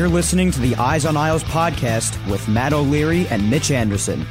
You're 0.00 0.08
listening 0.08 0.50
to 0.52 0.60
the 0.60 0.76
Eyes 0.76 1.04
on 1.04 1.14
Isles 1.14 1.44
podcast 1.44 2.16
with 2.30 2.48
Matt 2.48 2.72
O'Leary 2.72 3.26
and 3.28 3.50
Mitch 3.50 3.70
Anderson. 3.70 4.24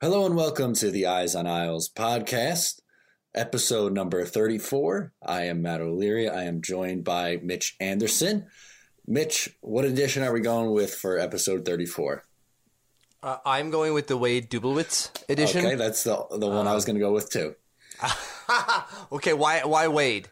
Hello 0.00 0.24
and 0.24 0.34
welcome 0.34 0.72
to 0.72 0.90
the 0.90 1.04
Eyes 1.04 1.34
on 1.34 1.46
Isles 1.46 1.90
podcast, 1.94 2.80
episode 3.34 3.92
number 3.92 4.24
34. 4.24 5.12
I 5.22 5.42
am 5.42 5.60
Matt 5.60 5.82
O'Leary. 5.82 6.26
I 6.26 6.44
am 6.44 6.62
joined 6.62 7.04
by 7.04 7.40
Mitch 7.42 7.76
Anderson. 7.78 8.46
Mitch, 9.06 9.54
what 9.60 9.84
edition 9.84 10.22
are 10.22 10.32
we 10.32 10.40
going 10.40 10.70
with 10.72 10.94
for 10.94 11.18
episode 11.18 11.66
34? 11.66 12.24
Uh, 13.22 13.36
I'm 13.44 13.70
going 13.70 13.92
with 13.92 14.06
the 14.06 14.16
Wade 14.16 14.50
Dubielewicz 14.50 15.28
edition. 15.28 15.66
Okay, 15.66 15.74
that's 15.74 16.04
the 16.04 16.24
the 16.38 16.48
one 16.48 16.66
I 16.66 16.72
was 16.72 16.86
going 16.86 16.96
to 16.96 17.00
go 17.00 17.12
with 17.12 17.28
too. 17.28 17.54
okay, 19.12 19.32
why 19.32 19.64
why 19.64 19.88
Wade? 19.88 20.28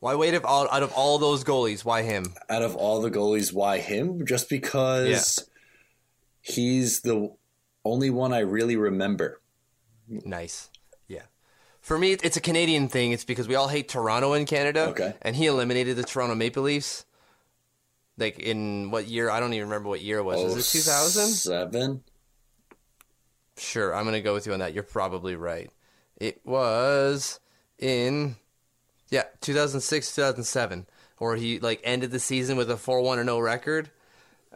Why 0.00 0.14
Wade 0.14 0.34
of 0.34 0.46
all, 0.46 0.66
out 0.70 0.82
of 0.82 0.92
all 0.92 1.18
those 1.18 1.44
goalies? 1.44 1.84
Why 1.84 2.02
him? 2.02 2.32
Out 2.48 2.62
of 2.62 2.74
all 2.74 3.02
the 3.02 3.10
goalies, 3.10 3.52
why 3.52 3.78
him? 3.78 4.26
Just 4.26 4.48
because 4.48 5.46
he's 6.40 7.02
the 7.02 7.34
only 7.84 8.08
one 8.08 8.32
I 8.32 8.40
really 8.40 8.76
remember. 8.76 9.40
Nice. 10.08 10.70
Yeah. 11.06 11.24
For 11.82 11.98
me, 11.98 12.12
it's 12.12 12.38
a 12.38 12.40
Canadian 12.40 12.88
thing. 12.88 13.12
It's 13.12 13.24
because 13.24 13.46
we 13.46 13.54
all 13.54 13.68
hate 13.68 13.88
Toronto 13.90 14.32
in 14.32 14.46
Canada. 14.46 14.88
Okay. 14.88 15.14
And 15.20 15.36
he 15.36 15.46
eliminated 15.46 15.96
the 15.96 16.02
Toronto 16.02 16.34
Maple 16.34 16.62
Leafs. 16.62 17.04
Like 18.16 18.38
in 18.38 18.90
what 18.90 19.06
year? 19.06 19.30
I 19.30 19.38
don't 19.38 19.52
even 19.52 19.68
remember 19.68 19.88
what 19.88 20.00
year 20.00 20.18
it 20.18 20.24
was. 20.24 20.42
Was 20.42 20.74
it 20.74 20.78
2000? 20.78 21.28
Seven. 21.28 22.02
Sure, 23.56 23.94
I'm 23.94 24.04
gonna 24.06 24.22
go 24.22 24.32
with 24.32 24.46
you 24.46 24.54
on 24.54 24.60
that. 24.60 24.72
You're 24.72 24.82
probably 24.82 25.36
right. 25.36 25.70
It 26.20 26.40
was 26.44 27.40
in 27.78 28.36
yeah 29.08 29.24
2006 29.40 30.14
2007, 30.14 30.86
where 31.18 31.36
he 31.36 31.58
like 31.58 31.80
ended 31.82 32.10
the 32.12 32.20
season 32.20 32.56
with 32.56 32.70
a 32.70 32.74
4-1 32.74 33.24
0 33.24 33.38
record, 33.40 33.90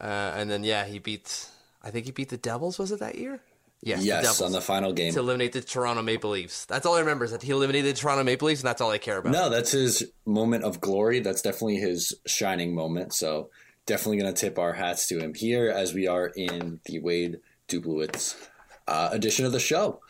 uh, 0.01 0.33
and 0.37 0.51
then 0.51 0.63
yeah 0.63 0.85
he 0.85 0.99
beat 0.99 1.49
I 1.83 1.91
think 1.91 2.07
he 2.07 2.13
beat 2.13 2.29
the 2.29 2.37
Devils. 2.37 2.79
Was 2.79 2.93
it 2.93 3.01
that 3.01 3.17
year? 3.17 3.41
Yes, 3.83 4.01
the 4.01 4.07
Yes, 4.07 4.23
Devils 4.23 4.41
on 4.43 4.53
the 4.53 4.61
final 4.63 4.93
game. 4.95 5.13
to 5.13 5.19
eliminate 5.21 5.53
the 5.53 5.61
Toronto 5.61 6.01
Maple 6.03 6.31
Leafs. 6.31 6.65
That's 6.65 6.87
all 6.87 6.95
I 6.95 7.01
remember 7.01 7.27
is 7.27 7.33
that 7.33 7.43
he 7.43 7.51
eliminated 7.51 7.95
the 7.95 8.01
Toronto 8.01 8.25
Maple 8.25 8.49
Leafs, 8.49 8.61
and 8.63 8.69
that's 8.69 8.81
all 8.81 8.91
I 8.91 8.97
care 8.99 9.19
about. 9.19 9.33
No, 9.33 9.51
that's 9.51 9.73
his 9.73 10.11
moment 10.25 10.65
of 10.65 10.81
glory. 10.81 11.21
That's 11.21 11.43
definitely 11.43 11.77
his 11.77 12.15
shining 12.27 12.75
moment. 12.75 13.13
So 13.13 13.51
definitely 13.85 14.19
going 14.19 14.33
to 14.33 14.41
tip 14.41 14.59
our 14.59 14.73
hats 14.73 15.07
to 15.09 15.19
him 15.19 15.35
here 15.35 15.69
as 15.71 15.93
we 15.93 16.07
are 16.07 16.29
in 16.29 16.81
the 16.87 17.01
Wade 17.01 17.41
Dubielewicz 17.69 18.49
uh, 18.89 19.11
edition 19.13 19.45
of 19.45 19.53
the 19.53 19.61
show. 19.61 20.01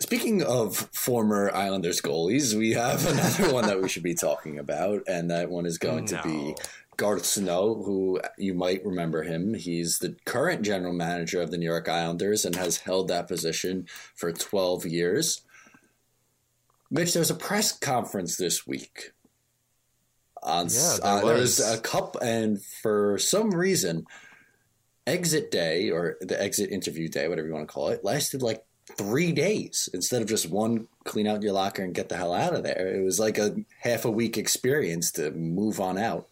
Speaking 0.00 0.42
of 0.42 0.76
former 0.94 1.54
Islanders 1.54 2.00
goalies, 2.00 2.54
we 2.54 2.72
have 2.72 3.06
another 3.10 3.52
one 3.52 3.66
that 3.66 3.82
we 3.82 3.88
should 3.88 4.02
be 4.02 4.14
talking 4.14 4.58
about, 4.58 5.02
and 5.06 5.30
that 5.30 5.50
one 5.50 5.66
is 5.66 5.78
going 5.78 6.06
to 6.06 6.20
be 6.22 6.48
No. 6.48 6.54
Garth 6.96 7.24
Snow, 7.26 7.82
who 7.84 8.20
you 8.38 8.54
might 8.54 8.84
remember 8.84 9.22
him. 9.22 9.54
He's 9.54 9.98
the 9.98 10.16
current 10.24 10.62
general 10.62 10.94
manager 10.94 11.40
of 11.40 11.50
the 11.50 11.58
New 11.58 11.66
York 11.66 11.88
Islanders 11.88 12.44
and 12.44 12.56
has 12.56 12.78
held 12.78 13.08
that 13.08 13.28
position 13.28 13.86
for 14.14 14.32
12 14.32 14.86
years. 14.86 15.42
Mitch, 16.90 17.12
there 17.12 17.20
was 17.20 17.30
a 17.30 17.34
press 17.34 17.70
conference 17.72 18.36
this 18.36 18.66
week. 18.66 19.12
On 20.42 20.66
Yeah, 20.70 20.96
there 21.02 21.12
uh, 21.12 21.24
there 21.24 21.34
was 21.34 21.58
was. 21.58 21.74
a 21.74 21.80
cup, 21.80 22.16
and 22.22 22.62
for 22.62 23.18
some 23.18 23.50
reason, 23.50 24.06
exit 25.06 25.50
day 25.50 25.90
or 25.90 26.16
the 26.22 26.40
exit 26.42 26.70
interview 26.70 27.08
day, 27.08 27.28
whatever 27.28 27.46
you 27.46 27.52
want 27.54 27.68
to 27.68 27.72
call 27.72 27.88
it, 27.88 28.02
lasted 28.02 28.40
like 28.40 28.64
three 29.00 29.32
days 29.32 29.88
instead 29.94 30.20
of 30.20 30.28
just 30.28 30.50
one 30.50 30.86
clean 31.04 31.26
out 31.26 31.42
your 31.42 31.54
locker 31.54 31.82
and 31.82 31.94
get 31.94 32.10
the 32.10 32.16
hell 32.16 32.34
out 32.34 32.54
of 32.54 32.62
there. 32.62 32.94
It 32.94 33.02
was 33.02 33.18
like 33.18 33.38
a 33.38 33.56
half 33.80 34.04
a 34.04 34.10
week 34.10 34.36
experience 34.36 35.10
to 35.12 35.30
move 35.30 35.80
on 35.80 35.96
out. 35.96 36.28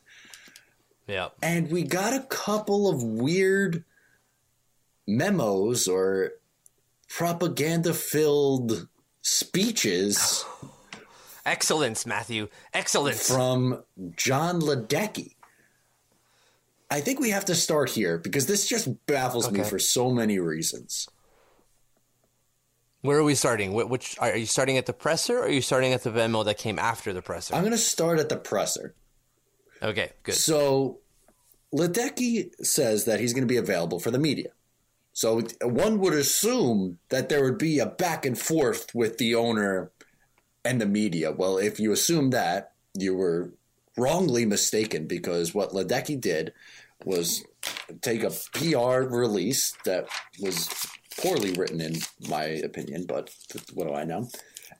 Yeah. 1.06 1.28
And 1.42 1.70
we 1.70 1.82
got 1.82 2.12
a 2.12 2.26
couple 2.26 2.90
of 2.90 3.02
weird 3.02 3.84
memos 5.06 5.88
or 5.88 6.32
propaganda 7.08 7.94
filled 7.94 8.86
speeches 9.22 10.44
Excellence, 11.46 12.04
Matthew. 12.04 12.48
Excellence. 12.74 13.26
from 13.26 13.82
John 14.16 14.60
Ledecky. 14.60 15.36
I 16.90 17.00
think 17.00 17.20
we 17.20 17.30
have 17.30 17.46
to 17.46 17.54
start 17.54 17.88
here 17.88 18.18
because 18.18 18.44
this 18.44 18.68
just 18.68 19.06
baffles 19.06 19.50
me 19.50 19.62
for 19.64 19.78
so 19.78 20.10
many 20.10 20.38
reasons. 20.38 21.08
Where 23.02 23.18
are 23.18 23.24
we 23.24 23.34
starting? 23.34 23.72
Which 23.72 24.16
are 24.18 24.36
you 24.36 24.46
starting 24.46 24.76
at 24.76 24.86
the 24.86 24.92
presser, 24.92 25.38
or 25.38 25.44
are 25.44 25.50
you 25.50 25.62
starting 25.62 25.92
at 25.92 26.02
the 26.02 26.10
memo 26.10 26.42
that 26.42 26.58
came 26.58 26.78
after 26.78 27.12
the 27.12 27.22
presser? 27.22 27.54
I'm 27.54 27.62
going 27.62 27.72
to 27.72 27.78
start 27.78 28.18
at 28.18 28.28
the 28.28 28.36
presser. 28.36 28.94
okay, 29.82 30.12
good. 30.24 30.34
So, 30.34 30.98
Ledecky 31.72 32.50
says 32.64 33.04
that 33.04 33.20
he's 33.20 33.32
going 33.32 33.46
to 33.46 33.52
be 33.52 33.56
available 33.56 34.00
for 34.00 34.10
the 34.10 34.18
media. 34.18 34.50
So, 35.12 35.42
one 35.62 36.00
would 36.00 36.14
assume 36.14 36.98
that 37.10 37.28
there 37.28 37.44
would 37.44 37.58
be 37.58 37.78
a 37.78 37.86
back 37.86 38.26
and 38.26 38.36
forth 38.38 38.92
with 38.94 39.18
the 39.18 39.34
owner 39.34 39.92
and 40.64 40.80
the 40.80 40.86
media. 40.86 41.30
Well, 41.30 41.56
if 41.56 41.78
you 41.78 41.92
assume 41.92 42.30
that, 42.30 42.72
you 42.94 43.14
were 43.14 43.52
wrongly 43.96 44.44
mistaken 44.44 45.06
because 45.06 45.54
what 45.54 45.70
Ledecky 45.70 46.20
did 46.20 46.52
was 47.04 47.44
take 48.00 48.22
a 48.22 48.32
PR 48.52 49.02
release 49.08 49.72
that 49.84 50.08
was 50.40 50.68
poorly 51.18 51.52
written, 51.52 51.80
in 51.80 51.96
my 52.28 52.44
opinion, 52.44 53.04
but 53.06 53.34
what 53.74 53.88
do 53.88 53.94
I 53.94 54.04
know? 54.04 54.28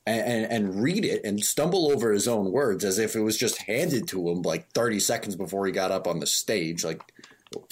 And, 0.05 0.21
and, 0.21 0.51
and 0.51 0.83
read 0.83 1.05
it 1.05 1.23
and 1.23 1.43
stumble 1.43 1.91
over 1.91 2.11
his 2.11 2.27
own 2.27 2.51
words 2.51 2.83
as 2.83 2.97
if 2.97 3.15
it 3.15 3.21
was 3.21 3.37
just 3.37 3.61
handed 3.63 4.07
to 4.09 4.29
him 4.29 4.41
like 4.41 4.71
30 4.71 4.99
seconds 4.99 5.35
before 5.35 5.65
he 5.65 5.71
got 5.71 5.91
up 5.91 6.07
on 6.07 6.19
the 6.19 6.27
stage. 6.27 6.83
Like, 6.83 7.01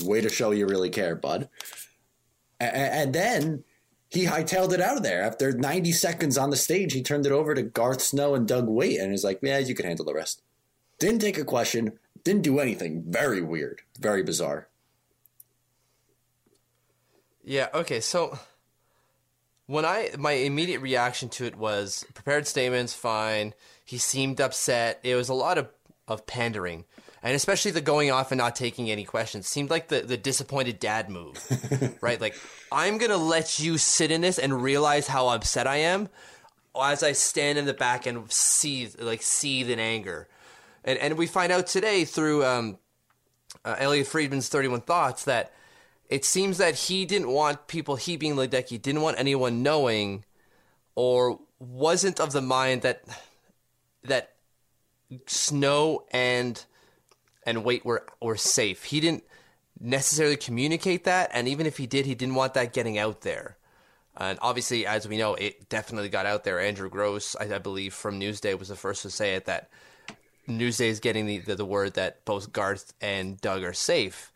way 0.03 0.21
to 0.21 0.29
show 0.29 0.51
you 0.51 0.67
really 0.67 0.89
care, 0.89 1.15
bud. 1.15 1.49
And, 2.59 2.75
and 2.75 3.13
then 3.13 3.63
he 4.09 4.25
hightailed 4.25 4.73
it 4.73 4.81
out 4.81 4.97
of 4.97 5.03
there. 5.03 5.21
After 5.21 5.51
90 5.51 5.91
seconds 5.91 6.37
on 6.37 6.49
the 6.49 6.55
stage, 6.55 6.93
he 6.93 7.01
turned 7.01 7.25
it 7.25 7.31
over 7.31 7.53
to 7.53 7.63
Garth 7.63 8.01
Snow 8.01 8.35
and 8.35 8.47
Doug 8.47 8.67
Weight 8.67 8.99
and 8.99 9.11
was 9.11 9.23
like, 9.23 9.39
yeah, 9.41 9.59
you 9.59 9.75
can 9.75 9.85
handle 9.85 10.05
the 10.05 10.13
rest. 10.13 10.41
Didn't 10.99 11.19
take 11.19 11.37
a 11.37 11.45
question, 11.45 11.99
didn't 12.23 12.41
do 12.41 12.59
anything. 12.59 13.03
Very 13.07 13.41
weird, 13.41 13.81
very 13.99 14.23
bizarre. 14.23 14.67
Yeah, 17.43 17.69
okay, 17.73 18.01
so 18.01 18.39
when 19.67 19.85
I 19.85 20.11
my 20.17 20.31
immediate 20.31 20.79
reaction 20.79 21.29
to 21.29 21.45
it 21.45 21.55
was 21.55 22.05
prepared 22.13 22.47
statements, 22.47 22.93
fine. 22.93 23.53
He 23.85 23.97
seemed 23.97 24.41
upset. 24.41 24.99
It 25.03 25.15
was 25.15 25.29
a 25.29 25.33
lot 25.33 25.57
of, 25.57 25.69
of 26.07 26.25
pandering. 26.25 26.85
And 27.23 27.35
especially 27.35 27.71
the 27.71 27.81
going 27.81 28.11
off 28.11 28.31
and 28.31 28.37
not 28.37 28.55
taking 28.55 28.89
any 28.89 29.03
questions 29.03 29.47
seemed 29.47 29.69
like 29.69 29.89
the, 29.89 30.01
the 30.01 30.17
disappointed 30.17 30.79
dad 30.79 31.09
move. 31.09 31.97
right? 32.01 32.19
Like, 32.19 32.35
I'm 32.71 32.97
gonna 32.97 33.17
let 33.17 33.59
you 33.59 33.77
sit 33.77 34.11
in 34.11 34.21
this 34.21 34.39
and 34.39 34.61
realize 34.61 35.07
how 35.07 35.27
upset 35.29 35.67
I 35.67 35.77
am 35.77 36.09
as 36.81 37.03
I 37.03 37.11
stand 37.11 37.57
in 37.57 37.65
the 37.65 37.73
back 37.73 38.05
and 38.05 38.31
seethe 38.31 39.01
like 39.01 39.21
seethe 39.21 39.69
in 39.69 39.79
anger. 39.79 40.27
And 40.85 40.97
and 40.99 41.17
we 41.17 41.27
find 41.27 41.51
out 41.51 41.67
today 41.67 42.05
through 42.05 42.45
um, 42.45 42.77
uh, 43.65 43.75
Elliotte 43.77 44.07
Friedman's 44.07 44.47
31 44.47 44.81
Thoughts 44.81 45.25
that 45.25 45.51
it 46.09 46.23
seems 46.23 46.57
that 46.57 46.75
he 46.75 47.05
didn't 47.05 47.29
want 47.29 47.67
people, 47.67 47.95
he 47.95 48.17
being 48.17 48.35
Ledecky, 48.35 48.81
didn't 48.81 49.01
want 49.01 49.19
anyone 49.19 49.63
knowing 49.63 50.23
or 50.95 51.39
wasn't 51.59 52.19
of 52.19 52.31
the 52.31 52.41
mind 52.41 52.81
that 52.83 53.03
that 54.03 54.33
Snow 55.25 56.05
and 56.11 56.63
and 57.45 57.63
Weight 57.63 57.85
were 57.85 58.05
were 58.21 58.37
safe. 58.37 58.85
He 58.85 58.99
didn't 58.99 59.23
necessarily 59.79 60.37
communicate 60.37 61.03
that, 61.05 61.29
and 61.33 61.47
even 61.47 61.65
if 61.65 61.77
he 61.77 61.87
did, 61.87 62.05
he 62.05 62.15
didn't 62.15 62.35
want 62.35 62.53
that 62.55 62.73
getting 62.73 62.97
out 62.97 63.21
there. 63.21 63.57
And 64.17 64.39
obviously, 64.41 64.85
as 64.87 65.07
we 65.07 65.17
know, 65.17 65.35
it 65.35 65.69
definitely 65.69 66.09
got 66.09 66.25
out 66.25 66.43
there. 66.43 66.59
Andrew 66.59 66.89
Gross, 66.89 67.35
I, 67.35 67.55
I 67.55 67.59
believe, 67.59 67.93
from 67.93 68.19
Newsday 68.19 68.57
was 68.57 68.69
the 68.69 68.75
first 68.75 69.03
to 69.03 69.11
say 69.11 69.35
it 69.35 69.45
that 69.45 69.69
Newsday 70.47 70.87
is 70.87 70.99
getting 70.99 71.27
the, 71.27 71.37
the, 71.37 71.55
the 71.55 71.65
word 71.65 71.93
that 71.93 72.25
both 72.25 72.51
Garth 72.51 72.93
and 72.99 73.39
Doug 73.39 73.63
are 73.63 73.73
safe. 73.73 74.31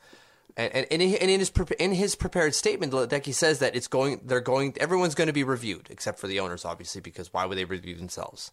And, 0.58 0.74
and, 0.76 0.88
and 0.92 1.02
in 1.02 1.16
and 1.16 1.32
in 1.32 1.40
his 1.40 1.52
in 1.80 1.94
his 1.94 2.16
prepared 2.16 2.54
statement, 2.54 2.92
Ledecky 2.94 3.34
says 3.34 3.60
that 3.60 3.76
it's 3.76 3.88
going. 3.88 4.22
They're 4.26 4.42
going. 4.42 4.76
Everyone's 4.80 5.16
going 5.16 5.28
to 5.28 5.34
be 5.34 5.44
reviewed, 5.44 5.88
except 5.90 6.20
for 6.20 6.28
the 6.28 6.40
owners, 6.40 6.66
obviously, 6.66 7.02
because 7.02 7.32
why 7.34 7.46
would 7.46 7.58
they 7.58 7.66
review 7.66 7.96
themselves? 7.96 8.52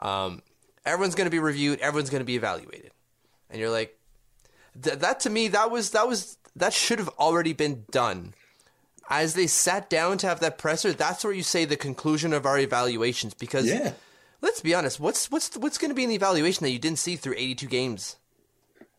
Um, 0.00 0.42
everyone's 0.84 1.14
going 1.14 1.26
to 1.26 1.30
be 1.30 1.38
reviewed. 1.38 1.78
Everyone's 1.80 2.10
going 2.10 2.20
to 2.20 2.24
be 2.26 2.34
evaluated, 2.36 2.90
and 3.48 3.60
you're 3.60 3.70
like, 3.70 3.96
th- 4.82 4.98
that 4.98 5.20
to 5.20 5.30
me, 5.30 5.48
that 5.48 5.70
was 5.70 5.90
that 5.90 6.08
was 6.08 6.36
that 6.56 6.72
should 6.72 6.98
have 6.98 7.10
already 7.10 7.52
been 7.52 7.84
done. 7.90 8.34
As 9.08 9.34
they 9.34 9.46
sat 9.46 9.90
down 9.90 10.18
to 10.18 10.26
have 10.28 10.40
that 10.40 10.56
presser, 10.58 10.92
that's 10.92 11.24
where 11.24 11.32
you 11.32 11.42
say 11.42 11.64
the 11.64 11.76
conclusion 11.76 12.32
of 12.32 12.46
our 12.46 12.58
evaluations. 12.58 13.34
Because 13.34 13.66
Yeah. 13.66 13.92
let's 14.40 14.60
be 14.60 14.74
honest, 14.74 14.98
what's 15.00 15.30
what's 15.30 15.56
what's 15.56 15.78
going 15.78 15.90
to 15.90 15.94
be 15.94 16.02
in 16.04 16.08
the 16.08 16.14
evaluation 16.16 16.64
that 16.64 16.70
you 16.70 16.78
didn't 16.78 16.98
see 16.98 17.16
through 17.16 17.34
82 17.36 17.66
games? 17.66 18.16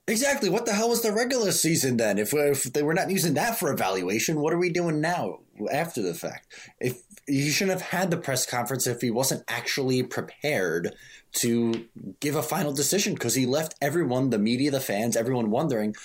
Exactly. 0.07 0.49
What 0.49 0.65
the 0.65 0.73
hell 0.73 0.89
was 0.89 1.01
the 1.01 1.13
regular 1.13 1.51
season 1.51 1.97
then? 1.97 2.17
If, 2.17 2.33
if 2.33 2.63
they 2.63 2.83
were 2.83 2.93
not 2.93 3.11
using 3.11 3.35
that 3.35 3.59
for 3.59 3.71
evaluation, 3.71 4.41
what 4.41 4.53
are 4.53 4.57
we 4.57 4.69
doing 4.69 4.99
now 4.99 5.39
after 5.71 6.01
the 6.01 6.13
fact? 6.13 6.47
If 6.79 7.01
he 7.27 7.49
shouldn't 7.49 7.79
have 7.79 7.89
had 7.89 8.11
the 8.11 8.17
press 8.17 8.45
conference 8.45 8.87
if 8.87 9.01
he 9.01 9.11
wasn't 9.11 9.43
actually 9.47 10.03
prepared 10.03 10.95
to 11.33 11.85
give 12.19 12.35
a 12.35 12.41
final 12.41 12.73
decision 12.73 13.13
because 13.13 13.35
he 13.35 13.45
left 13.45 13.75
everyone, 13.79 14.31
the 14.31 14.39
media, 14.39 14.71
the 14.71 14.79
fans, 14.79 15.15
everyone 15.15 15.51
wondering 15.51 15.95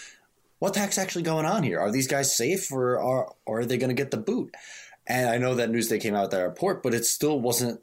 what 0.58 0.74
the 0.74 0.80
heck's 0.80 0.98
actually 0.98 1.22
going 1.22 1.46
on 1.46 1.62
here. 1.62 1.80
Are 1.80 1.90
these 1.90 2.06
guys 2.06 2.36
safe 2.36 2.70
or 2.70 3.00
are, 3.00 3.34
or 3.44 3.60
are 3.60 3.66
they 3.66 3.78
going 3.78 3.94
to 3.94 3.94
get 3.94 4.10
the 4.10 4.18
boot? 4.18 4.54
And 5.06 5.28
I 5.28 5.38
know 5.38 5.54
that 5.54 5.70
Newsday 5.70 6.00
came 6.00 6.14
out 6.14 6.22
with 6.22 6.30
that 6.32 6.42
report, 6.42 6.82
but 6.82 6.94
it 6.94 7.04
still 7.04 7.40
wasn't 7.40 7.80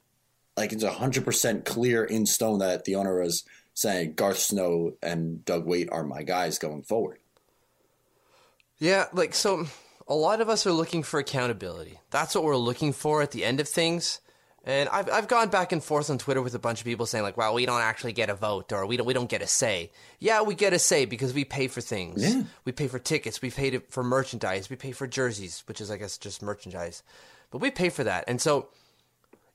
like 0.55 0.71
it's 0.71 0.83
100% 0.83 1.65
clear 1.65 2.03
in 2.03 2.25
stone 2.25 2.59
that 2.59 2.85
the 2.85 2.95
owner 2.95 3.19
was 3.21 3.43
saying 3.73 4.13
Garth 4.13 4.39
Snow 4.39 4.93
and 5.01 5.43
Doug 5.45 5.65
Weight 5.65 5.89
are 5.91 6.03
my 6.03 6.23
guys 6.23 6.59
going 6.59 6.83
forward. 6.83 7.19
Yeah, 8.79 9.05
like 9.13 9.33
so 9.33 9.67
a 10.07 10.15
lot 10.15 10.41
of 10.41 10.49
us 10.49 10.65
are 10.67 10.71
looking 10.71 11.03
for 11.03 11.19
accountability. 11.19 11.99
That's 12.11 12.35
what 12.35 12.43
we're 12.43 12.57
looking 12.57 12.93
for 12.93 13.21
at 13.21 13.31
the 13.31 13.45
end 13.45 13.59
of 13.59 13.67
things. 13.67 14.19
And 14.65 14.87
I've 14.89 15.09
I've 15.09 15.27
gone 15.27 15.49
back 15.49 15.73
and 15.73 15.83
forth 15.83 16.09
on 16.09 16.17
Twitter 16.17 16.41
with 16.41 16.55
a 16.55 16.59
bunch 16.59 16.79
of 16.79 16.85
people 16.85 17.05
saying 17.05 17.23
like, 17.23 17.35
"Well, 17.35 17.53
we 17.53 17.65
don't 17.65 17.81
actually 17.81 18.13
get 18.13 18.29
a 18.29 18.33
vote, 18.33 18.71
or 18.71 18.85
we 18.85 18.95
don't 18.95 19.05
we 19.05 19.13
don't 19.13 19.29
get 19.29 19.41
a 19.41 19.47
say." 19.47 19.91
Yeah, 20.19 20.41
we 20.41 20.55
get 20.55 20.71
a 20.71 20.79
say 20.79 21.03
because 21.03 21.33
we 21.33 21.43
pay 21.43 21.67
for 21.67 21.81
things. 21.81 22.23
Yeah. 22.23 22.43
We 22.63 22.71
pay 22.71 22.87
for 22.87 22.97
tickets. 22.97 23.41
We 23.41 23.51
pay 23.51 23.77
for 23.89 24.03
merchandise. 24.03 24.69
We 24.69 24.77
pay 24.77 24.93
for 24.93 25.05
jerseys, 25.05 25.63
which 25.67 25.81
is 25.81 25.91
I 25.91 25.97
guess 25.97 26.17
just 26.17 26.41
merchandise, 26.41 27.03
but 27.51 27.57
we 27.57 27.71
pay 27.71 27.89
for 27.89 28.05
that. 28.05 28.23
And 28.29 28.39
so, 28.39 28.69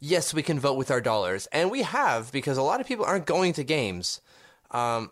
yes, 0.00 0.34
we 0.34 0.42
can 0.42 0.60
vote 0.60 0.76
with 0.76 0.90
our 0.90 1.00
dollars, 1.00 1.46
and 1.52 1.70
we 1.70 1.82
have 1.82 2.32
because 2.32 2.56
a 2.56 2.62
lot 2.62 2.80
of 2.80 2.86
people 2.86 3.04
aren't 3.04 3.26
going 3.26 3.52
to 3.54 3.64
games. 3.64 4.20
Um, 4.70 5.10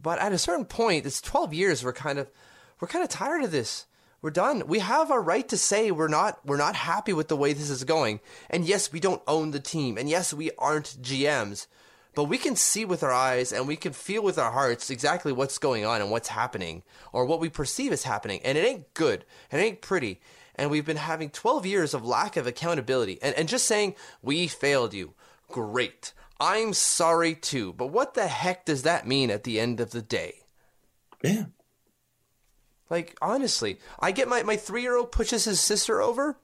but 0.00 0.18
at 0.18 0.32
a 0.32 0.38
certain 0.38 0.64
point, 0.64 1.06
it's 1.06 1.20
twelve 1.20 1.54
years. 1.54 1.84
We're 1.84 1.92
kind 1.92 2.18
of 2.18 2.30
we're 2.80 2.88
kind 2.88 3.04
of 3.04 3.10
tired 3.10 3.44
of 3.44 3.52
this. 3.52 3.86
We're 4.20 4.30
done. 4.30 4.68
We 4.68 4.78
have 4.78 5.10
a 5.10 5.18
right 5.18 5.48
to 5.48 5.58
say 5.58 5.90
we're 5.90 6.08
not 6.08 6.44
we're 6.46 6.56
not 6.56 6.76
happy 6.76 7.12
with 7.12 7.28
the 7.28 7.36
way 7.36 7.52
this 7.52 7.70
is 7.70 7.84
going. 7.84 8.20
And 8.50 8.64
yes, 8.64 8.92
we 8.92 9.00
don't 9.00 9.22
own 9.26 9.50
the 9.50 9.60
team. 9.60 9.98
And 9.98 10.08
yes, 10.08 10.32
we 10.32 10.52
aren't 10.58 10.96
GMs. 11.02 11.66
But 12.14 12.24
we 12.24 12.38
can 12.38 12.56
see 12.56 12.84
with 12.84 13.02
our 13.02 13.12
eyes 13.12 13.52
and 13.52 13.66
we 13.66 13.76
can 13.76 13.92
feel 13.92 14.22
with 14.22 14.38
our 14.38 14.52
hearts 14.52 14.90
exactly 14.90 15.32
what's 15.32 15.58
going 15.58 15.84
on 15.84 16.00
and 16.00 16.10
what's 16.10 16.28
happening 16.28 16.82
or 17.12 17.24
what 17.24 17.40
we 17.40 17.48
perceive 17.48 17.90
is 17.90 18.02
happening. 18.02 18.40
And 18.44 18.58
it 18.58 18.66
ain't 18.66 18.92
good. 18.94 19.24
It 19.50 19.56
ain't 19.56 19.80
pretty. 19.80 20.20
And 20.54 20.70
we've 20.70 20.84
been 20.84 20.96
having 20.96 21.30
12 21.30 21.66
years 21.66 21.94
of 21.94 22.04
lack 22.04 22.36
of 22.36 22.46
accountability. 22.46 23.18
And, 23.22 23.34
and 23.36 23.48
just 23.48 23.66
saying, 23.66 23.94
we 24.20 24.46
failed 24.46 24.92
you. 24.92 25.14
Great. 25.48 26.12
I'm 26.40 26.72
sorry 26.72 27.34
too. 27.34 27.72
But 27.72 27.88
what 27.88 28.14
the 28.14 28.26
heck 28.26 28.64
does 28.64 28.82
that 28.82 29.06
mean 29.06 29.30
at 29.30 29.44
the 29.44 29.60
end 29.60 29.80
of 29.80 29.92
the 29.92 30.02
day? 30.02 30.44
Yeah. 31.22 31.44
Like, 32.90 33.16
honestly, 33.22 33.78
I 34.00 34.10
get 34.10 34.28
my, 34.28 34.42
my 34.42 34.56
three 34.56 34.82
year 34.82 34.96
old 34.96 35.12
pushes 35.12 35.44
his 35.44 35.60
sister 35.60 36.02
over. 36.02 36.36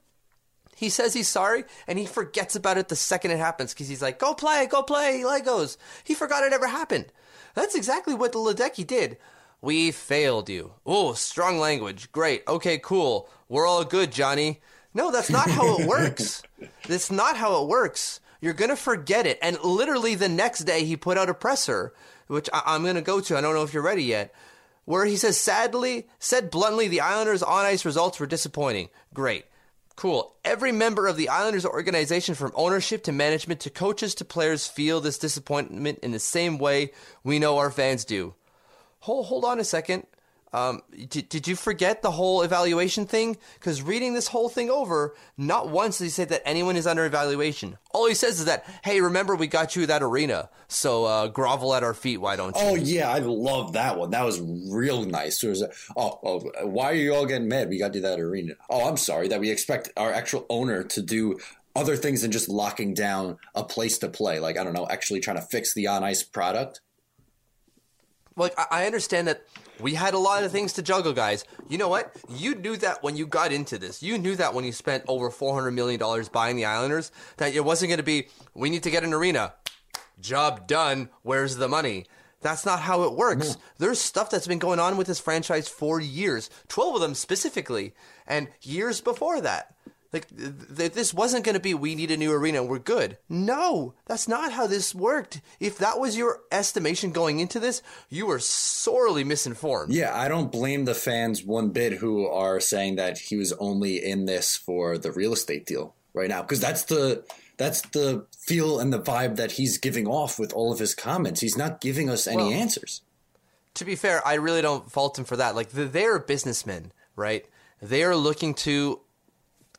He 0.75 0.89
says 0.89 1.13
he's 1.13 1.27
sorry 1.27 1.65
and 1.87 1.99
he 1.99 2.05
forgets 2.05 2.55
about 2.55 2.77
it 2.77 2.87
the 2.87 2.95
second 2.95 3.31
it 3.31 3.37
happens 3.37 3.73
because 3.73 3.89
he's 3.89 4.01
like, 4.01 4.17
go 4.17 4.33
play, 4.33 4.65
go 4.65 4.81
play, 4.81 5.21
Legos. 5.25 5.75
He 6.05 6.13
forgot 6.13 6.43
it 6.43 6.53
ever 6.53 6.67
happened. 6.67 7.07
That's 7.53 7.75
exactly 7.75 8.15
what 8.15 8.31
the 8.31 8.39
Ledecky 8.39 8.87
did. 8.87 9.17
We 9.61 9.91
failed 9.91 10.49
you. 10.49 10.73
Oh, 10.85 11.13
strong 11.13 11.59
language. 11.59 12.11
Great. 12.11 12.43
Okay, 12.47 12.77
cool. 12.77 13.29
We're 13.47 13.67
all 13.67 13.83
good, 13.83 14.11
Johnny. 14.11 14.61
No, 14.93 15.11
that's 15.11 15.29
not 15.29 15.49
how 15.49 15.77
it 15.79 15.87
works. 15.87 16.41
That's 16.87 17.11
not 17.11 17.37
how 17.37 17.61
it 17.61 17.67
works. 17.67 18.19
You're 18.41 18.53
going 18.53 18.71
to 18.71 18.75
forget 18.75 19.27
it. 19.27 19.37
And 19.41 19.59
literally 19.63 20.15
the 20.15 20.27
next 20.27 20.61
day, 20.61 20.83
he 20.83 20.97
put 20.97 21.17
out 21.17 21.29
a 21.29 21.33
presser, 21.35 21.93
which 22.27 22.49
I- 22.51 22.75
am 22.75 22.81
going 22.81 22.95
to 22.95 23.01
go 23.01 23.21
to. 23.21 23.37
I 23.37 23.41
don't 23.41 23.53
know 23.53 23.61
if 23.63 23.73
you're 23.73 23.83
ready 23.83 24.03
yet 24.03 24.33
where 24.89 25.05
he 25.05 25.17
says, 25.17 25.37
sadly, 25.37 26.07
said 26.17 26.49
bluntly, 26.49 26.87
the 26.87 27.01
Islanders' 27.01 27.43
on 27.43 27.63
ice 27.63 27.85
results 27.85 28.19
were 28.19 28.25
disappointing. 28.25 28.89
Great. 29.13 29.45
Cool. 29.95 30.35
Every 30.43 30.71
member 30.71 31.05
of 31.05 31.15
the 31.15 31.29
Islanders 31.29 31.63
organization, 31.63 32.33
from 32.33 32.51
ownership 32.55 33.03
to 33.03 33.11
management 33.11 33.59
to 33.59 33.69
coaches 33.69 34.15
to 34.15 34.25
players, 34.25 34.65
feel 34.65 34.99
this 34.99 35.19
disappointment 35.19 35.99
in 35.99 36.09
the 36.09 36.17
same 36.17 36.57
way 36.57 36.91
we 37.23 37.37
know 37.37 37.59
our 37.59 37.69
fans 37.69 38.03
do. 38.03 38.33
Hold, 38.99 39.27
hold 39.27 39.45
on 39.45 39.59
a 39.59 39.63
second. 39.63 40.05
Um, 40.51 40.81
did, 41.09 41.29
did 41.29 41.47
you 41.47 41.55
forget 41.55 42.01
the 42.01 42.11
whole 42.11 42.41
evaluation 42.41 43.05
thing? 43.05 43.37
Because 43.53 43.81
reading 43.81 44.13
this 44.13 44.27
whole 44.27 44.49
thing 44.49 44.69
over, 44.69 45.15
not 45.37 45.69
once 45.69 45.99
did 45.99 46.05
he 46.05 46.09
say 46.09 46.25
that 46.25 46.41
anyone 46.43 46.75
is 46.75 46.87
under 46.87 47.05
evaluation. 47.05 47.77
All 47.91 48.07
he 48.07 48.15
says 48.15 48.39
is 48.39 48.45
that, 48.45 48.65
hey, 48.83 48.99
remember 48.99 49.35
we 49.35 49.45
got 49.45 49.75
you 49.75 49.85
that 49.85 50.01
arena, 50.01 50.49
so 50.67 51.05
uh, 51.05 51.27
grovel 51.27 51.75
at 51.75 51.83
our 51.83 51.93
feet, 51.93 52.17
why 52.17 52.35
don't 52.35 52.55
you? 52.55 52.61
Oh 52.63 52.75
yeah, 52.75 53.11
I 53.11 53.19
love 53.19 53.73
that 53.73 53.97
one. 53.97 54.09
That 54.09 54.25
was 54.25 54.41
real 54.41 55.05
nice. 55.05 55.43
It 55.43 55.49
was, 55.49 55.63
oh, 55.95 56.19
oh, 56.23 56.67
why 56.67 56.85
are 56.85 56.95
you 56.95 57.13
all 57.13 57.27
getting 57.27 57.47
mad? 57.47 57.69
We 57.69 57.77
got 57.77 57.93
you 57.93 58.01
that 58.01 58.19
arena. 58.19 58.53
Oh, 58.69 58.89
I'm 58.89 58.97
sorry 58.97 59.27
that 59.27 59.39
we 59.39 59.51
expect 59.51 59.89
our 59.97 60.11
actual 60.11 60.47
owner 60.49 60.83
to 60.83 61.01
do 61.03 61.37
other 61.75 61.95
things 61.95 62.23
than 62.23 62.31
just 62.31 62.49
locking 62.49 62.95
down 62.95 63.37
a 63.53 63.63
place 63.63 63.99
to 63.99 64.09
play. 64.09 64.39
Like 64.39 64.57
I 64.57 64.63
don't 64.63 64.73
know, 64.73 64.87
actually 64.89 65.19
trying 65.19 65.37
to 65.37 65.43
fix 65.43 65.75
the 65.75 65.85
on 65.87 66.03
ice 66.03 66.23
product. 66.23 66.81
Like 68.39 68.57
I 68.71 68.85
understand 68.85 69.27
that 69.27 69.43
we 69.79 69.93
had 69.93 70.13
a 70.13 70.17
lot 70.17 70.43
of 70.43 70.51
things 70.51 70.73
to 70.73 70.81
juggle, 70.81 71.13
guys. 71.13 71.45
You 71.67 71.77
know 71.77 71.89
what? 71.89 72.15
You 72.29 72.55
knew 72.55 72.77
that 72.77 73.03
when 73.03 73.15
you 73.15 73.27
got 73.27 73.51
into 73.51 73.77
this. 73.77 74.01
You 74.01 74.17
knew 74.17 74.35
that 74.35 74.53
when 74.53 74.65
you 74.65 74.71
spent 74.71 75.03
over 75.07 75.29
$400 75.29 75.73
million 75.73 75.99
buying 76.31 76.55
the 76.55 76.65
Islanders, 76.65 77.11
that 77.37 77.53
it 77.53 77.63
wasn't 77.63 77.89
going 77.89 77.97
to 77.97 78.03
be, 78.03 78.27
we 78.53 78.69
need 78.69 78.83
to 78.83 78.91
get 78.91 79.03
an 79.03 79.13
arena. 79.13 79.53
Job 80.19 80.67
done. 80.67 81.09
Where's 81.21 81.55
the 81.55 81.67
money? 81.67 82.05
That's 82.41 82.65
not 82.65 82.79
how 82.79 83.03
it 83.03 83.13
works. 83.13 83.55
No. 83.55 83.61
There's 83.79 83.99
stuff 83.99 84.29
that's 84.29 84.47
been 84.47 84.59
going 84.59 84.79
on 84.79 84.97
with 84.97 85.07
this 85.07 85.19
franchise 85.19 85.67
for 85.67 85.99
years, 85.99 86.49
12 86.69 86.95
of 86.95 87.01
them 87.01 87.15
specifically, 87.15 87.93
and 88.25 88.47
years 88.61 89.01
before 89.01 89.41
that. 89.41 89.75
Like 90.11 90.27
th- 90.75 90.93
this 90.93 91.13
wasn't 91.13 91.45
going 91.45 91.53
to 91.53 91.59
be 91.59 91.73
we 91.73 91.93
need 91.93 92.09
a 92.09 92.17
new 92.17 92.31
arena 92.31 92.63
we're 92.63 92.79
good. 92.79 93.17
No, 93.27 93.93
that's 94.07 94.27
not 94.27 94.51
how 94.51 94.65
this 94.65 94.95
worked. 94.95 95.41
If 95.59 95.77
that 95.77 95.99
was 95.99 96.17
your 96.17 96.39
estimation 96.51 97.11
going 97.11 97.39
into 97.39 97.59
this, 97.59 97.83
you 98.09 98.25
were 98.25 98.39
sorely 98.39 99.23
misinformed. 99.23 99.93
Yeah, 99.93 100.17
I 100.17 100.27
don't 100.27 100.51
blame 100.51 100.85
the 100.85 100.95
fans 100.95 101.43
one 101.43 101.69
bit 101.69 101.93
who 101.93 102.25
are 102.27 102.59
saying 102.59 102.95
that 102.95 103.19
he 103.19 103.37
was 103.37 103.53
only 103.53 104.03
in 104.03 104.25
this 104.25 104.57
for 104.57 104.97
the 104.97 105.11
real 105.11 105.33
estate 105.33 105.67
deal 105.67 105.93
right 106.13 106.29
now 106.29 106.41
because 106.41 106.59
that's 106.59 106.83
the 106.83 107.23
that's 107.57 107.81
the 107.89 108.25
feel 108.35 108.79
and 108.79 108.91
the 108.91 109.01
vibe 109.01 109.35
that 109.35 109.51
he's 109.53 109.77
giving 109.77 110.07
off 110.07 110.39
with 110.39 110.53
all 110.53 110.71
of 110.71 110.79
his 110.79 110.95
comments. 110.95 111.41
He's 111.41 111.57
not 111.57 111.81
giving 111.81 112.09
us 112.09 112.25
any 112.25 112.37
well, 112.37 112.51
answers. 112.51 113.01
To 113.75 113.85
be 113.85 113.95
fair, 113.95 114.25
I 114.25 114.35
really 114.35 114.63
don't 114.63 114.91
fault 114.91 115.19
him 115.19 115.25
for 115.25 115.37
that. 115.37 115.55
Like 115.55 115.69
they're 115.69 116.17
businessmen, 116.17 116.93
right? 117.15 117.45
They 117.81 118.03
are 118.03 118.15
looking 118.15 118.55
to 118.55 119.01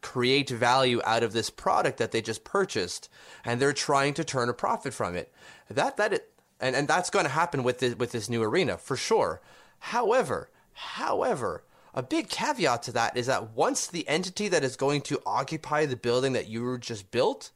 create 0.02 0.48
value 0.48 1.00
out 1.04 1.22
of 1.22 1.32
this 1.32 1.50
product 1.50 1.98
that 1.98 2.12
they 2.12 2.22
just 2.22 2.44
purchased 2.44 3.08
and 3.44 3.60
they're 3.60 3.72
trying 3.72 4.14
to 4.14 4.24
turn 4.24 4.48
a 4.48 4.54
profit 4.54 4.94
from 4.94 5.16
it. 5.16 5.32
That 5.68 5.96
that 5.96 6.12
it, 6.12 6.32
and 6.60 6.74
and 6.74 6.88
that's 6.88 7.10
going 7.10 7.24
to 7.24 7.30
happen 7.30 7.62
with 7.62 7.78
this, 7.78 7.94
with 7.96 8.12
this 8.12 8.28
new 8.28 8.42
arena 8.42 8.78
for 8.78 8.96
sure. 8.96 9.40
However 9.78 10.50
however 10.72 11.64
a 11.92 12.02
big 12.02 12.28
caveat 12.28 12.82
to 12.84 12.92
that 12.92 13.16
is 13.16 13.26
that 13.26 13.50
once 13.50 13.86
the 13.86 14.08
entity 14.08 14.48
that 14.48 14.64
is 14.64 14.76
going 14.76 15.00
to 15.02 15.20
occupy 15.26 15.84
the 15.84 15.96
building 15.96 16.32
that 16.32 16.48
you 16.48 16.78
just 16.78 17.10
built 17.10 17.50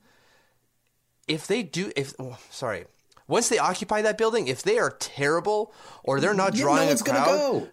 if 1.26 1.46
they 1.46 1.62
do 1.62 1.92
if 1.96 2.12
oh, 2.18 2.36
sorry 2.50 2.84
once 3.26 3.48
they 3.48 3.58
occupy 3.58 4.02
that 4.02 4.18
building 4.18 4.48
if 4.48 4.62
they 4.62 4.78
are 4.78 4.90
terrible 4.90 5.72
or 6.02 6.20
they're 6.20 6.34
not 6.34 6.54
drawing 6.54 6.90
a 6.90 6.96
crowd 6.96 7.24
go. 7.24 7.68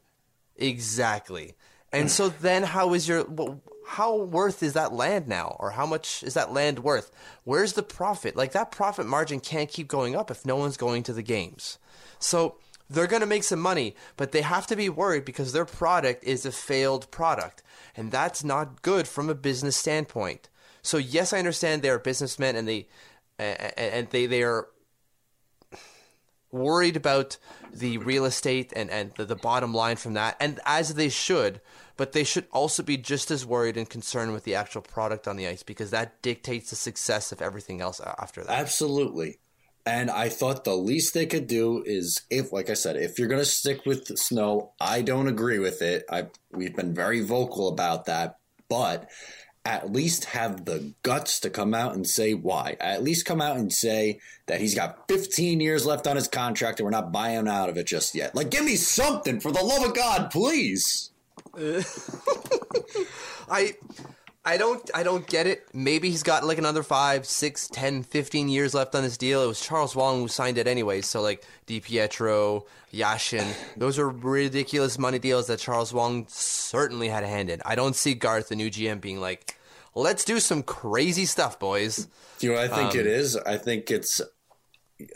exactly. 0.55 1.55
And 1.91 2.09
so 2.09 2.29
then 2.29 2.63
how 2.63 2.93
is 2.93 3.07
your 3.07 3.25
well, 3.25 3.61
how 3.91 4.15
worth 4.15 4.63
is 4.63 4.71
that 4.73 4.93
land 4.93 5.27
now? 5.27 5.57
Or 5.59 5.71
how 5.71 5.85
much 5.85 6.23
is 6.23 6.33
that 6.35 6.53
land 6.53 6.79
worth? 6.79 7.11
Where's 7.43 7.73
the 7.73 7.83
profit? 7.83 8.37
Like 8.37 8.53
that 8.53 8.71
profit 8.71 9.05
margin 9.05 9.41
can't 9.41 9.69
keep 9.69 9.89
going 9.89 10.15
up 10.15 10.31
if 10.31 10.45
no 10.45 10.55
one's 10.55 10.77
going 10.77 11.03
to 11.03 11.13
the 11.13 11.21
games. 11.21 11.77
So 12.17 12.55
they're 12.89 13.07
going 13.07 13.21
to 13.21 13.25
make 13.25 13.43
some 13.43 13.59
money 13.59 13.95
but 14.15 14.31
they 14.31 14.41
have 14.41 14.65
to 14.67 14.77
be 14.77 14.87
worried 14.87 15.25
because 15.25 15.51
their 15.51 15.65
product 15.65 16.23
is 16.23 16.45
a 16.45 16.53
failed 16.53 17.11
product. 17.11 17.63
And 17.97 18.11
that's 18.11 18.45
not 18.45 18.81
good 18.81 19.09
from 19.09 19.29
a 19.29 19.35
business 19.35 19.75
standpoint. 19.75 20.47
So 20.81 20.97
yes 20.97 21.33
i 21.33 21.39
understand 21.39 21.81
they're 21.81 21.99
businessmen 21.99 22.55
and 22.55 22.67
they 22.67 22.87
and 23.37 24.07
they 24.09 24.25
they 24.25 24.43
are 24.43 24.67
worried 26.51 26.95
about 26.95 27.37
the 27.73 27.97
real 27.97 28.25
estate 28.25 28.71
and, 28.75 28.89
and 28.89 29.11
the, 29.15 29.25
the 29.25 29.35
bottom 29.35 29.73
line 29.73 29.95
from 29.95 30.13
that, 30.13 30.35
and 30.39 30.59
as 30.65 30.95
they 30.95 31.09
should, 31.09 31.61
but 32.01 32.13
they 32.13 32.23
should 32.23 32.47
also 32.51 32.81
be 32.81 32.97
just 32.97 33.29
as 33.29 33.45
worried 33.45 33.77
and 33.77 33.87
concerned 33.87 34.33
with 34.33 34.43
the 34.43 34.55
actual 34.55 34.81
product 34.81 35.27
on 35.27 35.37
the 35.37 35.47
ice 35.47 35.61
because 35.61 35.91
that 35.91 36.19
dictates 36.23 36.71
the 36.71 36.75
success 36.75 37.31
of 37.31 37.43
everything 37.43 37.79
else 37.79 38.01
after 38.17 38.43
that. 38.43 38.59
Absolutely. 38.59 39.37
And 39.85 40.09
I 40.09 40.27
thought 40.29 40.63
the 40.63 40.75
least 40.75 41.13
they 41.13 41.27
could 41.27 41.45
do 41.45 41.83
is 41.85 42.23
if, 42.31 42.51
like 42.51 42.71
I 42.71 42.73
said, 42.73 42.95
if 42.95 43.19
you're 43.19 43.27
going 43.27 43.39
to 43.39 43.45
stick 43.45 43.85
with 43.85 44.17
snow, 44.17 44.71
I 44.81 45.03
don't 45.03 45.27
agree 45.27 45.59
with 45.59 45.83
it. 45.83 46.05
I 46.09 46.25
we've 46.51 46.75
been 46.75 46.95
very 46.95 47.21
vocal 47.21 47.67
about 47.67 48.05
that, 48.05 48.39
but 48.67 49.07
at 49.63 49.91
least 49.91 50.25
have 50.25 50.65
the 50.65 50.95
guts 51.03 51.39
to 51.41 51.51
come 51.51 51.75
out 51.75 51.93
and 51.93 52.07
say 52.07 52.33
why. 52.33 52.77
At 52.79 53.03
least 53.03 53.27
come 53.27 53.43
out 53.43 53.57
and 53.57 53.71
say 53.71 54.19
that 54.47 54.59
he's 54.59 54.73
got 54.73 55.07
15 55.07 55.59
years 55.59 55.85
left 55.85 56.07
on 56.07 56.15
his 56.15 56.27
contract 56.27 56.79
and 56.79 56.85
we're 56.85 56.89
not 56.89 57.11
buying 57.11 57.47
out 57.47 57.69
of 57.69 57.77
it 57.77 57.85
just 57.85 58.15
yet. 58.15 58.33
Like, 58.33 58.49
give 58.49 58.65
me 58.65 58.75
something 58.75 59.39
for 59.39 59.51
the 59.51 59.63
love 59.63 59.85
of 59.85 59.93
God, 59.93 60.31
please. 60.31 61.11
I. 63.49 63.75
I 64.43 64.57
don't 64.57 64.89
I 64.95 65.03
don't 65.03 65.27
get 65.27 65.45
it. 65.45 65.67
Maybe 65.71 66.09
he's 66.09 66.23
got 66.23 66.43
like 66.43 66.57
another 66.57 66.81
five, 66.81 67.27
six, 67.27 67.67
ten, 67.67 68.01
fifteen 68.01 68.49
years 68.49 68.73
left 68.73 68.95
on 68.95 69.03
this 69.03 69.15
deal. 69.15 69.43
It 69.43 69.47
was 69.47 69.61
Charles 69.61 69.95
Wang 69.95 70.19
who 70.21 70.27
signed 70.27 70.57
it 70.57 70.65
anyway. 70.65 71.01
So 71.01 71.21
like 71.21 71.45
Di 71.67 71.79
Pietro, 71.79 72.65
Yashin, 72.91 73.45
those 73.77 73.99
are 73.99 74.09
ridiculous 74.09 74.97
money 74.97 75.19
deals 75.19 75.45
that 75.45 75.59
Charles 75.59 75.93
Wang 75.93 76.25
certainly 76.27 77.07
had 77.07 77.23
a 77.23 77.27
hand 77.27 77.51
in. 77.51 77.61
I 77.65 77.75
don't 77.75 77.95
see 77.95 78.15
Garth, 78.15 78.49
the 78.49 78.55
new 78.55 78.71
GM, 78.71 78.99
being 78.99 79.21
like, 79.21 79.59
let's 79.93 80.25
do 80.25 80.39
some 80.39 80.63
crazy 80.63 81.25
stuff, 81.25 81.59
boys. 81.59 82.07
Do 82.39 82.47
you 82.47 82.53
know 82.53 82.59
what 82.61 82.71
I 82.71 82.75
think 82.75 82.93
Um, 82.95 82.99
it 83.01 83.05
is? 83.05 83.37
I 83.37 83.57
think 83.57 83.91
it's 83.91 84.19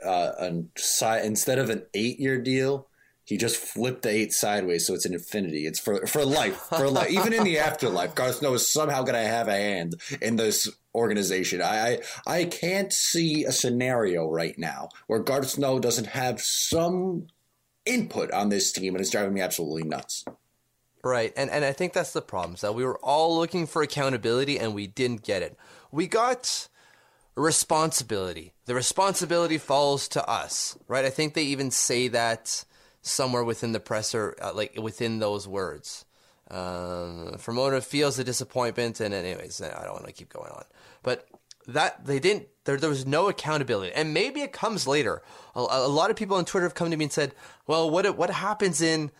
uh, 0.05 0.31
a 0.39 1.25
instead 1.25 1.57
of 1.57 1.71
an 1.71 1.83
eight 1.95 2.19
year 2.19 2.39
deal, 2.39 2.89
he 3.25 3.37
just 3.37 3.57
flipped 3.57 4.03
the 4.03 4.09
eight 4.09 4.31
sideways, 4.31 4.85
so 4.85 4.93
it's 4.93 5.05
an 5.05 5.13
infinity. 5.13 5.65
It's 5.65 5.79
for 5.79 6.05
for 6.05 6.23
life, 6.23 6.57
for 6.69 6.87
life. 6.87 7.09
Even 7.09 7.33
in 7.33 7.43
the 7.43 7.57
afterlife, 7.59 8.13
Garth 8.13 8.35
Snow 8.35 8.53
is 8.53 8.71
somehow 8.71 9.01
going 9.01 9.15
to 9.15 9.27
have 9.27 9.47
a 9.47 9.55
hand 9.55 9.95
in 10.21 10.35
this 10.35 10.69
organization. 10.93 11.59
I, 11.59 11.97
I 12.27 12.39
I 12.39 12.45
can't 12.45 12.93
see 12.93 13.43
a 13.43 13.51
scenario 13.51 14.29
right 14.29 14.57
now 14.59 14.89
where 15.07 15.19
Garth 15.19 15.49
Snow 15.49 15.79
doesn't 15.79 16.07
have 16.07 16.39
some 16.39 17.25
input 17.83 18.31
on 18.31 18.49
this 18.49 18.71
team, 18.71 18.93
and 18.93 19.01
it's 19.01 19.09
driving 19.09 19.33
me 19.33 19.41
absolutely 19.41 19.83
nuts. 19.83 20.23
Right, 21.03 21.33
and 21.35 21.49
and 21.49 21.65
I 21.65 21.73
think 21.73 21.93
that's 21.93 22.13
the 22.13 22.21
problem. 22.21 22.53
Is 22.53 22.61
that 22.61 22.75
we 22.75 22.85
were 22.85 22.99
all 22.99 23.35
looking 23.35 23.65
for 23.65 23.81
accountability 23.81 24.59
and 24.59 24.75
we 24.75 24.85
didn't 24.85 25.23
get 25.23 25.41
it. 25.41 25.57
We 25.91 26.05
got 26.05 26.67
responsibility. 27.35 28.53
The 28.65 28.75
responsibility 28.75 29.57
falls 29.57 30.07
to 30.09 30.27
us, 30.29 30.77
right? 30.87 31.05
I 31.05 31.09
think 31.09 31.33
they 31.33 31.43
even 31.43 31.71
say 31.71 32.07
that 32.09 32.65
somewhere 33.05 33.43
within 33.43 33.71
the 33.71 33.79
presser, 33.79 34.35
uh, 34.41 34.51
like 34.53 34.77
within 34.81 35.19
those 35.19 35.47
words. 35.47 36.05
Um, 36.49 37.35
Fermona 37.37 37.81
feels 37.81 38.17
the 38.17 38.23
disappointment, 38.23 38.99
and 38.99 39.13
anyways, 39.13 39.61
I 39.61 39.83
don't 39.83 39.93
want 39.93 40.05
to 40.07 40.11
keep 40.11 40.29
going 40.29 40.51
on, 40.51 40.63
but 41.01 41.27
that 41.67 42.05
they 42.05 42.19
didn't. 42.19 42.47
There, 42.65 42.77
there 42.77 42.89
was 42.89 43.05
no 43.05 43.29
accountability, 43.29 43.93
and 43.93 44.13
maybe 44.13 44.41
it 44.41 44.51
comes 44.51 44.87
later. 44.87 45.21
A, 45.55 45.59
a 45.59 45.87
lot 45.87 46.09
of 46.09 46.15
people 46.15 46.37
on 46.37 46.45
Twitter 46.45 46.65
have 46.65 46.75
come 46.75 46.91
to 46.91 46.97
me 46.97 47.05
and 47.05 47.11
said, 47.11 47.33
"Well, 47.65 47.89
what 47.89 48.15
what 48.17 48.29
happens 48.29 48.81
in 48.81 49.11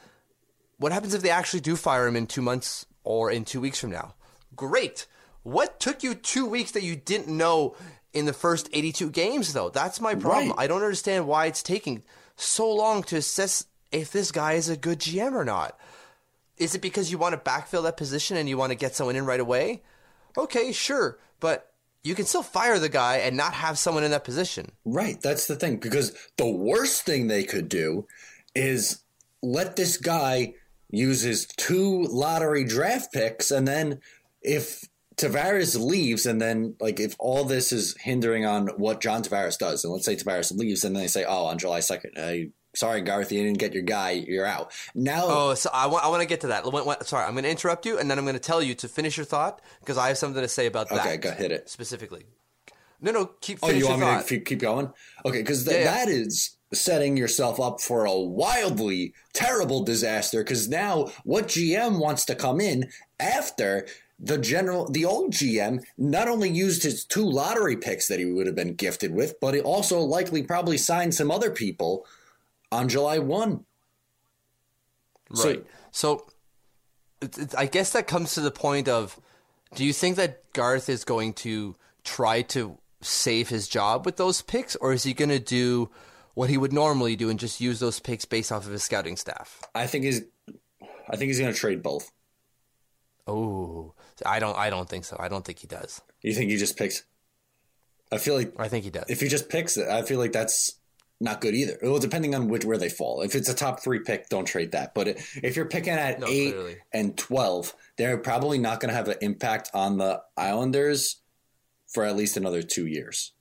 what 0.78 0.92
happens 0.92 1.14
if 1.14 1.22
they 1.22 1.30
actually 1.30 1.62
do 1.62 1.76
fire 1.76 2.08
him 2.08 2.16
in 2.16 2.28
two 2.28 2.42
months 2.42 2.86
or 3.04 3.32
in 3.32 3.46
two 3.46 3.62
weeks 3.62 3.80
from 3.80 3.92
now? 3.92 4.14
Great. 4.56 5.08
What 5.44 5.80
took 5.80 6.04
you 6.04 6.16
two 6.16 6.46
weeks 6.46 6.72
that 6.72 6.84
you 6.84 6.96
didn't 6.96 7.36
know 7.36 7.76
in 8.14 8.26
the 8.26 8.34
first 8.34 8.70
82 8.74 9.12
games, 9.12 9.54
though? 9.54 9.70
That's 9.70 10.02
my 10.02 10.16
problem. 10.16 10.50
Right. 10.50 10.60
I 10.60 10.68
don't 10.68 10.82
understand 10.82 11.28
why 11.28 11.46
it's 11.46 11.62
taking 11.62 12.04
so 12.36 12.72
long 12.74 13.04
to 13.04 13.18
assess 13.18 13.66
if 13.96 14.12
this 14.12 14.32
guy 14.32 14.54
is 14.54 14.70
a 14.70 14.78
good 14.78 15.00
GM 15.00 15.34
or 15.34 15.46
not. 15.46 15.80
Is 16.58 16.76
it 16.76 16.82
because 16.82 17.12
you 17.12 17.18
want 17.18 17.34
to 17.34 17.50
backfill 17.50 17.84
that 17.84 17.98
position 17.98 18.38
and 18.38 18.48
you 18.48 18.58
want 18.58 18.72
to 18.72 18.78
get 18.78 18.96
someone 18.96 19.16
in 19.16 19.26
right 19.26 19.40
away? 19.40 19.84
Okay, 20.38 20.72
sure. 20.72 21.18
But 21.40 21.72
you 22.04 22.16
can 22.16 22.26
still 22.26 22.44
fire 22.44 22.80
the 22.80 22.90
guy 22.90 23.18
and 23.18 23.36
not 23.36 23.54
have 23.54 23.78
someone 23.78 24.04
in 24.04 24.12
that 24.12 24.24
position. 24.24 24.72
Right, 24.86 25.20
that's 25.22 25.48
the 25.48 25.56
thing. 25.56 25.78
Because 25.78 26.16
the 26.38 26.50
worst 26.50 27.04
thing 27.04 27.28
they 27.28 27.44
could 27.44 27.68
do 27.68 28.08
is 28.54 29.02
let 29.42 29.76
this 29.76 29.98
guy 29.98 30.54
use 30.90 31.22
his 31.22 31.46
two 31.46 32.04
lottery 32.04 32.64
draft 32.64 33.12
picks, 33.12 33.52
and 33.52 33.68
then 33.68 34.00
if 34.42 34.84
Tavares 35.18 35.80
leaves, 35.80 36.26
and 36.26 36.42
then 36.42 36.76
like 36.80 37.00
if 37.00 37.16
all 37.20 37.44
this 37.44 37.72
is 37.72 37.96
hindering 38.00 38.46
on 38.46 38.68
what 38.78 39.02
John 39.02 39.24
Tavares 39.24 39.58
does, 39.58 39.84
and 39.84 39.92
let's 39.92 40.06
say 40.06 40.16
Tavares 40.16 40.56
leaves, 40.56 40.84
and 40.84 40.96
then 40.96 41.04
they 41.04 41.08
say, 41.08 41.26
"Oh, 41.26 41.46
on 41.46 41.58
July 41.58 41.80
second, 41.80 42.18
uh, 42.18 42.50
sorry, 42.76 43.02
Garth, 43.02 43.32
you 43.32 43.44
didn't 43.44 43.58
get 43.60 43.74
your 43.74 43.84
guy, 43.84 44.12
you're 44.12 44.46
out." 44.46 44.72
Now, 44.94 45.24
Oh, 45.28 45.54
so 45.56 45.70
I 45.74 45.88
want, 45.88 46.06
I 46.06 46.10
want 46.10 46.22
to 46.22 46.28
get 46.28 46.42
to 46.42 46.48
that. 46.48 46.64
Sorry, 47.08 47.26
I'm 47.26 47.34
going 47.34 47.44
to 47.44 47.50
interrupt 47.50 47.86
you, 47.86 47.98
and 47.98 48.10
then 48.10 48.18
I'm 48.18 48.26
going 48.26 48.36
to 48.36 48.40
tell 48.40 48.62
you 48.62 48.76
to 48.76 48.88
finish 48.88 49.18
your 49.18 49.26
thought 49.26 49.62
because 49.80 49.98
I 49.98 50.08
have 50.10 50.18
something 50.18 50.42
to 50.42 50.48
say 50.48 50.66
about 50.68 50.90
that. 50.90 51.00
okay, 51.00 51.18
go 51.18 51.32
hit 51.32 51.52
it. 51.52 51.70
specifically. 51.70 52.26
No, 53.02 53.12
no, 53.12 53.26
keep. 53.42 53.60
Oh, 53.62 53.70
you 53.70 53.88
want 53.88 54.00
me 54.00 54.06
thought. 54.08 54.22
to 54.28 54.28
keep- 54.36 54.46
keep 54.46 54.60
going? 54.60 54.92
Okay, 55.26 55.40
because 55.42 55.66
th- 55.66 55.76
Yeah, 55.76 55.84
yeah. 55.84 56.06
that 56.06 56.08
is 56.10 56.56
setting 56.74 57.16
yourself 57.18 57.60
up 57.60 57.80
for 57.82 58.06
a 58.06 58.18
wildly 58.20 59.14
terrible 59.34 59.84
disaster. 59.84 60.44
Because 60.44 60.68
now, 60.70 61.12
what 61.24 61.48
GM 61.48 62.00
wants 62.00 62.26
to 62.26 62.36
come 62.36 62.60
in 62.62 62.90
after 63.20 63.86
the 64.18 64.38
general, 64.38 64.90
the 64.90 65.04
old 65.04 65.34
GM, 65.34 65.84
not 65.98 66.28
only 66.30 66.50
used 66.50 66.84
his 66.84 67.04
two 67.06 67.26
lottery 67.26 67.76
picks 67.76 68.08
that 68.08 68.18
he 68.18 68.26
would 68.26 68.48
have 68.48 68.56
been 68.56 68.74
gifted 68.74 69.14
with, 69.14 69.40
but 69.42 69.54
he 69.54 69.60
also 69.60 70.00
likely 70.00 70.42
probably 70.42 70.78
signed 70.78 71.14
some 71.14 71.30
other 71.30 71.52
people 71.52 72.06
on 72.72 72.90
July 72.90 73.20
one. 73.20 73.66
So- 75.34 75.48
Right. 75.50 75.66
So, 75.92 76.28
it, 77.22 77.38
it, 77.38 77.56
I 77.58 77.66
guess 77.66 77.92
that 77.94 78.06
comes 78.08 78.34
to 78.36 78.42
the 78.42 78.52
point 78.52 78.88
of: 78.88 79.20
Do 79.76 79.84
you 79.86 79.94
think 79.94 80.18
that 80.18 80.52
Garth 80.54 80.90
is 80.90 81.04
going 81.06 81.34
to 81.36 81.76
try 82.04 82.42
to 82.44 82.78
save 83.02 83.50
his 83.50 83.68
job 83.68 84.06
with 84.06 84.18
those 84.18 84.42
picks, 84.42 84.76
or 84.76 84.94
is 84.94 85.04
he 85.04 85.14
going 85.14 85.30
to 85.30 85.40
do 85.40 85.90
what 86.34 86.50
he 86.50 86.58
would 86.58 86.74
normally 86.74 87.16
do 87.16 87.30
and 87.30 87.40
just 87.40 87.62
use 87.62 87.80
those 87.80 88.00
picks 88.00 88.26
based 88.26 88.52
off 88.52 88.66
of 88.66 88.72
his 88.74 88.84
scouting 88.84 89.16
staff? 89.16 89.62
I 89.74 89.88
think 89.88 90.04
he's, 90.04 90.22
I 91.10 91.16
think 91.16 91.30
he's 91.30 91.40
going 91.40 91.54
to 91.54 91.58
trade 91.58 91.82
both. 91.82 92.12
Oh, 93.28 93.94
I 94.26 94.40
don't. 94.40 94.58
I 94.58 94.70
don't 94.70 94.88
think 94.90 95.06
so. 95.06 95.16
I 95.20 95.28
don't 95.30 95.44
think 95.46 95.60
he 95.60 95.68
does. 95.68 96.02
You 96.22 96.34
think 96.34 96.52
he 96.52 96.58
just 96.58 96.78
picks? 96.78 97.04
I 98.12 98.18
feel 98.20 98.36
like 98.36 98.54
I 98.60 98.68
think 98.68 98.84
he 98.84 98.92
does. 98.92 99.06
if 99.10 99.22
he 99.22 99.28
just 99.28 99.50
picks 99.50 99.78
it, 99.78 99.88
I 99.88 100.04
feel 100.04 100.20
like 100.20 100.32
that's 100.34 100.76
not 101.26 101.42
good 101.42 101.54
either. 101.54 101.78
Well, 101.82 102.00
depending 102.00 102.34
on 102.34 102.48
which 102.48 102.64
where 102.64 102.78
they 102.78 102.88
fall. 102.88 103.22
If 103.22 103.36
it's 103.36 103.50
a 103.50 103.54
top 103.54 103.82
three 103.82 104.00
pick, 104.00 104.30
don't 104.30 104.46
trade 104.46 104.72
that. 104.72 104.94
But 104.96 105.10
if 105.10 105.56
you're 105.58 105.66
picking 105.66 105.94
at 105.94 106.22
No, 106.22 106.28
eight 106.28 106.54
clearly. 106.54 106.78
and 106.94 107.18
twelve, 107.18 107.74
they're 107.98 108.18
probably 108.18 108.58
not 108.58 108.80
going 108.80 108.90
to 108.90 108.96
have 108.96 109.10
an 109.10 109.18
impact 109.20 109.70
on 109.74 109.98
the 109.98 110.22
Islanders 110.38 111.18
for 111.88 112.06
at 112.06 112.16
least 112.16 112.38
another 112.38 112.62
two 112.62 112.88
years. 112.88 113.34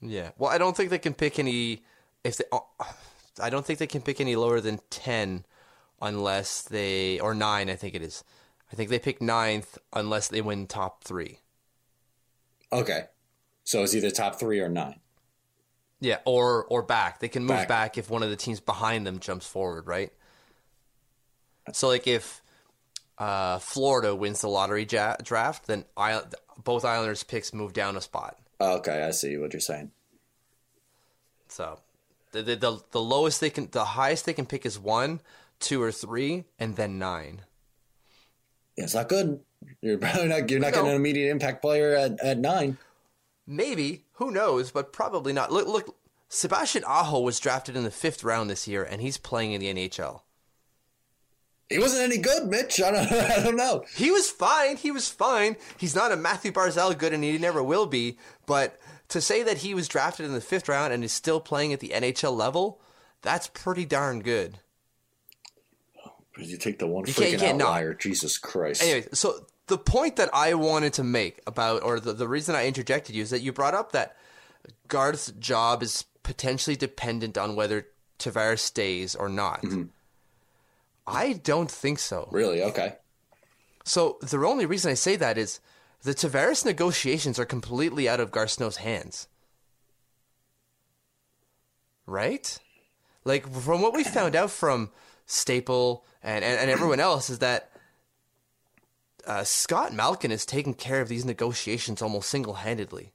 Yeah. 0.00 0.30
Well, 0.38 0.50
I 0.50 0.56
don't 0.58 0.74
think 0.76 0.88
they 0.88 0.98
can 0.98 1.12
pick 1.14 1.38
any. 1.38 1.82
If 2.22 2.38
they, 2.38 2.44
oh, 2.52 2.66
I 3.40 3.50
don't 3.50 3.66
think 3.66 3.78
they 3.78 3.86
can 3.86 4.00
pick 4.00 4.20
any 4.20 4.36
lower 4.36 4.60
than 4.60 4.80
ten, 4.88 5.44
unless 6.00 6.62
they 6.62 7.20
or 7.20 7.34
nine. 7.34 7.68
I 7.68 7.76
think 7.76 7.94
it 7.94 8.02
is. 8.02 8.24
I 8.72 8.76
think 8.76 8.90
they 8.90 8.98
pick 8.98 9.20
ninth 9.20 9.76
unless 9.92 10.28
they 10.28 10.40
win 10.40 10.66
top 10.66 11.04
three. 11.04 11.40
Okay, 12.72 13.02
so 13.62 13.82
it's 13.82 13.94
either 13.94 14.10
top 14.10 14.40
three 14.40 14.60
or 14.60 14.68
nine. 14.68 15.00
Yeah, 16.04 16.18
or 16.26 16.64
or 16.66 16.82
back. 16.82 17.18
They 17.20 17.28
can 17.28 17.42
move 17.42 17.56
Back. 17.56 17.68
back, 17.68 17.98
if 17.98 18.10
one 18.10 18.22
of 18.22 18.28
the 18.28 18.36
teams 18.36 18.60
behind 18.60 19.06
them 19.06 19.18
jumps 19.20 19.46
forward, 19.46 19.86
right? 19.86 20.12
So, 21.72 21.88
like 21.88 22.06
if 22.06 22.42
uh, 23.18 23.58
Florida 23.58 24.14
wins 24.14 24.42
the 24.42 24.48
lottery 24.48 24.86
ja- 24.90 25.16
draft, 25.22 25.66
then 25.66 25.86
Isle- 25.96 26.28
both 26.62 26.84
Islanders 26.84 27.22
picks 27.22 27.54
move 27.54 27.72
down 27.72 27.96
a 27.96 28.02
spot. 28.02 28.36
Okay, 28.60 29.02
I 29.02 29.12
see 29.12 29.38
what 29.38 29.54
you're 29.54 29.60
saying. 29.60 29.92
So, 31.48 31.78
the, 32.32 32.42
the 32.42 32.56
the 32.56 32.78
the 32.90 33.00
lowest 33.00 33.40
they 33.40 33.50
can, 33.50 33.68
the 33.70 33.84
highest 33.84 34.26
they 34.26 34.34
can 34.34 34.44
pick 34.46 34.66
is 34.66 34.78
one, 34.78 35.20
two, 35.58 35.82
or 35.82 35.90
three, 35.90 36.44
and 36.58 36.76
then 36.76 36.98
nine. 36.98 37.40
Yeah, 38.76 38.84
it's 38.84 38.94
not 38.94 39.08
good. 39.08 39.40
You're 39.80 39.96
probably 40.04 40.28
not. 40.28 40.50
You're 40.50 40.60
not 40.60 40.72
No. 40.72 40.78
getting 40.78 40.90
an 40.90 40.96
immediate 40.96 41.30
impact 41.30 41.62
player 41.62 41.94
at, 41.96 42.20
at 42.20 42.38
nine. 42.38 42.76
Maybe, 43.46 44.04
who 44.14 44.30
knows, 44.30 44.70
but 44.70 44.92
probably 44.92 45.32
not. 45.32 45.52
Look, 45.52 45.66
look, 45.68 45.96
Sebastian 46.28 46.84
Aho 46.86 47.20
was 47.20 47.38
drafted 47.40 47.76
in 47.76 47.84
the 47.84 47.90
fifth 47.90 48.24
round 48.24 48.48
this 48.48 48.66
year, 48.66 48.82
and 48.82 49.00
he's 49.02 49.18
playing 49.18 49.52
in 49.52 49.60
the 49.60 49.72
NHL. 49.72 50.22
He 51.68 51.78
wasn't 51.78 52.02
any 52.02 52.18
good, 52.18 52.46
Mitch. 52.48 52.80
I 52.80 52.90
don't. 52.90 53.12
I 53.12 53.42
don't 53.42 53.56
know. 53.56 53.84
He 53.96 54.10
was 54.10 54.30
fine. 54.30 54.76
He 54.76 54.90
was 54.90 55.08
fine. 55.08 55.56
He's 55.78 55.94
not 55.94 56.12
a 56.12 56.16
Mathew 56.16 56.52
Barzal 56.52 56.96
good, 56.96 57.12
and 57.12 57.24
he 57.24 57.38
never 57.38 57.62
will 57.62 57.86
be. 57.86 58.18
But 58.46 58.78
to 59.08 59.20
say 59.20 59.42
that 59.42 59.58
he 59.58 59.74
was 59.74 59.88
drafted 59.88 60.26
in 60.26 60.32
the 60.32 60.40
fifth 60.40 60.68
round 60.68 60.92
and 60.92 61.02
is 61.04 61.12
still 61.12 61.40
playing 61.40 61.72
at 61.72 61.80
the 61.80 61.90
NHL 61.94 62.36
level, 62.36 62.80
that's 63.22 63.48
pretty 63.48 63.84
darn 63.86 64.20
good. 64.20 64.58
Because 66.34 66.50
you 66.50 66.58
take 66.58 66.78
the 66.78 66.86
one 66.86 67.06
You 67.06 67.14
can't- 67.14 67.34
freaking 67.34 67.38
can't 67.38 67.58
not. 67.58 67.98
Jesus 67.98 68.38
Christ. 68.38 68.82
Anyway, 68.82 69.06
so 69.12 69.46
the 69.66 69.78
point 69.78 70.16
that 70.16 70.28
I 70.32 70.54
wanted 70.54 70.92
to 70.94 71.04
make 71.04 71.40
about, 71.46 71.82
or 71.82 72.00
the, 72.00 72.12
the 72.12 72.28
reason 72.28 72.54
I 72.54 72.66
interjected 72.66 73.14
you, 73.14 73.22
is 73.22 73.30
that 73.30 73.40
you 73.40 73.52
brought 73.52 73.74
up 73.74 73.92
that 73.92 74.16
Garth's 74.88 75.32
job 75.32 75.82
is 75.82 76.04
potentially 76.22 76.76
dependent 76.76 77.38
on 77.38 77.56
whether 77.56 77.86
Tavares 78.18 78.60
stays 78.60 79.14
or 79.14 79.28
not. 79.28 79.62
Mm-hmm. 79.62 79.84
I 81.06 81.34
don't 81.34 81.70
think 81.70 81.98
so. 81.98 82.28
Really? 82.30 82.62
Okay. 82.62 82.94
So 83.84 84.18
the 84.22 84.38
only 84.38 84.66
reason 84.66 84.90
I 84.90 84.94
say 84.94 85.16
that 85.16 85.36
is 85.36 85.60
the 86.02 86.14
Tavares 86.14 86.64
negotiations 86.64 87.38
are 87.38 87.44
completely 87.44 88.08
out 88.08 88.20
of 88.20 88.30
Garth 88.30 88.52
Snow's 88.52 88.78
hands. 88.78 89.28
Right? 92.06 92.58
Like 93.24 93.50
from 93.50 93.80
what 93.82 93.94
we 93.94 94.04
found 94.04 94.34
out 94.34 94.50
from 94.50 94.90
Staple 95.26 96.04
and, 96.22 96.44
and, 96.44 96.60
and 96.60 96.70
everyone 96.70 97.00
else 97.00 97.30
is 97.30 97.40
that 97.40 97.70
uh, 99.26 99.44
Scott 99.44 99.92
Malkin 99.92 100.30
is 100.30 100.46
taking 100.46 100.74
care 100.74 101.00
of 101.00 101.08
these 101.08 101.24
negotiations 101.24 102.02
almost 102.02 102.28
single 102.30 102.54
handedly. 102.54 103.12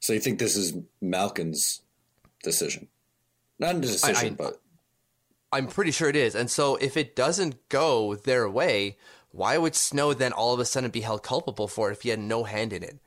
So 0.00 0.12
you 0.12 0.20
think 0.20 0.38
this 0.38 0.56
is 0.56 0.74
Malkin's 1.00 1.82
decision? 2.42 2.88
Not 3.58 3.76
a 3.76 3.80
decision, 3.80 4.34
I- 4.34 4.36
but 4.36 4.60
I'm 5.52 5.68
pretty 5.68 5.90
sure 5.90 6.08
it 6.08 6.16
is. 6.16 6.34
And 6.34 6.50
so 6.50 6.76
if 6.76 6.96
it 6.96 7.16
doesn't 7.16 7.68
go 7.68 8.14
their 8.14 8.48
way, 8.48 8.96
why 9.30 9.56
would 9.58 9.74
Snow 9.74 10.12
then 10.12 10.32
all 10.32 10.52
of 10.52 10.60
a 10.60 10.64
sudden 10.64 10.90
be 10.90 11.00
held 11.00 11.22
culpable 11.22 11.68
for 11.68 11.88
it 11.88 11.92
if 11.92 12.02
he 12.02 12.10
had 12.10 12.18
no 12.18 12.44
hand 12.44 12.72
in 12.72 12.82
it? 12.82 12.98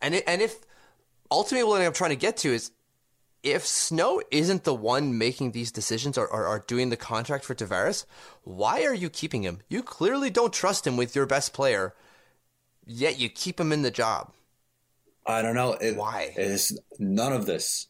And 0.00 0.14
it, 0.14 0.24
and 0.26 0.42
if 0.42 0.56
ultimately 1.30 1.68
what 1.68 1.80
I'm 1.80 1.92
trying 1.92 2.10
to 2.10 2.16
get 2.16 2.36
to 2.38 2.52
is 2.52 2.70
if 3.46 3.64
Snow 3.64 4.20
isn't 4.32 4.64
the 4.64 4.74
one 4.74 5.16
making 5.16 5.52
these 5.52 5.70
decisions 5.70 6.18
or, 6.18 6.26
or, 6.26 6.48
or, 6.48 6.64
doing 6.66 6.90
the 6.90 6.96
contract 6.96 7.44
for 7.44 7.54
Tavares, 7.54 8.04
why 8.42 8.82
are 8.82 8.92
you 8.92 9.08
keeping 9.08 9.44
him? 9.44 9.60
You 9.68 9.84
clearly 9.84 10.30
don't 10.30 10.52
trust 10.52 10.84
him 10.84 10.96
with 10.96 11.14
your 11.14 11.26
best 11.26 11.52
player, 11.52 11.94
yet 12.84 13.20
you 13.20 13.28
keep 13.28 13.60
him 13.60 13.70
in 13.70 13.82
the 13.82 13.92
job. 13.92 14.32
I 15.24 15.42
don't 15.42 15.54
know. 15.54 15.74
It, 15.74 15.96
why? 15.96 16.34
Is 16.36 16.76
none 16.98 17.32
of 17.32 17.46
this, 17.46 17.86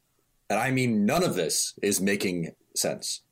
and 0.50 0.58
I 0.58 0.70
mean 0.70 1.06
none 1.06 1.22
of 1.22 1.36
this, 1.36 1.72
is 1.82 2.02
making 2.02 2.52
sense. 2.74 3.22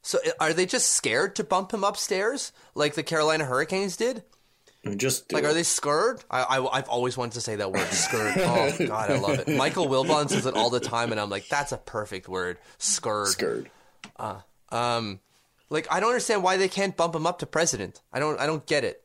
So 0.00 0.20
are 0.38 0.52
they 0.52 0.66
just 0.66 0.92
scared 0.92 1.34
to 1.36 1.44
bump 1.44 1.74
him 1.74 1.82
upstairs 1.82 2.52
like 2.76 2.94
the 2.94 3.02
Carolina 3.02 3.46
Hurricanes 3.46 3.96
did? 3.96 4.22
Just 4.96 5.32
like, 5.32 5.44
are 5.44 5.54
they 5.54 5.62
scared? 5.62 6.24
I, 6.28 6.42
I 6.58 6.76
have 6.76 6.88
always 6.88 7.16
wanted 7.16 7.34
to 7.34 7.40
say 7.40 7.54
that 7.56 7.70
word, 7.70 7.86
scared. 7.88 8.36
Oh 8.38 8.86
God, 8.86 9.10
I 9.10 9.18
love 9.18 9.38
it. 9.38 9.48
Michael 9.48 9.86
Wilbon 9.86 10.28
says 10.28 10.44
it 10.44 10.54
all 10.54 10.70
the 10.70 10.80
time, 10.80 11.12
and 11.12 11.20
I'm 11.20 11.30
like, 11.30 11.46
that's 11.48 11.70
a 11.70 11.76
perfect 11.76 12.28
word, 12.28 12.58
scared. 12.78 13.28
Scared. 13.28 13.70
Uh, 14.16 14.40
um, 14.70 15.20
like 15.70 15.86
I 15.90 16.00
don't 16.00 16.08
understand 16.08 16.42
why 16.42 16.56
they 16.56 16.68
can't 16.68 16.96
bump 16.96 17.14
him 17.14 17.26
up 17.26 17.38
to 17.40 17.46
president. 17.46 18.02
I 18.12 18.18
don't, 18.18 18.40
I 18.40 18.46
don't 18.46 18.66
get 18.66 18.82
it. 18.82 19.04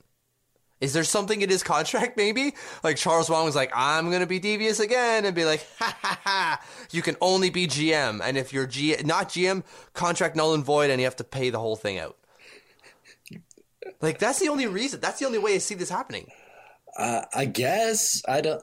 Is 0.81 0.93
there 0.93 1.03
something 1.03 1.41
in 1.41 1.49
his 1.49 1.61
contract, 1.63 2.17
maybe? 2.17 2.53
Like 2.83 2.97
Charles 2.97 3.29
Wang 3.29 3.45
was 3.45 3.55
like, 3.55 3.71
I'm 3.75 4.09
gonna 4.09 4.25
be 4.25 4.39
devious 4.39 4.79
again, 4.79 5.25
and 5.25 5.35
be 5.35 5.45
like, 5.45 5.65
ha 5.77 5.95
ha 6.01 6.19
ha, 6.23 6.61
you 6.91 7.03
can 7.03 7.17
only 7.21 7.51
be 7.51 7.67
GM, 7.67 8.19
and 8.23 8.35
if 8.35 8.51
you're 8.51 8.65
G 8.67 8.95
not 9.05 9.29
GM, 9.29 9.63
contract 9.93 10.35
null 10.35 10.55
and 10.55 10.65
void, 10.65 10.89
and 10.89 10.99
you 10.99 11.05
have 11.05 11.15
to 11.17 11.23
pay 11.23 11.51
the 11.51 11.59
whole 11.59 11.75
thing 11.75 11.99
out. 11.99 12.17
Like 14.01 14.19
that's 14.19 14.39
the 14.39 14.49
only 14.49 14.67
reason. 14.67 14.99
That's 14.99 15.19
the 15.19 15.25
only 15.25 15.39
way 15.39 15.55
I 15.55 15.57
see 15.59 15.75
this 15.75 15.89
happening. 15.89 16.29
Uh, 16.97 17.23
I 17.33 17.45
guess 17.45 18.21
I 18.27 18.41
don't. 18.41 18.61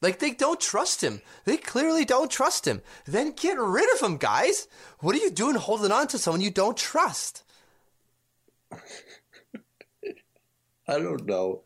Like 0.00 0.18
they 0.18 0.32
don't 0.32 0.60
trust 0.60 1.02
him. 1.02 1.22
They 1.44 1.56
clearly 1.56 2.04
don't 2.04 2.30
trust 2.30 2.66
him. 2.66 2.82
Then 3.06 3.32
get 3.32 3.58
rid 3.58 3.92
of 3.94 4.00
him, 4.00 4.16
guys. 4.16 4.66
What 4.98 5.14
are 5.14 5.20
you 5.20 5.30
doing 5.30 5.54
holding 5.54 5.92
on 5.92 6.08
to 6.08 6.18
someone 6.18 6.40
you 6.40 6.50
don't 6.50 6.76
trust? 6.76 7.44
I 10.92 10.98
don't 10.98 11.26
know. 11.26 11.62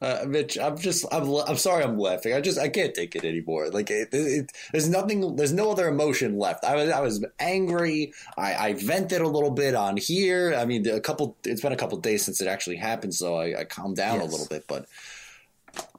Uh, 0.00 0.24
Mitch, 0.26 0.58
I'm 0.58 0.76
just, 0.76 1.06
I'm, 1.12 1.28
I'm 1.48 1.56
sorry, 1.56 1.84
I'm 1.84 1.98
laughing. 1.98 2.34
I 2.34 2.40
just, 2.40 2.58
I 2.58 2.68
can't 2.68 2.94
take 2.94 3.14
it 3.16 3.24
anymore. 3.24 3.70
Like, 3.70 3.90
it, 3.90 4.08
it, 4.12 4.16
it, 4.16 4.52
there's 4.72 4.88
nothing, 4.88 5.36
there's 5.36 5.52
no 5.52 5.70
other 5.70 5.88
emotion 5.88 6.38
left. 6.38 6.64
I 6.64 6.74
was, 6.74 6.90
I 6.90 7.00
was 7.00 7.24
angry. 7.38 8.12
I, 8.36 8.54
I 8.54 8.72
vented 8.74 9.20
a 9.20 9.28
little 9.28 9.52
bit 9.52 9.74
on 9.74 9.96
here. 9.96 10.54
I 10.54 10.64
mean, 10.64 10.86
a 10.88 11.00
couple, 11.00 11.36
it's 11.44 11.62
been 11.62 11.72
a 11.72 11.76
couple 11.76 11.98
days 11.98 12.24
since 12.24 12.40
it 12.40 12.48
actually 12.48 12.76
happened, 12.76 13.14
so 13.14 13.36
I, 13.36 13.60
I 13.60 13.64
calmed 13.64 13.96
down 13.96 14.20
yes. 14.20 14.28
a 14.28 14.30
little 14.30 14.46
bit. 14.46 14.64
But 14.66 14.86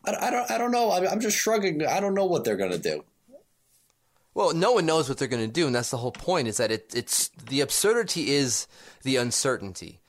I, 0.06 0.28
I 0.28 0.30
don't, 0.30 0.52
I 0.52 0.58
don't 0.58 0.72
know. 0.72 0.92
I'm, 0.92 1.08
I'm 1.08 1.20
just 1.20 1.38
shrugging. 1.38 1.86
I 1.86 2.00
don't 2.00 2.14
know 2.14 2.26
what 2.26 2.44
they're 2.44 2.58
gonna 2.58 2.78
do. 2.78 3.04
Well, 4.36 4.54
no 4.54 4.74
one 4.74 4.86
knows 4.86 5.08
what 5.08 5.18
they're 5.18 5.30
going 5.30 5.48
to 5.48 5.52
do, 5.52 5.66
and 5.66 5.74
that's 5.74 5.92
the 5.92 5.98
whole 5.98 6.12
point. 6.12 6.50
Is 6.50 6.58
that 6.58 6.70
it, 6.70 6.92
it's 6.94 7.30
the 7.50 7.62
absurdity 7.62 8.32
is 8.32 8.68
the 9.04 9.16
uncertainty 9.16 10.02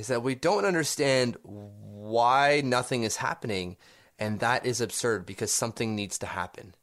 is 0.00 0.06
that 0.06 0.22
we 0.22 0.34
don't 0.34 0.64
understand 0.64 1.36
why 1.42 2.62
nothing 2.64 3.02
is 3.02 3.16
happening, 3.16 3.76
and 4.18 4.40
that 4.40 4.64
is 4.64 4.80
absurd 4.80 5.26
because 5.26 5.52
something 5.52 5.94
needs 5.94 6.18
to 6.18 6.26
happen. 6.26 6.74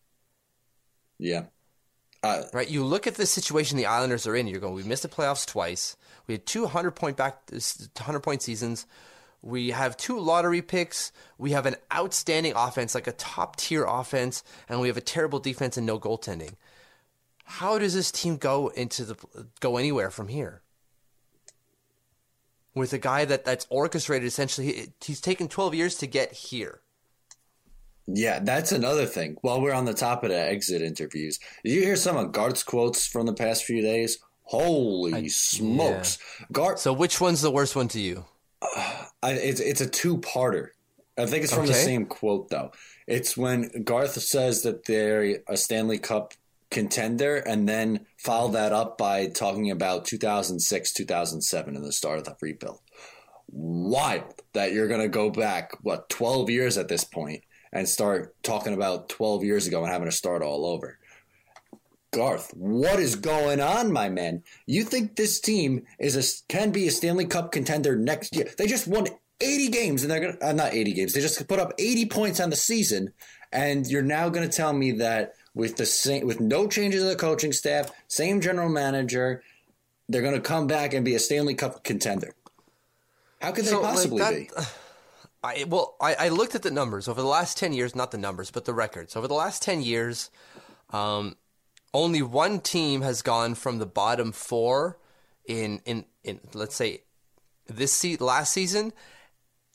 Yeah. 1.17 1.45
Uh, 2.21 2.43
right. 2.53 2.69
You 2.69 2.83
look 2.83 3.07
at 3.07 3.15
the 3.15 3.25
situation 3.25 3.75
the 3.75 3.87
Islanders 3.87 4.27
are 4.27 4.35
in. 4.35 4.45
You're 4.47 4.59
going. 4.59 4.75
We 4.75 4.83
missed 4.83 5.01
the 5.01 5.09
playoffs 5.09 5.47
twice. 5.47 5.97
We 6.27 6.35
had 6.35 6.45
two 6.45 6.67
hundred 6.67 6.91
point 6.91 7.17
back, 7.17 7.41
hundred 7.97 8.19
point 8.21 8.43
seasons. 8.43 8.85
We 9.41 9.71
have 9.71 9.97
two 9.97 10.19
lottery 10.19 10.61
picks. 10.61 11.11
We 11.39 11.51
have 11.51 11.65
an 11.65 11.75
outstanding 11.91 12.53
offense, 12.55 12.93
like 12.93 13.07
a 13.07 13.13
top 13.13 13.55
tier 13.55 13.83
offense, 13.83 14.43
and 14.69 14.79
we 14.79 14.89
have 14.89 14.97
a 14.97 15.01
terrible 15.01 15.39
defense 15.39 15.75
and 15.75 15.87
no 15.87 15.99
goaltending. 15.99 16.53
How 17.45 17.79
does 17.79 17.95
this 17.95 18.11
team 18.11 18.37
go 18.37 18.67
into 18.67 19.05
the 19.05 19.15
go 19.59 19.77
anywhere 19.77 20.11
from 20.11 20.27
here? 20.27 20.61
With 22.77 22.93
a 22.93 22.97
guy 22.97 23.25
that 23.25 23.45
that's 23.45 23.67
orchestrated 23.69 24.27
essentially 24.27 24.93
he's 25.03 25.21
taken 25.21 25.47
12 25.47 25.75
years 25.75 25.95
to 25.95 26.07
get 26.07 26.31
here. 26.33 26.81
Yeah 28.07 28.39
that's 28.39 28.71
another 28.71 29.05
thing. 29.05 29.37
While 29.41 29.61
we're 29.61 29.73
on 29.73 29.85
the 29.85 29.93
top 29.93 30.23
of 30.23 30.29
the 30.29 30.39
exit 30.39 30.81
interviews 30.81 31.39
did 31.63 31.73
you 31.73 31.81
hear 31.81 31.95
some 31.95 32.17
of 32.17 32.31
garth's 32.31 32.63
quotes 32.63 33.07
from 33.07 33.25
the 33.25 33.33
past 33.33 33.65
few 33.65 33.81
days? 33.81 34.19
Holy 34.43 35.13
I, 35.13 35.27
smokes. 35.27 36.19
yeah. 36.39 36.45
garth 36.51 36.79
so 36.79 36.93
which 36.93 37.19
one's 37.19 37.41
the 37.41 37.51
worst 37.51 37.75
one 37.75 37.89
to 37.89 37.99
you? 37.99 38.25
Uh, 38.61 39.05
I, 39.21 39.31
it's, 39.33 39.59
it's 39.59 39.81
a 39.81 39.89
two-parter. 39.89 40.69
I 41.17 41.25
think 41.25 41.43
it's 41.43 41.53
from 41.53 41.63
okay. 41.63 41.73
the 41.73 41.79
same 41.79 42.05
quote 42.05 42.49
though. 42.49 42.71
It's 43.07 43.35
when 43.35 43.83
garth 43.83 44.21
says 44.21 44.61
that 44.63 44.85
they're 44.85 45.39
a 45.47 45.57
stanley 45.57 45.97
cup 45.97 46.33
contender 46.69 47.37
and 47.37 47.67
then 47.67 48.05
follow 48.17 48.51
that 48.51 48.73
up 48.73 48.97
by 48.97 49.27
talking 49.27 49.71
about 49.71 50.05
2006 50.05 50.93
2007 50.93 51.75
and 51.75 51.85
the 51.85 51.91
start 51.91 52.19
of 52.19 52.25
the 52.25 52.35
rebuild. 52.41 52.79
Wild 53.49 54.41
that 54.53 54.73
you're 54.73 54.87
going 54.87 55.01
to 55.01 55.07
go 55.07 55.29
back 55.29 55.71
what 55.81 56.09
12 56.09 56.49
years 56.49 56.77
at 56.77 56.89
this 56.89 57.03
point 57.03 57.43
and 57.71 57.87
start 57.87 58.35
talking 58.43 58.73
about 58.73 59.09
12 59.09 59.43
years 59.43 59.67
ago 59.67 59.83
and 59.83 59.91
having 59.91 60.09
to 60.09 60.15
start 60.15 60.41
all 60.41 60.65
over. 60.65 60.99
Garth 62.11 62.51
what 62.55 62.99
is 62.99 63.15
going 63.15 63.61
on 63.61 63.91
my 63.91 64.09
man? 64.09 64.43
You 64.65 64.83
think 64.83 65.15
this 65.15 65.39
team 65.39 65.83
is 65.99 66.15
a 66.15 66.47
can 66.47 66.71
be 66.71 66.87
a 66.87 66.91
stanley 66.91 67.25
cup 67.25 67.51
contender 67.51 67.95
next 67.95 68.35
year? 68.35 68.49
They 68.57 68.65
just 68.65 68.87
won 68.87 69.07
80 69.39 69.67
games 69.69 70.03
and 70.03 70.11
they're 70.11 70.31
to 70.31 70.49
uh, 70.49 70.51
not 70.53 70.73
80 70.73 70.93
games 70.93 71.13
they 71.13 71.21
just 71.21 71.47
put 71.47 71.59
up 71.59 71.73
80 71.77 72.07
points 72.07 72.39
on 72.39 72.49
the 72.49 72.55
season 72.55 73.13
and 73.51 73.85
you're 73.85 74.01
now 74.01 74.29
going 74.29 74.49
to 74.49 74.55
tell 74.55 74.73
me 74.73 74.93
that 74.93 75.33
with 75.57 75.75
the 75.75 75.85
same 75.85 76.25
with 76.25 76.39
no 76.39 76.67
changes 76.67 77.01
in 77.01 77.07
the 77.09 77.15
coaching 77.15 77.51
staff, 77.51 77.91
same 78.07 78.39
general 78.39 78.69
manager, 78.69 79.41
they're 80.07 80.21
going 80.21 80.35
to 80.35 80.41
come 80.41 80.67
back 80.67 80.93
and 80.93 81.03
be 81.03 81.15
a 81.15 81.19
Stanley 81.19 81.55
Cup 81.55 81.83
contender. 81.83 82.33
How 83.41 83.51
could 83.51 83.65
they 83.65 83.71
so, 83.71 83.81
possibly 83.81 84.21
like 84.21 84.53
that, 84.53 84.61
be? 84.61 84.63
I, 85.43 85.63
well, 85.67 85.95
I, 85.99 86.15
I, 86.15 86.29
looked 86.29 86.55
at 86.55 86.63
the 86.63 86.71
numbers 86.71 87.07
over 87.07 87.21
the 87.21 87.27
last 87.27 87.57
ten 87.57 87.73
years, 87.73 87.95
not 87.95 88.11
the 88.11 88.17
numbers, 88.17 88.51
but 88.51 88.65
the 88.65 88.73
records. 88.73 89.15
Over 89.15 89.27
the 89.27 89.33
last 89.33 89.61
ten 89.63 89.81
years, 89.81 90.29
um, 90.91 91.35
only 91.93 92.21
one 92.21 92.59
team 92.59 93.01
has 93.01 93.21
gone 93.21 93.55
from 93.55 93.79
the 93.79 93.85
bottom 93.85 94.31
four 94.31 94.97
in 95.45 95.81
in, 95.85 96.05
in 96.23 96.39
let's 96.53 96.75
say 96.75 97.01
this 97.67 97.93
se- 97.93 98.17
last 98.17 98.53
season 98.53 98.93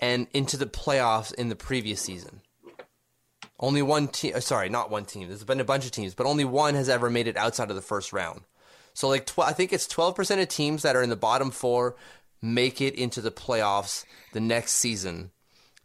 and 0.01 0.27
into 0.33 0.57
the 0.57 0.67
playoffs 0.67 1.33
in 1.35 1.49
the 1.49 1.57
previous 1.57 2.01
season. 2.01 2.41
Only 3.63 3.81
one 3.81 4.09
team, 4.09 4.35
uh, 4.35 4.41
sorry, 4.41 4.69
not 4.69 4.91
one 4.91 5.05
team. 5.05 5.29
There's 5.29 5.45
been 5.45 5.61
a 5.61 5.65
bunch 5.65 5.87
of 5.87 5.93
teams, 5.93 6.15
but 6.15 6.27
only 6.27 6.45
one 6.45 6.75
has 6.75 6.89
ever 6.89 7.09
made 7.09 7.29
it 7.29 7.37
outside 7.37 7.71
of 7.71 7.77
the 7.77 7.81
first 7.81 8.13
round. 8.13 8.43
So 8.93 9.09
like, 9.09 9.25
tw- 9.25 9.39
I 9.39 9.53
think 9.53 9.73
it's 9.73 9.87
12% 9.87 10.43
of 10.43 10.49
teams 10.49 10.83
that 10.83 10.97
are 10.97 11.03
in 11.03 11.11
the 11.11 11.17
bottom 11.17 11.53
four 11.53 11.95
make 12.43 12.81
it 12.81 12.97
into 12.97 13.21
the 13.21 13.31
playoffs 13.31 14.05
the 14.33 14.41
next 14.41 14.73
season 14.73 15.31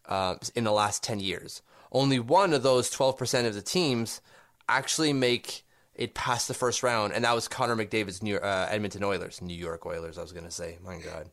uh, 0.08 0.36
in 0.56 0.64
the 0.64 0.72
last 0.72 1.04
10 1.04 1.20
years. 1.20 1.62
Only 1.92 2.20
one 2.20 2.52
of 2.52 2.64
those 2.64 2.90
12% 2.90 3.46
of 3.46 3.54
the 3.54 3.62
teams 3.62 4.22
actually 4.68 5.14
make 5.14 5.64
it 5.94 6.16
past 6.16 6.48
the 6.48 6.54
first 6.56 6.84
round, 6.84 7.14
and 7.14 7.26
that 7.26 7.36
was 7.36 7.48
Connor 7.48 7.76
McDavid's 7.76 8.22
New, 8.22 8.38
uh, 8.38 8.68
Edmonton 8.70 9.04
Oilers, 9.04 9.42
New 9.42 9.56
York 9.56 9.86
Oilers. 9.86 10.18
I 10.18 10.22
was 10.22 10.32
gonna 10.32 10.52
say, 10.52 10.78
my 10.84 10.98
God. 11.00 11.30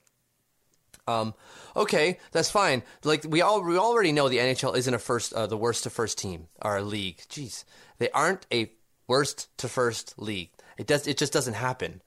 Um, 1.07 1.35
okay, 1.77 2.19
that's 2.33 2.51
fine. 2.51 2.83
Like 3.03 3.25
we 3.29 3.43
all 3.43 3.63
we 3.63 3.77
already 3.77 4.13
know 4.13 4.29
the 4.29 4.39
NHL 4.39 4.77
isn't 4.77 4.95
a 4.95 4.99
first 4.99 5.33
uh, 5.33 5.47
the 5.47 5.57
worst 5.57 5.85
to 5.85 5.91
first 5.91 6.19
team 6.19 6.49
or 6.63 6.77
a 6.77 6.83
league. 6.83 7.19
Jeez, 7.29 7.65
they 7.99 8.11
aren't 8.11 8.47
a 8.53 8.73
worst 9.07 9.49
to 9.59 9.69
first 9.69 10.15
league. 10.17 10.51
It 10.79 10.87
does 10.87 11.07
it 11.07 11.19
just 11.19 11.33
doesn't 11.33 11.55
happen. 11.55 12.03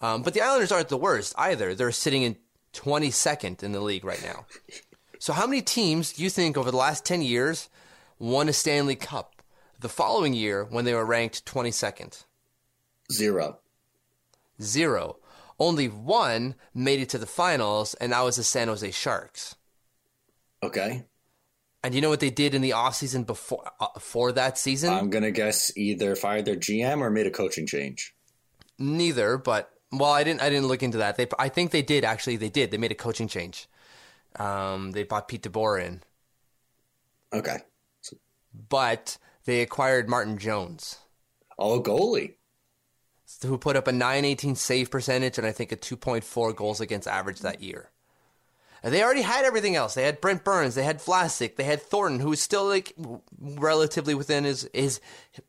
Um, 0.00 0.22
but 0.22 0.34
the 0.34 0.40
Islanders 0.40 0.72
aren't 0.72 0.88
the 0.88 0.96
worst 0.96 1.34
either. 1.36 1.74
They're 1.74 1.90
sitting 1.92 2.22
in 2.22 2.36
22nd 2.72 3.62
in 3.62 3.72
the 3.72 3.80
league 3.80 4.04
right 4.04 4.22
now. 4.22 4.46
So 5.18 5.32
how 5.32 5.46
many 5.46 5.60
teams 5.60 6.12
do 6.12 6.22
you 6.22 6.30
think 6.30 6.56
over 6.56 6.70
the 6.70 6.76
last 6.76 7.04
10 7.04 7.22
years 7.22 7.68
won 8.20 8.48
a 8.48 8.52
Stanley 8.52 8.94
Cup 8.94 9.42
the 9.80 9.88
following 9.88 10.34
year 10.34 10.64
when 10.64 10.84
they 10.84 10.94
were 10.94 11.04
ranked 11.04 11.44
22nd? 11.44 12.24
Zero. 13.10 13.58
Zero 14.62 15.16
only 15.58 15.88
one 15.88 16.54
made 16.74 17.00
it 17.00 17.08
to 17.10 17.18
the 17.18 17.26
finals, 17.26 17.94
and 17.94 18.12
that 18.12 18.22
was 18.22 18.36
the 18.36 18.44
San 18.44 18.68
Jose 18.68 18.90
Sharks. 18.92 19.56
Okay. 20.62 21.04
And 21.82 21.94
you 21.94 22.00
know 22.00 22.08
what 22.08 22.20
they 22.20 22.30
did 22.30 22.54
in 22.54 22.62
the 22.62 22.70
offseason 22.70 23.26
before 23.26 23.70
uh, 23.80 23.86
for 23.98 24.32
that 24.32 24.58
season? 24.58 24.92
I'm 24.92 25.10
gonna 25.10 25.30
guess 25.30 25.76
either 25.76 26.16
fired 26.16 26.44
their 26.44 26.56
GM 26.56 27.00
or 27.00 27.10
made 27.10 27.26
a 27.26 27.30
coaching 27.30 27.66
change. 27.66 28.14
Neither, 28.78 29.38
but 29.38 29.70
well, 29.92 30.10
I 30.10 30.24
didn't. 30.24 30.42
I 30.42 30.50
didn't 30.50 30.66
look 30.66 30.82
into 30.82 30.98
that. 30.98 31.16
They, 31.16 31.26
I 31.38 31.48
think 31.48 31.70
they 31.70 31.82
did 31.82 32.04
actually. 32.04 32.36
They 32.36 32.50
did. 32.50 32.70
They 32.70 32.78
made 32.78 32.92
a 32.92 32.96
coaching 32.96 33.28
change. 33.28 33.68
Um, 34.36 34.90
they 34.90 35.04
bought 35.04 35.28
Pete 35.28 35.42
DeBoer 35.42 35.84
in. 35.84 36.02
Okay. 37.32 37.58
But 38.68 39.18
they 39.44 39.60
acquired 39.60 40.08
Martin 40.08 40.38
Jones. 40.38 40.98
Oh, 41.58 41.80
goalie 41.80 42.34
who 43.42 43.58
put 43.58 43.76
up 43.76 43.86
a 43.86 43.92
918 43.92 44.54
save 44.54 44.90
percentage 44.90 45.38
and 45.38 45.46
I 45.46 45.52
think 45.52 45.72
a 45.72 45.76
2.4 45.76 46.54
goals 46.56 46.80
against 46.80 47.08
average 47.08 47.40
that 47.40 47.62
year. 47.62 47.90
And 48.82 48.94
they 48.94 49.02
already 49.02 49.22
had 49.22 49.44
everything 49.44 49.74
else. 49.74 49.94
They 49.94 50.04
had 50.04 50.20
Brent 50.20 50.44
Burns, 50.44 50.74
they 50.74 50.84
had 50.84 51.00
Vlasic, 51.00 51.56
they 51.56 51.64
had 51.64 51.82
Thornton, 51.82 52.20
who 52.20 52.30
was 52.30 52.40
still 52.40 52.66
like 52.66 52.94
relatively 53.40 54.14
within 54.14 54.44
his 54.44 54.68
his 54.72 55.00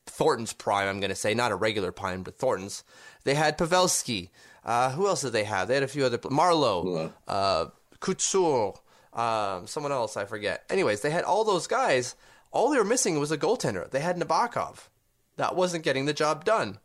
Thornton's 0.07 0.53
prime. 0.53 0.87
I'm 0.87 0.99
going 0.99 1.09
to 1.09 1.15
say 1.15 1.33
not 1.33 1.51
a 1.51 1.55
regular 1.55 1.91
prime, 1.91 2.23
but 2.23 2.37
Thornton's. 2.37 2.83
They 3.23 3.35
had 3.35 3.57
Pavelski. 3.57 4.29
Uh, 4.65 4.91
who 4.91 5.07
else 5.07 5.21
did 5.21 5.31
they 5.31 5.43
have? 5.43 5.67
They 5.67 5.75
had 5.75 5.83
a 5.83 5.87
few 5.87 6.05
other 6.05 6.17
Marleau, 6.17 7.11
uh, 7.27 7.67
Couture, 7.99 8.73
um, 9.13 9.67
someone 9.67 9.91
else 9.91 10.17
I 10.17 10.25
forget. 10.25 10.63
Anyways, 10.69 11.01
they 11.01 11.09
had 11.11 11.23
all 11.23 11.43
those 11.43 11.67
guys. 11.67 12.15
All 12.51 12.69
they 12.69 12.77
were 12.77 12.83
missing 12.83 13.19
was 13.19 13.31
a 13.31 13.37
goaltender. 13.37 13.89
They 13.89 13.99
had 13.99 14.17
Nabokov. 14.17 14.89
That 15.37 15.55
wasn't 15.55 15.83
getting 15.83 16.05
the 16.05 16.13
job 16.13 16.45
done. 16.45 16.79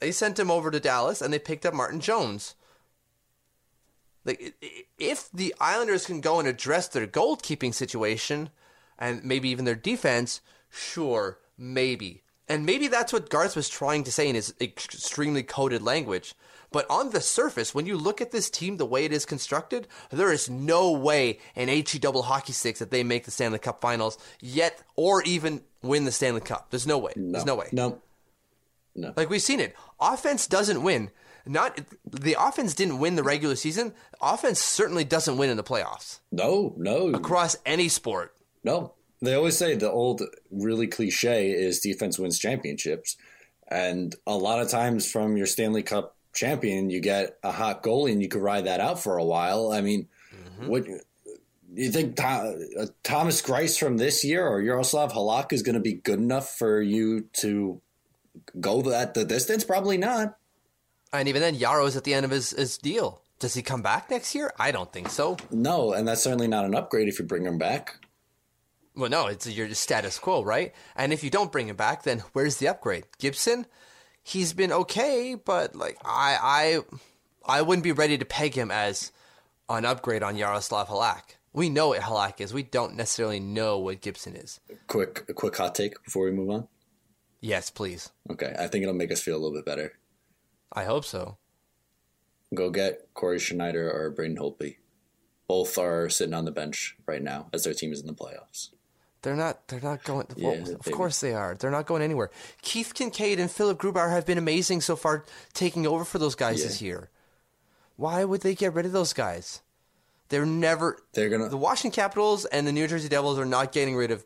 They 0.00 0.12
sent 0.12 0.38
him 0.38 0.50
over 0.50 0.70
to 0.70 0.80
Dallas, 0.80 1.20
and 1.20 1.32
they 1.32 1.38
picked 1.38 1.66
up 1.66 1.74
Martin 1.74 2.00
Jones. 2.00 2.54
Like, 4.24 4.54
if 4.98 5.30
the 5.32 5.54
Islanders 5.60 6.06
can 6.06 6.20
go 6.20 6.38
and 6.38 6.46
address 6.46 6.88
their 6.88 7.06
goalkeeping 7.06 7.74
situation, 7.74 8.50
and 8.98 9.24
maybe 9.24 9.48
even 9.48 9.64
their 9.64 9.74
defense, 9.74 10.40
sure, 10.70 11.38
maybe. 11.56 12.22
And 12.48 12.64
maybe 12.64 12.88
that's 12.88 13.12
what 13.12 13.30
Garth 13.30 13.56
was 13.56 13.68
trying 13.68 14.04
to 14.04 14.12
say 14.12 14.28
in 14.28 14.34
his 14.34 14.54
extremely 14.60 15.42
coded 15.42 15.82
language. 15.82 16.34
But 16.70 16.86
on 16.90 17.10
the 17.10 17.20
surface, 17.20 17.74
when 17.74 17.86
you 17.86 17.96
look 17.96 18.20
at 18.20 18.30
this 18.30 18.50
team 18.50 18.76
the 18.76 18.86
way 18.86 19.04
it 19.04 19.12
is 19.12 19.24
constructed, 19.24 19.88
there 20.10 20.32
is 20.32 20.50
no 20.50 20.92
way 20.92 21.38
in 21.54 21.68
HE 21.68 21.98
double 21.98 22.22
hockey 22.22 22.52
sticks 22.52 22.78
that 22.78 22.90
they 22.90 23.02
make 23.02 23.24
the 23.24 23.30
Stanley 23.30 23.58
Cup 23.58 23.80
finals 23.80 24.18
yet 24.40 24.82
or 24.96 25.22
even 25.22 25.62
win 25.82 26.04
the 26.04 26.12
Stanley 26.12 26.42
Cup. 26.42 26.68
There's 26.70 26.86
no 26.86 26.98
way. 26.98 27.12
No. 27.16 27.32
There's 27.32 27.46
no 27.46 27.54
way. 27.54 27.68
No. 27.72 28.02
No. 29.00 29.12
Like 29.16 29.30
we've 29.30 29.42
seen 29.42 29.60
it. 29.60 29.74
Offense 30.00 30.46
doesn't 30.46 30.82
win. 30.82 31.10
Not 31.46 31.80
the 32.04 32.36
offense 32.38 32.74
didn't 32.74 32.98
win 32.98 33.16
the 33.16 33.22
regular 33.22 33.56
season. 33.56 33.94
Offense 34.20 34.60
certainly 34.60 35.04
doesn't 35.04 35.38
win 35.38 35.50
in 35.50 35.56
the 35.56 35.64
playoffs. 35.64 36.20
No, 36.30 36.74
no. 36.76 37.08
Across 37.08 37.56
any 37.64 37.88
sport. 37.88 38.34
No. 38.62 38.94
They 39.20 39.34
always 39.34 39.56
say 39.56 39.74
the 39.74 39.90
old 39.90 40.22
really 40.50 40.86
cliche 40.86 41.50
is 41.50 41.80
defense 41.80 42.18
wins 42.18 42.38
championships. 42.38 43.16
And 43.68 44.14
a 44.26 44.36
lot 44.36 44.60
of 44.60 44.68
times 44.68 45.10
from 45.10 45.36
your 45.36 45.46
Stanley 45.46 45.82
Cup 45.82 46.16
champion, 46.32 46.90
you 46.90 47.00
get 47.00 47.38
a 47.42 47.50
hot 47.50 47.82
goalie 47.82 48.12
and 48.12 48.22
you 48.22 48.28
could 48.28 48.42
ride 48.42 48.66
that 48.66 48.80
out 48.80 49.02
for 49.02 49.16
a 49.16 49.24
while. 49.24 49.72
I 49.72 49.80
mean, 49.80 50.08
mm-hmm. 50.34 50.68
what 50.68 50.86
you 51.74 51.90
think 51.90 52.16
Th- 52.16 52.56
uh, 52.78 52.86
Thomas 53.02 53.42
Greiss 53.42 53.78
from 53.78 53.96
this 53.96 54.24
year 54.24 54.46
or 54.46 54.60
Yaroslav 54.60 55.12
Halak 55.12 55.52
is 55.52 55.62
going 55.62 55.74
to 55.74 55.80
be 55.80 55.94
good 55.94 56.18
enough 56.18 56.56
for 56.56 56.80
you 56.80 57.22
to 57.34 57.80
go 58.60 58.82
that 58.82 59.14
the 59.14 59.24
distance? 59.24 59.64
Probably 59.64 59.98
not. 59.98 60.36
And 61.12 61.28
even 61.28 61.40
then, 61.40 61.54
Yaro's 61.54 61.96
at 61.96 62.04
the 62.04 62.14
end 62.14 62.24
of 62.24 62.30
his, 62.30 62.50
his 62.50 62.78
deal. 62.78 63.22
Does 63.38 63.54
he 63.54 63.62
come 63.62 63.82
back 63.82 64.10
next 64.10 64.34
year? 64.34 64.52
I 64.58 64.72
don't 64.72 64.92
think 64.92 65.08
so. 65.08 65.36
No, 65.50 65.92
and 65.92 66.06
that's 66.06 66.22
certainly 66.22 66.48
not 66.48 66.64
an 66.64 66.74
upgrade 66.74 67.08
if 67.08 67.18
you 67.18 67.24
bring 67.24 67.44
him 67.44 67.56
back. 67.56 68.04
Well, 68.96 69.10
no, 69.10 69.28
it's 69.28 69.46
your 69.46 69.72
status 69.74 70.18
quo, 70.18 70.42
right? 70.42 70.74
And 70.96 71.12
if 71.12 71.22
you 71.22 71.30
don't 71.30 71.52
bring 71.52 71.68
him 71.68 71.76
back, 71.76 72.02
then 72.02 72.24
where's 72.32 72.56
the 72.56 72.66
upgrade? 72.66 73.04
Gibson, 73.18 73.66
he's 74.24 74.52
been 74.52 74.72
okay, 74.72 75.36
but 75.36 75.76
like 75.76 75.96
I, 76.04 76.82
I, 77.46 77.58
I 77.58 77.62
wouldn't 77.62 77.84
be 77.84 77.92
ready 77.92 78.18
to 78.18 78.24
peg 78.24 78.54
him 78.54 78.72
as 78.72 79.12
an 79.68 79.84
upgrade 79.84 80.24
on 80.24 80.36
Yaroslav 80.36 80.88
Halak. 80.88 81.36
We 81.52 81.70
know 81.70 81.88
what 81.88 82.00
Halak 82.00 82.40
is. 82.40 82.52
We 82.52 82.64
don't 82.64 82.96
necessarily 82.96 83.38
know 83.40 83.78
what 83.78 84.00
Gibson 84.00 84.34
is. 84.34 84.58
Quick, 84.88 85.24
a 85.28 85.32
quick 85.32 85.56
hot 85.56 85.76
take 85.76 86.02
before 86.02 86.24
we 86.24 86.32
move 86.32 86.50
on. 86.50 86.68
Yes, 87.40 87.70
please. 87.70 88.10
Okay, 88.30 88.54
I 88.58 88.66
think 88.66 88.82
it'll 88.82 88.94
make 88.94 89.12
us 89.12 89.20
feel 89.20 89.36
a 89.36 89.38
little 89.38 89.56
bit 89.56 89.64
better. 89.64 89.92
I 90.72 90.84
hope 90.84 91.04
so. 91.04 91.36
Go 92.54 92.70
get 92.70 93.08
Cory 93.14 93.38
Schneider 93.38 93.90
or 93.90 94.10
Braden 94.10 94.36
Holtby. 94.36 94.76
Both 95.46 95.78
are 95.78 96.08
sitting 96.08 96.34
on 96.34 96.44
the 96.44 96.50
bench 96.50 96.96
right 97.06 97.22
now 97.22 97.48
as 97.52 97.64
their 97.64 97.74
team 97.74 97.92
is 97.92 98.00
in 98.00 98.06
the 98.06 98.12
playoffs. 98.12 98.70
They're 99.22 99.36
not. 99.36 99.66
They're 99.68 99.80
not 99.80 100.04
going. 100.04 100.26
Well, 100.36 100.56
yeah, 100.56 100.74
of 100.74 100.92
course 100.92 101.20
they 101.20 101.34
are. 101.34 101.54
They're 101.54 101.70
not 101.70 101.86
going 101.86 102.02
anywhere. 102.02 102.30
Keith 102.62 102.92
Kinkaid 102.94 103.38
and 103.38 103.50
Philip 103.50 103.78
Grubauer 103.78 104.10
have 104.10 104.26
been 104.26 104.38
amazing 104.38 104.80
so 104.80 104.94
far, 104.94 105.24
taking 105.54 105.86
over 105.86 106.04
for 106.04 106.18
those 106.18 106.34
guys 106.34 106.60
yeah. 106.60 106.66
this 106.66 106.82
year. 106.82 107.10
Why 107.96 108.24
would 108.24 108.42
they 108.42 108.54
get 108.54 108.74
rid 108.74 108.86
of 108.86 108.92
those 108.92 109.12
guys? 109.12 109.60
They're 110.28 110.46
never. 110.46 111.02
They're 111.14 111.28
gonna. 111.28 111.48
The 111.48 111.56
Washington 111.56 112.00
Capitals 112.00 112.44
and 112.44 112.66
the 112.66 112.72
New 112.72 112.86
Jersey 112.86 113.08
Devils 113.08 113.38
are 113.38 113.44
not 113.44 113.72
getting 113.72 113.96
rid 113.96 114.12
of 114.12 114.24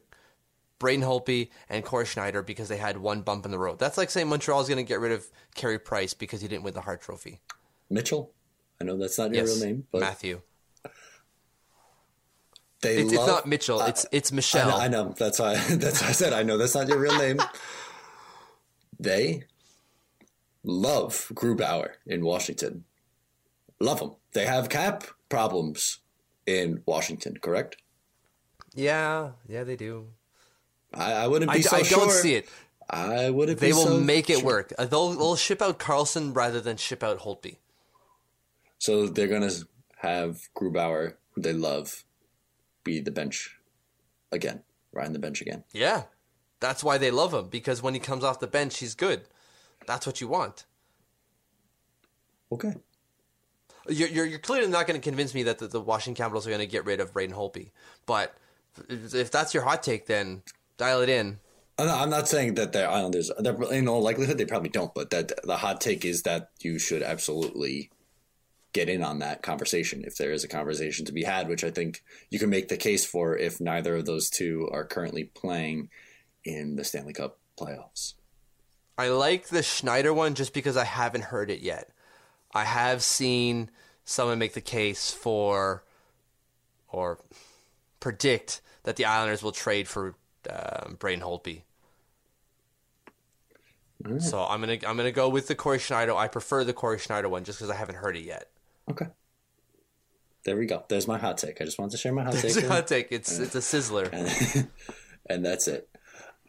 Braden 0.82 1.04
Holtby 1.04 1.48
and 1.68 1.84
Cory 1.84 2.04
Schneider 2.04 2.42
because 2.42 2.68
they 2.68 2.76
had 2.76 2.96
one 2.96 3.22
bump 3.22 3.44
in 3.44 3.52
the 3.52 3.58
road. 3.58 3.78
That's 3.78 3.96
like 3.96 4.10
saying 4.10 4.28
Montreal 4.28 4.60
is 4.62 4.68
going 4.68 4.84
to 4.84 4.88
get 4.88 4.98
rid 4.98 5.12
of 5.12 5.24
Carey 5.54 5.78
Price 5.78 6.12
because 6.12 6.40
he 6.40 6.48
didn't 6.48 6.64
win 6.64 6.74
the 6.74 6.80
Hart 6.80 7.00
Trophy. 7.00 7.40
Mitchell. 7.88 8.32
I 8.80 8.84
know 8.84 8.98
that's 8.98 9.16
not 9.16 9.32
your 9.32 9.44
yes, 9.46 9.60
real 9.60 9.64
name, 9.64 9.86
but 9.92 10.00
Matthew. 10.00 10.42
They 12.80 12.96
it's, 12.96 13.12
love, 13.14 13.28
it's 13.28 13.32
not 13.32 13.46
Mitchell. 13.46 13.80
Uh, 13.80 13.86
it's 13.86 14.06
it's 14.10 14.32
Michelle. 14.32 14.74
I 14.74 14.88
know, 14.88 15.02
I 15.02 15.04
know. 15.04 15.14
That's 15.16 15.38
why. 15.38 15.54
That's 15.70 16.02
why 16.02 16.08
I 16.08 16.12
said 16.12 16.32
I 16.32 16.42
know 16.42 16.58
that's 16.58 16.74
not 16.74 16.88
your 16.88 16.98
real 16.98 17.16
name. 17.16 17.38
they 18.98 19.44
love 20.64 21.30
Grubauer 21.32 21.90
in 22.08 22.24
Washington. 22.24 22.82
Love 23.78 24.00
him. 24.00 24.10
They 24.32 24.46
have 24.46 24.68
cap 24.68 25.04
problems 25.28 26.00
in 26.44 26.82
Washington, 26.86 27.36
correct? 27.40 27.76
Yeah, 28.74 29.30
yeah, 29.48 29.62
they 29.62 29.76
do. 29.76 30.08
I, 30.94 31.12
I 31.12 31.26
wouldn't 31.26 31.50
be 31.52 31.59
I, 31.59 31.62
so 31.62 31.76
I 31.76 31.83
sure. 31.83 31.98
don't 31.98 32.11
see 32.11 32.35
it. 32.35 32.48
I 32.90 33.31
wouldn't. 33.31 33.59
They 33.59 33.72
will 33.72 33.87
so 33.87 34.00
make 34.00 34.28
it 34.28 34.38
sure. 34.38 34.46
work. 34.46 34.72
Uh, 34.78 34.85
They'll 34.85 35.11
they'll 35.11 35.37
ship 35.37 35.62
out 35.62 35.78
Carlson 35.78 36.35
rather 36.35 36.61
than 36.61 36.76
ship 36.76 37.02
out 37.02 37.20
Holtby. 37.20 37.57
So 38.78 39.07
they're 39.07 39.28
gonna 39.28 39.50
have 39.98 40.40
Grubauer, 40.55 41.14
who 41.31 41.40
they 41.40 41.52
love, 41.52 42.05
be 42.85 43.00
the 43.00 43.11
bench 43.11 43.57
again, 44.31 44.62
riding 44.92 45.12
the 45.12 45.18
bench 45.18 45.40
again. 45.40 45.64
Yeah, 45.72 46.05
that's 46.61 46.85
why 46.85 46.98
they 46.98 47.11
love 47.11 47.33
him 47.33 47.48
because 47.48 47.83
when 47.83 47.94
he 47.94 48.00
comes 48.00 48.24
off 48.24 48.40
the 48.40 48.46
bench, 48.46 48.78
he's 48.78 48.94
good. 48.94 49.22
That's 49.87 50.07
what 50.07 50.20
you 50.20 50.28
want. 50.28 50.66
Okay. 52.50 52.74
You're 53.88 54.09
you're, 54.09 54.26
you're 54.26 54.38
clearly 54.38 54.68
not 54.68 54.87
going 54.87 55.00
to 55.00 55.05
convince 55.05 55.35
me 55.35 55.42
that 55.44 55.59
the, 55.59 55.66
the 55.66 55.81
Washington 55.81 56.22
Capitals 56.22 56.46
are 56.46 56.50
going 56.50 56.61
to 56.61 56.66
get 56.66 56.85
rid 56.85 57.00
of 57.00 57.12
Braden 57.12 57.35
Holtby, 57.35 57.70
but 58.07 58.37
if 58.88 59.31
that's 59.31 59.55
your 59.55 59.64
hot 59.64 59.83
take, 59.83 60.07
then 60.07 60.42
dial 60.76 61.00
it 61.02 61.08
in. 61.08 61.38
I'm 61.78 61.87
not, 61.87 62.02
I'm 62.02 62.11
not 62.11 62.28
saying 62.28 62.54
that 62.54 62.72
the 62.72 62.85
Islanders, 62.85 63.30
they're, 63.38 63.61
in 63.72 63.88
all 63.88 64.02
likelihood, 64.02 64.38
they 64.38 64.44
probably 64.44 64.68
don't, 64.68 64.94
but 64.94 65.11
that 65.11 65.32
the 65.44 65.56
hot 65.56 65.80
take 65.80 66.04
is 66.04 66.22
that 66.22 66.50
you 66.61 66.78
should 66.78 67.02
absolutely 67.02 67.90
get 68.72 68.88
in 68.88 69.02
on 69.02 69.18
that 69.18 69.42
conversation 69.42 70.04
if 70.04 70.16
there 70.16 70.32
is 70.32 70.44
a 70.44 70.48
conversation 70.48 71.04
to 71.04 71.12
be 71.12 71.24
had, 71.24 71.48
which 71.48 71.64
I 71.64 71.70
think 71.70 72.02
you 72.30 72.38
can 72.38 72.50
make 72.50 72.68
the 72.68 72.76
case 72.76 73.04
for 73.04 73.37
if 73.37 73.61
neither 73.61 73.96
of 73.96 74.06
those 74.06 74.30
two 74.30 74.68
are 74.72 74.85
currently 74.85 75.24
playing 75.24 75.90
in 76.44 76.76
the 76.76 76.85
Stanley 76.85 77.12
Cup 77.12 77.38
playoffs. 77.58 78.14
I 78.96 79.08
like 79.08 79.48
the 79.48 79.62
Schneider 79.62 80.12
one 80.12 80.35
just 80.35 80.52
because 80.52 80.76
I 80.76 80.85
haven't 80.85 81.24
heard 81.24 81.50
it 81.50 81.61
yet. 81.61 81.90
I 82.52 82.64
have 82.64 83.02
seen 83.02 83.70
someone 84.04 84.38
make 84.38 84.54
the 84.54 84.61
case 84.61 85.11
for 85.11 85.85
or 86.88 87.18
predict 88.00 88.61
that 88.85 88.96
the 88.96 89.06
Islanders 89.06 89.42
will 89.42 89.52
trade 89.52 89.88
for 89.88 90.14
um, 90.50 90.96
Braden 90.98 91.22
Holtby. 91.22 91.62
Right. 94.02 94.20
So 94.20 94.44
I'm 94.44 94.61
gonna 94.61 94.78
I'm 94.87 94.96
gonna 94.96 95.12
go 95.12 95.28
with 95.28 95.46
the 95.46 95.55
Cory 95.55 95.78
Schneider. 95.78 96.14
I 96.14 96.28
prefer 96.28 96.64
the 96.64 96.72
Cory 96.72 96.98
Schneider 96.98 97.28
one 97.28 97.44
just 97.44 97.59
because 97.59 97.70
I 97.70 97.76
haven't 97.76 97.96
heard 97.96 98.16
it 98.16 98.24
yet. 98.24 98.48
Okay. 98.90 99.07
There 100.44 100.57
we 100.57 100.66
go. 100.66 100.85
There's 100.88 101.07
my 101.07 101.18
hot 101.18 101.38
take. 101.38 101.61
I 101.61 101.64
just 101.64 101.78
wanted 101.78 101.92
to 101.92 101.98
share 101.98 102.12
my 102.12 102.24
hot 102.24 102.33
There's 102.33 102.57
take. 102.57 102.64
a 102.64 102.68
hot 102.68 102.87
take. 102.88 103.09
It's 103.11 103.38
it's 103.38 103.55
a 103.55 103.59
sizzler. 103.59 104.12
And, 104.12 104.68
and 105.31 105.44
that's 105.44 105.68
it. 105.68 105.88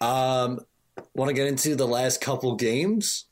Um, 0.02 0.62
want 1.14 1.30
to 1.30 1.34
get 1.34 1.48
into 1.48 1.76
the 1.76 1.88
last 1.88 2.20
couple 2.22 2.56
games? 2.56 3.26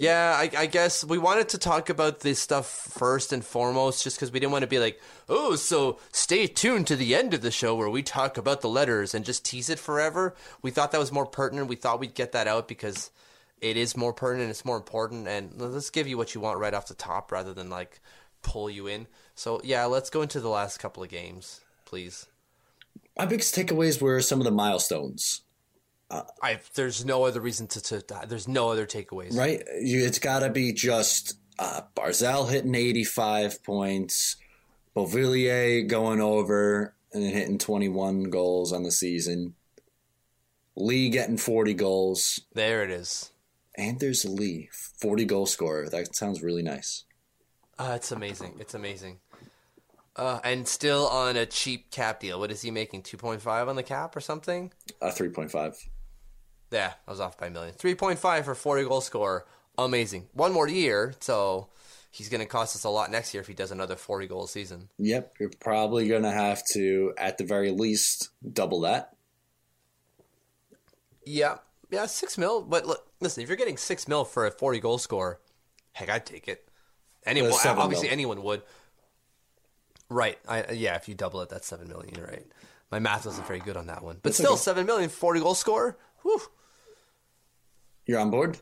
Yeah, 0.00 0.34
I, 0.34 0.50
I, 0.56 0.64
guess 0.64 1.04
we 1.04 1.18
wanted 1.18 1.50
to 1.50 1.58
talk 1.58 1.90
about 1.90 2.20
this 2.20 2.38
stuff 2.38 2.66
first 2.66 3.34
and 3.34 3.44
foremost, 3.44 4.02
just 4.02 4.16
because 4.16 4.32
we 4.32 4.40
didn't 4.40 4.52
want 4.52 4.62
to 4.62 4.66
be 4.66 4.78
like, 4.78 4.98
oh, 5.28 5.56
so 5.56 5.98
stay 6.10 6.46
tuned 6.46 6.86
to 6.86 6.96
the 6.96 7.14
end 7.14 7.34
of 7.34 7.42
the 7.42 7.50
show 7.50 7.76
where 7.76 7.90
we 7.90 8.02
talk 8.02 8.38
about 8.38 8.62
the 8.62 8.68
letters 8.70 9.14
and 9.14 9.26
just 9.26 9.44
tease 9.44 9.68
it 9.68 9.78
forever. 9.78 10.34
We 10.62 10.70
thought 10.70 10.92
that 10.92 11.00
was 11.00 11.12
more 11.12 11.26
pertinent. 11.26 11.68
We 11.68 11.76
thought 11.76 12.00
we'd 12.00 12.14
get 12.14 12.32
that 12.32 12.48
out 12.48 12.66
because 12.66 13.10
it 13.60 13.76
is 13.76 13.94
more 13.94 14.14
pertinent, 14.14 14.48
it's 14.48 14.64
more 14.64 14.78
important, 14.78 15.28
and 15.28 15.52
let's 15.60 15.90
give 15.90 16.08
you 16.08 16.16
what 16.16 16.34
you 16.34 16.40
want 16.40 16.58
right 16.58 16.72
off 16.72 16.86
the 16.86 16.94
top 16.94 17.30
rather 17.30 17.52
than 17.52 17.68
like 17.68 18.00
pull 18.40 18.70
you 18.70 18.86
in. 18.86 19.06
So 19.34 19.60
yeah, 19.62 19.84
let's 19.84 20.08
go 20.08 20.22
into 20.22 20.40
the 20.40 20.48
last 20.48 20.78
couple 20.78 21.02
of 21.02 21.10
games, 21.10 21.60
please. 21.84 22.26
My 23.18 23.26
biggest 23.26 23.54
takeaways 23.54 24.00
were 24.00 24.22
some 24.22 24.40
of 24.40 24.46
the 24.46 24.50
milestones. 24.50 25.42
Uh, 26.10 26.22
I 26.42 26.58
there's 26.74 27.04
no 27.04 27.24
other 27.24 27.40
reason 27.40 27.68
to, 27.68 27.80
to 27.80 28.04
there's 28.26 28.48
no 28.48 28.70
other 28.70 28.86
takeaways. 28.86 29.36
Right, 29.36 29.62
you, 29.80 30.04
it's 30.04 30.18
got 30.18 30.40
to 30.40 30.50
be 30.50 30.72
just 30.72 31.38
uh, 31.58 31.82
Barzal 31.94 32.50
hitting 32.50 32.74
85 32.74 33.62
points, 33.62 34.36
Beauvillier 34.96 35.86
going 35.86 36.20
over 36.20 36.94
and 37.12 37.22
then 37.22 37.32
hitting 37.32 37.58
21 37.58 38.24
goals 38.24 38.72
on 38.72 38.82
the 38.82 38.90
season, 38.90 39.54
Lee 40.76 41.10
getting 41.10 41.36
40 41.36 41.74
goals. 41.74 42.40
There 42.54 42.82
it 42.82 42.90
is. 42.90 43.30
Anders 43.76 44.24
Lee, 44.24 44.68
40 44.72 45.24
goal 45.24 45.46
scorer. 45.46 45.88
That 45.88 46.14
sounds 46.14 46.42
really 46.42 46.62
nice. 46.62 47.04
Uh, 47.78 47.92
it's 47.96 48.12
amazing. 48.12 48.56
It's 48.58 48.74
amazing. 48.74 49.20
Uh, 50.16 50.40
and 50.44 50.66
still 50.66 51.06
on 51.08 51.36
a 51.36 51.46
cheap 51.46 51.90
cap 51.90 52.20
deal. 52.20 52.38
What 52.38 52.50
is 52.50 52.62
he 52.62 52.70
making? 52.70 53.04
Two 53.04 53.16
point 53.16 53.40
five 53.40 53.68
on 53.68 53.76
the 53.76 53.82
cap 53.82 54.14
or 54.16 54.20
something? 54.20 54.72
Uh, 55.00 55.10
three 55.10 55.28
point 55.28 55.50
five. 55.50 55.74
Yeah, 56.70 56.92
I 57.06 57.10
was 57.10 57.20
off 57.20 57.38
by 57.38 57.46
a 57.46 57.50
million. 57.50 57.74
Three 57.74 57.94
point 57.94 58.18
five 58.18 58.44
for 58.44 58.54
forty 58.54 58.84
goal 58.84 59.00
scorer. 59.00 59.44
Amazing. 59.78 60.28
One 60.34 60.52
more 60.52 60.68
year, 60.68 61.14
so 61.20 61.68
he's 62.10 62.28
going 62.28 62.40
to 62.40 62.46
cost 62.46 62.76
us 62.76 62.84
a 62.84 62.90
lot 62.90 63.10
next 63.10 63.32
year 63.32 63.40
if 63.40 63.46
he 63.46 63.54
does 63.54 63.70
another 63.70 63.96
forty 63.96 64.26
goal 64.26 64.46
season. 64.46 64.88
Yep, 64.98 65.34
you're 65.40 65.50
probably 65.60 66.08
gonna 66.08 66.32
have 66.32 66.62
to, 66.72 67.14
at 67.16 67.38
the 67.38 67.44
very 67.44 67.70
least, 67.70 68.30
double 68.52 68.80
that. 68.80 69.16
Yeah, 71.24 71.58
yeah, 71.90 72.06
six 72.06 72.38
mil. 72.38 72.62
But 72.62 72.86
look, 72.86 73.06
listen, 73.20 73.42
if 73.42 73.48
you're 73.48 73.56
getting 73.56 73.76
six 73.76 74.06
mil 74.06 74.24
for 74.24 74.46
a 74.46 74.50
forty 74.50 74.80
goal 74.80 74.98
score, 74.98 75.40
heck, 75.92 76.08
I'd 76.08 76.26
take 76.26 76.48
it. 76.48 76.68
Anyone, 77.26 77.52
obviously, 77.52 78.08
mil. 78.08 78.12
anyone 78.12 78.42
would. 78.42 78.62
Right. 80.08 80.38
I, 80.48 80.72
yeah, 80.72 80.96
if 80.96 81.08
you 81.08 81.14
double 81.14 81.40
it, 81.40 81.48
that's 81.48 81.66
seven 81.66 81.88
million. 81.88 82.14
You're 82.16 82.26
right. 82.26 82.46
My 82.90 82.98
math 82.98 83.26
wasn't 83.26 83.46
very 83.46 83.60
good 83.60 83.76
on 83.76 83.86
that 83.86 84.02
one, 84.02 84.16
but 84.16 84.24
That's 84.24 84.38
still, 84.38 84.54
okay. 84.54 84.60
seven 84.60 84.86
million, 84.86 85.08
40 85.08 85.40
goal 85.40 85.54
score. 85.54 85.96
Whew. 86.22 86.40
You're 88.10 88.18
on 88.18 88.30
board. 88.30 88.58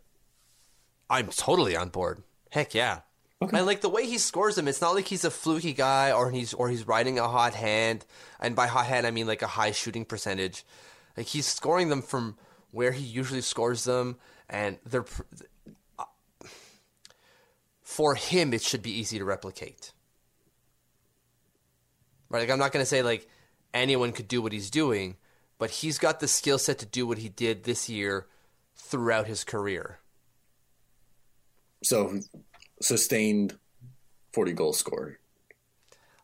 I'm 1.08 1.28
totally 1.28 1.74
on 1.74 1.88
board. 1.88 2.22
Heck 2.50 2.74
yeah. 2.74 3.00
Okay. 3.40 3.56
And 3.56 3.66
like 3.66 3.80
the 3.80 3.88
way 3.88 4.04
he 4.04 4.18
scores 4.18 4.56
them, 4.56 4.68
it's 4.68 4.82
not 4.82 4.94
like 4.94 5.06
he's 5.06 5.24
a 5.24 5.30
fluky 5.30 5.72
guy 5.72 6.12
or 6.12 6.30
he's 6.30 6.52
or 6.52 6.68
he's 6.68 6.86
riding 6.86 7.18
a 7.18 7.26
hot 7.26 7.54
hand. 7.54 8.04
And 8.40 8.54
by 8.54 8.66
hot 8.66 8.84
hand, 8.84 9.06
I 9.06 9.10
mean 9.10 9.26
like 9.26 9.40
a 9.40 9.46
high 9.46 9.70
shooting 9.70 10.04
percentage. 10.04 10.66
Like 11.16 11.24
he's 11.24 11.46
scoring 11.46 11.88
them 11.88 12.02
from 12.02 12.36
where 12.72 12.92
he 12.92 13.02
usually 13.02 13.40
scores 13.40 13.84
them, 13.84 14.18
and 14.50 14.76
they're 14.84 15.06
for 17.82 18.16
him. 18.16 18.52
It 18.52 18.60
should 18.60 18.82
be 18.82 18.92
easy 18.92 19.18
to 19.18 19.24
replicate. 19.24 19.92
Right? 22.28 22.40
Like 22.40 22.50
I'm 22.50 22.58
not 22.58 22.72
going 22.72 22.82
to 22.82 22.86
say 22.86 23.00
like 23.00 23.26
anyone 23.72 24.12
could 24.12 24.28
do 24.28 24.42
what 24.42 24.52
he's 24.52 24.68
doing, 24.68 25.16
but 25.56 25.70
he's 25.70 25.96
got 25.96 26.20
the 26.20 26.28
skill 26.28 26.58
set 26.58 26.80
to 26.80 26.86
do 26.86 27.06
what 27.06 27.16
he 27.16 27.30
did 27.30 27.64
this 27.64 27.88
year 27.88 28.26
throughout 28.88 29.26
his 29.26 29.44
career. 29.44 29.98
So 31.82 32.20
sustained 32.82 33.56
forty 34.32 34.52
goal 34.52 34.72
scorer. 34.72 35.18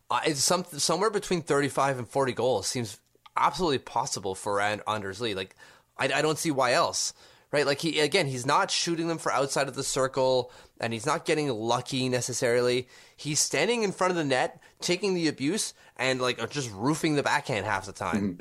Uh, 0.09 0.21
it's 0.25 0.43
some 0.43 0.65
somewhere 0.77 1.09
between 1.09 1.41
35 1.41 1.97
and 1.97 2.07
40 2.07 2.33
goals 2.33 2.67
seems 2.67 2.99
absolutely 3.35 3.79
possible 3.79 4.35
for 4.35 4.61
An- 4.61 4.81
Anders 4.87 5.19
Lee. 5.19 5.33
Like, 5.33 5.55
I, 5.97 6.05
I 6.05 6.21
don't 6.21 6.37
see 6.37 6.51
why 6.51 6.73
else, 6.73 7.13
right? 7.51 7.65
Like 7.65 7.79
he 7.81 7.99
again, 7.99 8.27
he's 8.27 8.45
not 8.45 8.69
shooting 8.69 9.07
them 9.07 9.17
for 9.17 9.31
outside 9.31 9.67
of 9.67 9.75
the 9.75 9.83
circle, 9.83 10.51
and 10.79 10.93
he's 10.93 11.05
not 11.05 11.25
getting 11.25 11.49
lucky 11.49 12.07
necessarily. 12.09 12.87
He's 13.15 13.39
standing 13.39 13.83
in 13.83 13.91
front 13.91 14.11
of 14.11 14.17
the 14.17 14.23
net, 14.23 14.61
taking 14.79 15.15
the 15.15 15.27
abuse, 15.27 15.73
and 15.97 16.21
like 16.21 16.49
just 16.51 16.71
roofing 16.73 17.15
the 17.15 17.23
backhand 17.23 17.65
half 17.65 17.85
the 17.85 17.93
time. 17.93 18.37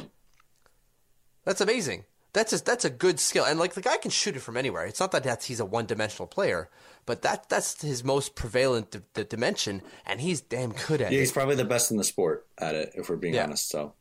That's 1.45 1.61
amazing. 1.61 2.05
That's 2.35 2.53
a, 2.53 2.63
that's 2.63 2.85
a 2.85 2.91
good 2.91 3.19
skill, 3.21 3.45
and 3.45 3.59
like 3.59 3.73
the 3.75 3.81
guy 3.81 3.97
can 3.97 4.11
shoot 4.11 4.37
it 4.37 4.41
from 4.41 4.57
anywhere. 4.59 4.85
It's 4.85 5.01
not 5.01 5.13
that 5.13 5.23
that's, 5.25 5.47
he's 5.47 5.61
a 5.61 5.65
one 5.65 5.87
dimensional 5.87 6.27
player, 6.27 6.69
but 7.07 7.23
that 7.23 7.49
that's 7.49 7.81
his 7.81 8.05
most 8.05 8.35
prevalent 8.35 8.91
d- 8.91 8.99
d- 9.15 9.25
dimension, 9.25 9.81
and 10.05 10.21
he's 10.21 10.41
damn 10.43 10.73
good 10.73 11.01
at 11.01 11.13
Yeah, 11.13 11.19
it. 11.19 11.21
he's 11.21 11.33
probably 11.33 11.55
the 11.55 11.65
best 11.65 11.91
in 11.91 11.97
the 11.97 12.05
sport 12.05 12.47
at 12.59 12.75
it, 12.75 12.91
if 12.95 13.09
we're 13.09 13.17
being 13.17 13.35
Yeah. 13.35 13.45
honest. 13.45 13.69
So 13.71 13.95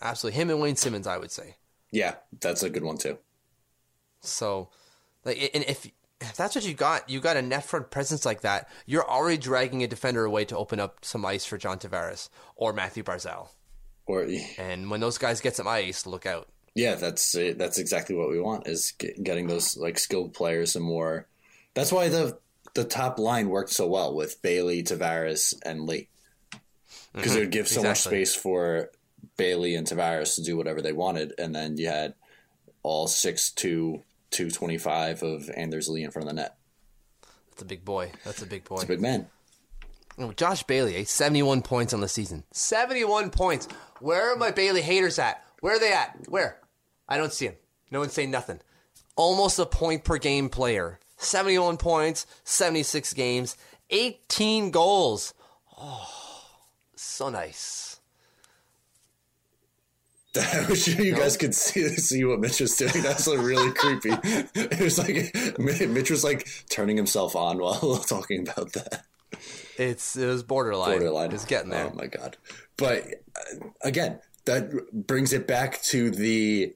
Absolutely, 0.00 0.40
him 0.40 0.50
and 0.50 0.60
Wayne 0.60 0.76
Simmonds, 0.76 1.06
I 1.08 1.18
would 1.18 1.32
say. 1.32 1.56
yeah, 1.90 2.14
that's 2.40 2.62
a 2.62 2.70
good 2.70 2.84
one 2.84 2.96
too. 2.96 3.18
So, 4.20 4.70
like, 5.24 5.50
and 5.54 5.64
if 5.64 5.90
if 6.20 6.36
that's 6.36 6.54
what 6.54 6.64
you 6.64 6.74
got, 6.74 7.08
you 7.08 7.20
got 7.20 7.36
a 7.36 7.42
net 7.42 7.64
front 7.64 7.90
presence 7.90 8.24
like 8.24 8.40
that. 8.42 8.68
You're 8.86 9.08
already 9.08 9.36
dragging 9.38 9.82
a 9.82 9.86
defender 9.88 10.24
away 10.24 10.44
to 10.46 10.56
open 10.56 10.80
up 10.80 11.04
some 11.04 11.24
ice 11.24 11.44
for 11.44 11.58
John 11.58 11.78
Tavares 11.78 12.28
or 12.56 12.72
Mathew 12.72 13.02
Barzal. 13.04 13.48
Or 14.06 14.26
And 14.58 14.90
when 14.90 15.00
those 15.00 15.18
guys 15.18 15.40
get 15.40 15.54
some 15.54 15.68
ice, 15.68 16.06
look 16.06 16.26
out. 16.26 16.48
Yeah, 16.74 16.94
that's 16.94 17.34
it. 17.34 17.58
that's 17.58 17.78
exactly 17.78 18.14
what 18.14 18.30
we 18.30 18.40
want 18.40 18.66
is 18.66 18.92
get, 18.98 19.22
getting 19.22 19.46
those 19.46 19.76
like 19.76 19.98
skilled 19.98 20.34
players 20.34 20.76
and 20.76 20.84
more. 20.84 21.26
That's 21.74 21.92
why 21.92 22.08
the 22.08 22.38
the 22.74 22.84
top 22.84 23.18
line 23.18 23.48
worked 23.48 23.70
so 23.70 23.86
well 23.86 24.14
with 24.14 24.40
Bailey, 24.42 24.82
Tavares, 24.82 25.54
and 25.64 25.86
Lee 25.86 26.08
because 27.12 27.36
it 27.36 27.40
would 27.40 27.50
give 27.50 27.68
so 27.68 27.82
much 27.82 28.00
space 28.00 28.34
for 28.34 28.90
Bailey 29.36 29.74
and 29.74 29.86
Tavares 29.86 30.34
to 30.36 30.42
do 30.42 30.56
whatever 30.56 30.82
they 30.82 30.92
wanted, 30.92 31.34
and 31.38 31.54
then 31.54 31.76
you 31.76 31.88
had 31.88 32.14
all 32.82 33.06
six 33.06 33.50
to 33.52 34.02
two 34.30 34.50
twenty 34.50 34.78
five 34.78 35.22
of 35.22 35.50
Anders 35.54 35.88
Lee 35.88 36.04
in 36.04 36.10
front 36.10 36.28
of 36.28 36.34
the 36.34 36.40
net. 36.40 36.56
That's 37.50 37.62
a 37.62 37.66
big 37.66 37.84
boy. 37.84 38.12
That's 38.24 38.42
a 38.42 38.46
big 38.46 38.64
boy. 38.64 38.76
It's 38.76 38.84
a 38.84 38.88
big 38.88 39.00
man. 39.00 39.28
Oh, 40.20 40.32
Josh 40.32 40.64
Bailey, 40.64 40.96
eh? 40.96 41.04
71 41.04 41.62
points 41.62 41.94
on 41.94 42.00
the 42.00 42.08
season. 42.08 42.42
71 42.50 43.30
points. 43.30 43.68
Where 44.00 44.32
are 44.32 44.36
my 44.36 44.50
Bailey 44.50 44.82
haters 44.82 45.16
at? 45.20 45.44
Where 45.60 45.76
are 45.76 45.80
they 45.80 45.92
at? 45.92 46.16
Where? 46.28 46.58
I 47.08 47.16
don't 47.16 47.32
see 47.32 47.46
him. 47.46 47.56
No 47.90 48.00
one's 48.00 48.12
saying 48.12 48.30
nothing. 48.30 48.60
Almost 49.16 49.58
a 49.58 49.66
point 49.66 50.04
per 50.04 50.18
game 50.18 50.48
player. 50.48 51.00
71 51.16 51.78
points, 51.78 52.26
76 52.44 53.12
games, 53.14 53.56
18 53.90 54.70
goals. 54.70 55.34
Oh, 55.76 56.08
so 56.94 57.28
nice. 57.28 58.00
I 60.36 60.66
wish 60.68 60.86
you 60.86 61.16
guys 61.16 61.36
could 61.36 61.54
see 61.54 61.88
see 61.88 62.24
what 62.24 62.38
Mitch 62.38 62.60
was 62.60 62.76
doing. 62.76 63.02
That's 63.02 63.26
like 63.26 63.40
really 63.40 63.72
creepy. 63.72 64.10
It 64.54 64.80
was 64.80 64.98
like 64.98 65.58
Mitch 65.88 66.10
was 66.10 66.22
like 66.22 66.46
turning 66.68 66.96
himself 66.96 67.34
on 67.34 67.58
while 67.58 67.96
talking 67.98 68.46
about 68.48 68.72
that. 68.74 69.04
It's 69.76 70.16
it 70.16 70.26
was 70.26 70.42
borderline. 70.42 70.90
Borderline. 70.90 71.32
It's 71.32 71.44
getting 71.44 71.70
there. 71.70 71.90
Oh 71.92 71.96
my 71.96 72.06
god! 72.06 72.36
But 72.76 73.06
uh, 73.36 73.68
again, 73.82 74.20
that 74.48 74.72
brings 75.06 75.32
it 75.32 75.46
back 75.46 75.80
to 75.82 76.10
the 76.10 76.74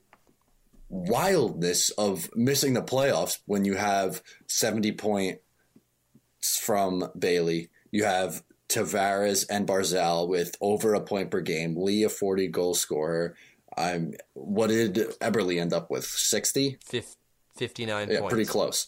wildness 0.89 1.91
of 1.91 2.29
missing 2.37 2.75
the 2.75 2.83
playoffs 2.83 3.39
when 3.47 3.65
you 3.65 3.75
have 3.77 4.23
seventy 4.47 4.93
points 4.93 5.41
from 6.61 7.09
Bailey. 7.19 7.71
You 7.91 8.05
have 8.05 8.43
Tavares 8.69 9.47
and 9.51 9.67
Barzal 9.67 10.29
with 10.29 10.57
over 10.61 10.95
a 10.95 11.01
point 11.01 11.31
per 11.31 11.41
game. 11.41 11.77
Lee 11.77 12.05
a 12.05 12.09
forty 12.09 12.49
goal 12.49 12.75
scorer. 12.75 13.35
I'm. 13.77 14.15
What 14.35 14.69
did 14.69 14.95
Eberle 15.21 15.61
end 15.61 15.73
up 15.73 15.91
with? 15.91 16.05
Sixty. 16.05 16.79
Fif- 16.85 17.17
59 17.57 18.09
Yeah, 18.11 18.21
points. 18.21 18.33
pretty 18.33 18.49
close. 18.49 18.87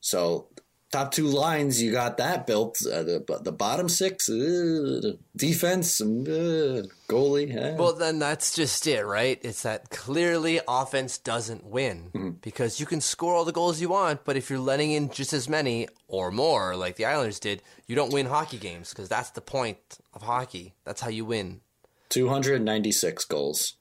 So 0.00 0.48
top 0.92 1.12
two 1.12 1.26
lines, 1.26 1.80
you 1.82 1.92
got 1.92 2.16
that 2.18 2.46
built. 2.46 2.78
Uh, 2.84 3.02
the 3.02 3.40
the 3.42 3.52
bottom 3.52 3.88
six, 3.88 4.28
uh, 4.28 5.12
defense, 5.36 6.00
uh, 6.00 6.82
goalie. 7.08 7.76
Well, 7.76 7.92
then 7.94 8.18
that's 8.18 8.54
just 8.54 8.86
it, 8.86 9.04
right? 9.04 9.38
It's 9.42 9.62
that 9.62 9.90
clearly 9.90 10.60
offense 10.68 11.18
doesn't 11.18 11.64
win 11.64 12.10
Mm-hmm. 12.14 12.30
because 12.42 12.80
you 12.80 12.86
can 12.86 13.00
score 13.00 13.34
all 13.34 13.44
the 13.44 13.52
goals 13.52 13.80
you 13.80 13.88
want, 13.88 14.24
but 14.24 14.36
if 14.36 14.50
you're 14.50 14.58
letting 14.58 14.90
in 14.92 15.10
just 15.10 15.32
as 15.32 15.48
many 15.48 15.88
or 16.08 16.30
more, 16.30 16.76
like 16.76 16.96
the 16.96 17.04
Islanders 17.04 17.38
did, 17.40 17.62
you 17.86 17.94
don't 17.96 18.12
win 18.12 18.26
hockey 18.26 18.58
games 18.58 18.90
because 18.90 19.08
that's 19.08 19.30
the 19.30 19.40
point 19.40 19.78
of 20.12 20.22
hockey. 20.22 20.74
That's 20.84 21.00
how 21.00 21.08
you 21.10 21.24
win. 21.24 21.60
two 22.08 22.28
hundred 22.28 22.62
ninety 22.62 22.92
six 22.92 23.24
goals. 23.24 23.74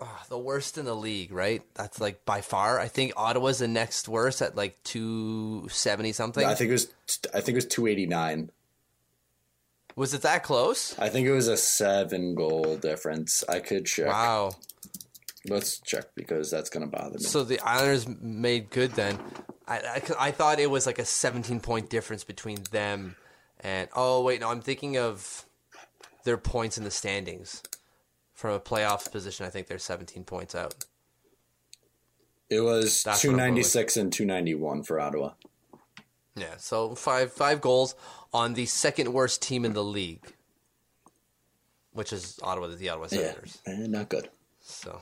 Ah, 0.00 0.24
the 0.28 0.38
worst 0.38 0.76
in 0.76 0.84
the 0.84 0.94
league, 0.94 1.32
right? 1.32 1.62
That's 1.74 2.00
like 2.00 2.24
by 2.26 2.42
far. 2.42 2.78
I 2.78 2.88
think 2.88 3.12
Ottawa's 3.16 3.58
the 3.60 3.68
next 3.68 4.08
worst 4.08 4.42
at 4.42 4.54
like 4.54 4.82
270 4.84 6.12
something. 6.12 6.44
I 6.44 6.54
think 6.54 6.68
it 6.68 6.72
was. 6.72 6.88
I 7.32 7.40
think 7.40 7.54
it 7.54 7.54
was 7.54 7.66
two 7.66 7.86
eighty 7.86 8.06
nine. 8.06 8.50
Was 9.94 10.12
it 10.12 10.20
that 10.22 10.42
close? 10.42 10.96
I 10.98 11.08
think 11.08 11.26
it 11.26 11.32
was 11.32 11.48
a 11.48 11.56
seven 11.56 12.34
goal 12.34 12.76
difference. 12.76 13.42
I 13.48 13.60
could 13.60 13.86
check. 13.86 14.08
Wow. 14.08 14.50
Let's 15.48 15.78
check 15.78 16.06
because 16.14 16.50
that's 16.50 16.68
gonna 16.68 16.88
bother 16.88 17.16
me. 17.16 17.24
So 17.24 17.44
the 17.44 17.60
Islanders 17.60 18.06
made 18.06 18.68
good 18.68 18.92
then. 18.92 19.18
I, 19.66 19.78
I, 19.78 20.02
I 20.20 20.30
thought 20.30 20.60
it 20.60 20.70
was 20.70 20.86
like 20.86 20.98
a 20.98 21.04
17 21.04 21.60
point 21.60 21.88
difference 21.88 22.24
between 22.24 22.58
them 22.70 23.16
and. 23.60 23.88
Oh, 23.96 24.22
wait, 24.22 24.40
no, 24.40 24.50
I'm 24.50 24.60
thinking 24.60 24.98
of 24.98 25.46
their 26.24 26.36
points 26.36 26.76
in 26.76 26.84
the 26.84 26.90
standings. 26.90 27.62
From 28.36 28.52
a 28.54 28.60
playoff 28.60 29.10
position, 29.10 29.46
I 29.46 29.48
think 29.48 29.66
they're 29.66 29.78
17 29.78 30.22
points 30.24 30.54
out. 30.54 30.84
it 32.48 32.60
was 32.60 33.02
That's 33.02 33.20
two 33.22 33.28
what 33.28 33.32
I'm 33.34 33.38
going 33.38 33.48
ninety 33.54 33.62
six 33.64 33.96
and 33.96 34.12
two 34.12 34.24
ninety 34.26 34.54
one 34.54 34.82
for 34.84 35.00
Ottawa. 35.00 35.32
Yeah, 36.36 36.56
so 36.58 36.94
five 36.94 37.32
five 37.32 37.60
goals 37.60 37.94
on 38.34 38.52
the 38.54 38.66
second 38.66 39.12
worst 39.14 39.40
team 39.42 39.64
in 39.64 39.72
the 39.72 39.82
league, 39.82 40.22
which 41.92 42.12
is 42.12 42.38
Ottawa, 42.42 42.66
the 42.68 42.88
Ottawa 42.90 43.06
Yeah, 43.10 43.18
Senators. 43.18 43.58
eh, 43.66 43.86
not 43.88 44.10
good. 44.10 44.28
So, 44.60 45.00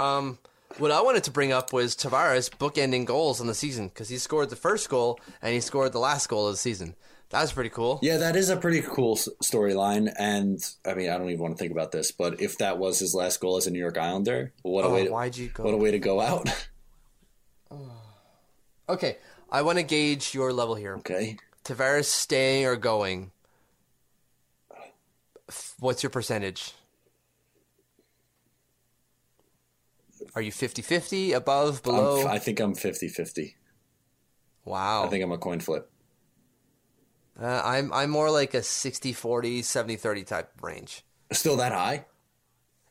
um, 0.00 0.38
what 0.78 0.90
I 0.90 1.00
wanted 1.02 1.22
to 1.24 1.30
bring 1.30 1.52
up 1.52 1.72
was 1.72 1.94
Tavares 1.94 2.50
bookending 2.50 3.04
goals 3.04 3.40
on 3.40 3.46
the 3.46 3.54
season 3.54 3.88
because 3.88 4.08
he 4.08 4.18
scored 4.18 4.50
the 4.50 4.56
first 4.56 4.88
goal 4.88 5.20
and 5.40 5.54
he 5.54 5.60
scored 5.60 5.92
the 5.92 6.00
last 6.00 6.28
goal 6.28 6.48
of 6.48 6.54
the 6.54 6.58
season. 6.58 6.96
That 7.32 7.40
was 7.40 7.52
pretty 7.52 7.70
cool. 7.70 7.98
Yeah, 8.02 8.18
that 8.18 8.36
is 8.36 8.50
a 8.50 8.56
pretty 8.58 8.82
cool 8.82 9.16
storyline, 9.16 10.12
and 10.18 10.58
I 10.86 10.92
mean, 10.94 11.08
I 11.08 11.16
don't 11.16 11.30
even 11.30 11.40
want 11.40 11.56
to 11.56 11.58
think 11.58 11.72
about 11.72 11.90
this, 11.90 12.12
but 12.12 12.40
if 12.42 12.58
that 12.58 12.76
was 12.78 12.98
his 12.98 13.14
last 13.14 13.40
goal 13.40 13.56
as 13.56 13.66
a 13.66 13.70
New 13.70 13.78
York 13.78 13.96
Islander, 13.96 14.52
what 14.62 14.84
a 14.84 14.88
Oh, 14.88 14.94
way! 14.94 15.04
To, 15.06 15.10
why'd 15.12 15.36
you 15.38 15.48
go? 15.48 15.64
What 15.64 15.72
a 15.72 15.78
way 15.78 15.90
to 15.92 15.98
go 15.98 16.20
out. 16.20 16.48
Okay, 18.88 19.16
I 19.50 19.62
want 19.62 19.78
to 19.78 19.84
gauge 19.84 20.34
your 20.34 20.52
level 20.52 20.74
here. 20.74 20.96
okay, 20.96 21.38
Tavares 21.64 22.04
staying 22.04 22.66
or 22.66 22.76
going? 22.76 23.30
What's 25.78 26.02
your 26.02 26.10
percentage? 26.10 26.72
Are 30.34 30.42
you 30.42 30.52
50-50, 30.52 31.32
above, 31.34 31.82
below? 31.82 32.22
I'm, 32.22 32.26
I 32.26 32.38
think 32.38 32.60
I'm 32.60 32.74
50-50. 32.74 33.54
wow. 34.64 35.04
I 35.04 35.08
think 35.08 35.22
I'm 35.24 35.32
a 35.32 35.38
coin 35.38 35.60
flip. 35.60 35.90
Uh, 37.42 37.62
I'm 37.64 37.92
I'm 37.92 38.10
more 38.10 38.30
like 38.30 38.54
a 38.54 38.58
60-40, 38.60 39.60
70-30 39.60 40.26
type 40.26 40.50
range. 40.62 41.04
Still 41.32 41.56
that 41.56 41.72
high? 41.72 42.04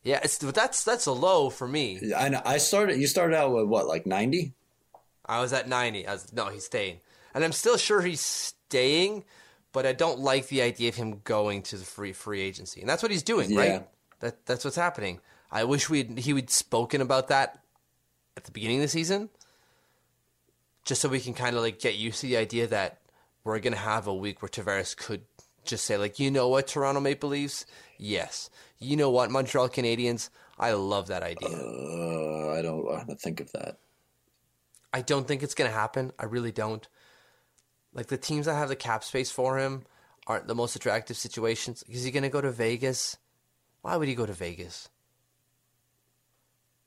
Yeah, 0.03 0.19
it's 0.23 0.37
that's 0.39 0.83
that's 0.83 1.05
a 1.05 1.11
low 1.11 1.49
for 1.49 1.67
me. 1.67 2.11
I 2.17 2.29
know. 2.29 2.41
I 2.43 2.57
started. 2.57 2.99
You 2.99 3.07
started 3.07 3.35
out 3.35 3.53
with 3.53 3.67
what, 3.67 3.87
like 3.87 4.05
90? 4.05 4.53
I 5.25 5.41
was 5.41 5.53
at 5.53 5.69
90. 5.69 6.07
I 6.07 6.13
was 6.13 6.33
no, 6.33 6.47
he's 6.47 6.65
staying. 6.65 6.99
And 7.33 7.43
I'm 7.43 7.51
still 7.51 7.77
sure 7.77 8.01
he's 8.01 8.19
staying, 8.19 9.23
but 9.71 9.85
I 9.85 9.93
don't 9.93 10.19
like 10.19 10.47
the 10.47 10.63
idea 10.63 10.89
of 10.89 10.95
him 10.95 11.21
going 11.23 11.61
to 11.63 11.77
the 11.77 11.85
free 11.85 12.13
free 12.13 12.41
agency. 12.41 12.81
And 12.81 12.89
that's 12.89 13.03
what 13.03 13.11
he's 13.11 13.21
doing, 13.23 13.51
Yeah. 13.51 13.59
right? 13.59 13.87
That 14.21 14.45
that's 14.47 14.65
what's 14.65 14.75
happening. 14.75 15.19
I 15.51 15.65
wish 15.65 15.87
we 15.89 16.03
he 16.17 16.33
would 16.33 16.49
spoken 16.49 16.99
about 17.01 17.27
that 17.27 17.59
at 18.35 18.45
the 18.45 18.51
beginning 18.51 18.77
of 18.77 18.83
the 18.83 18.87
season. 18.87 19.29
Just 20.83 21.01
so 21.01 21.09
we 21.09 21.19
can 21.19 21.35
kind 21.35 21.55
of 21.55 21.61
like 21.61 21.79
get 21.79 21.95
used 21.95 22.21
to 22.21 22.27
the 22.27 22.37
idea 22.37 22.65
that 22.67 23.00
we're 23.43 23.59
going 23.59 23.73
to 23.73 23.79
have 23.79 24.07
a 24.07 24.13
week 24.13 24.41
where 24.41 24.49
Tavares 24.49 24.95
could 24.95 25.21
just 25.63 25.85
say 25.85 25.97
like, 25.97 26.19
"You 26.19 26.31
know 26.31 26.47
what, 26.47 26.67
Toronto 26.67 26.99
Maple 26.99 27.29
Leafs? 27.29 27.65
Yes. 27.97 28.49
You 28.79 28.95
know 28.97 29.09
what, 29.09 29.31
Montreal 29.31 29.69
Canadiens? 29.69 30.29
I 30.57 30.73
love 30.73 31.07
that 31.07 31.23
idea." 31.23 31.49
Uh, 31.49 32.53
I 32.57 32.61
don't 32.61 32.85
want 32.85 33.09
to 33.09 33.15
think 33.15 33.39
of 33.39 33.51
that. 33.53 33.77
I 34.93 35.01
don't 35.01 35.27
think 35.27 35.43
it's 35.43 35.55
going 35.55 35.69
to 35.69 35.75
happen. 35.75 36.11
I 36.19 36.25
really 36.25 36.51
don't. 36.51 36.87
Like 37.93 38.07
the 38.07 38.17
teams 38.17 38.45
that 38.45 38.55
have 38.55 38.69
the 38.69 38.75
cap 38.75 39.03
space 39.03 39.31
for 39.31 39.57
him 39.57 39.83
aren't 40.27 40.47
the 40.47 40.55
most 40.55 40.75
attractive 40.75 41.17
situations. 41.17 41.83
Is 41.87 42.03
he 42.03 42.11
going 42.11 42.23
to 42.23 42.29
go 42.29 42.41
to 42.41 42.51
Vegas? 42.51 43.17
Why 43.81 43.97
would 43.97 44.07
he 44.07 44.15
go 44.15 44.25
to 44.25 44.33
Vegas? 44.33 44.89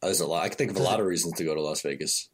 There's 0.02 0.20
a 0.20 0.26
lot. 0.26 0.44
I 0.44 0.48
can 0.48 0.58
think 0.58 0.70
of 0.70 0.76
a 0.76 0.82
lot 0.82 1.00
of 1.00 1.06
reasons 1.06 1.34
to 1.38 1.44
go 1.44 1.54
to 1.54 1.62
Las 1.62 1.80
Vegas. 1.82 2.28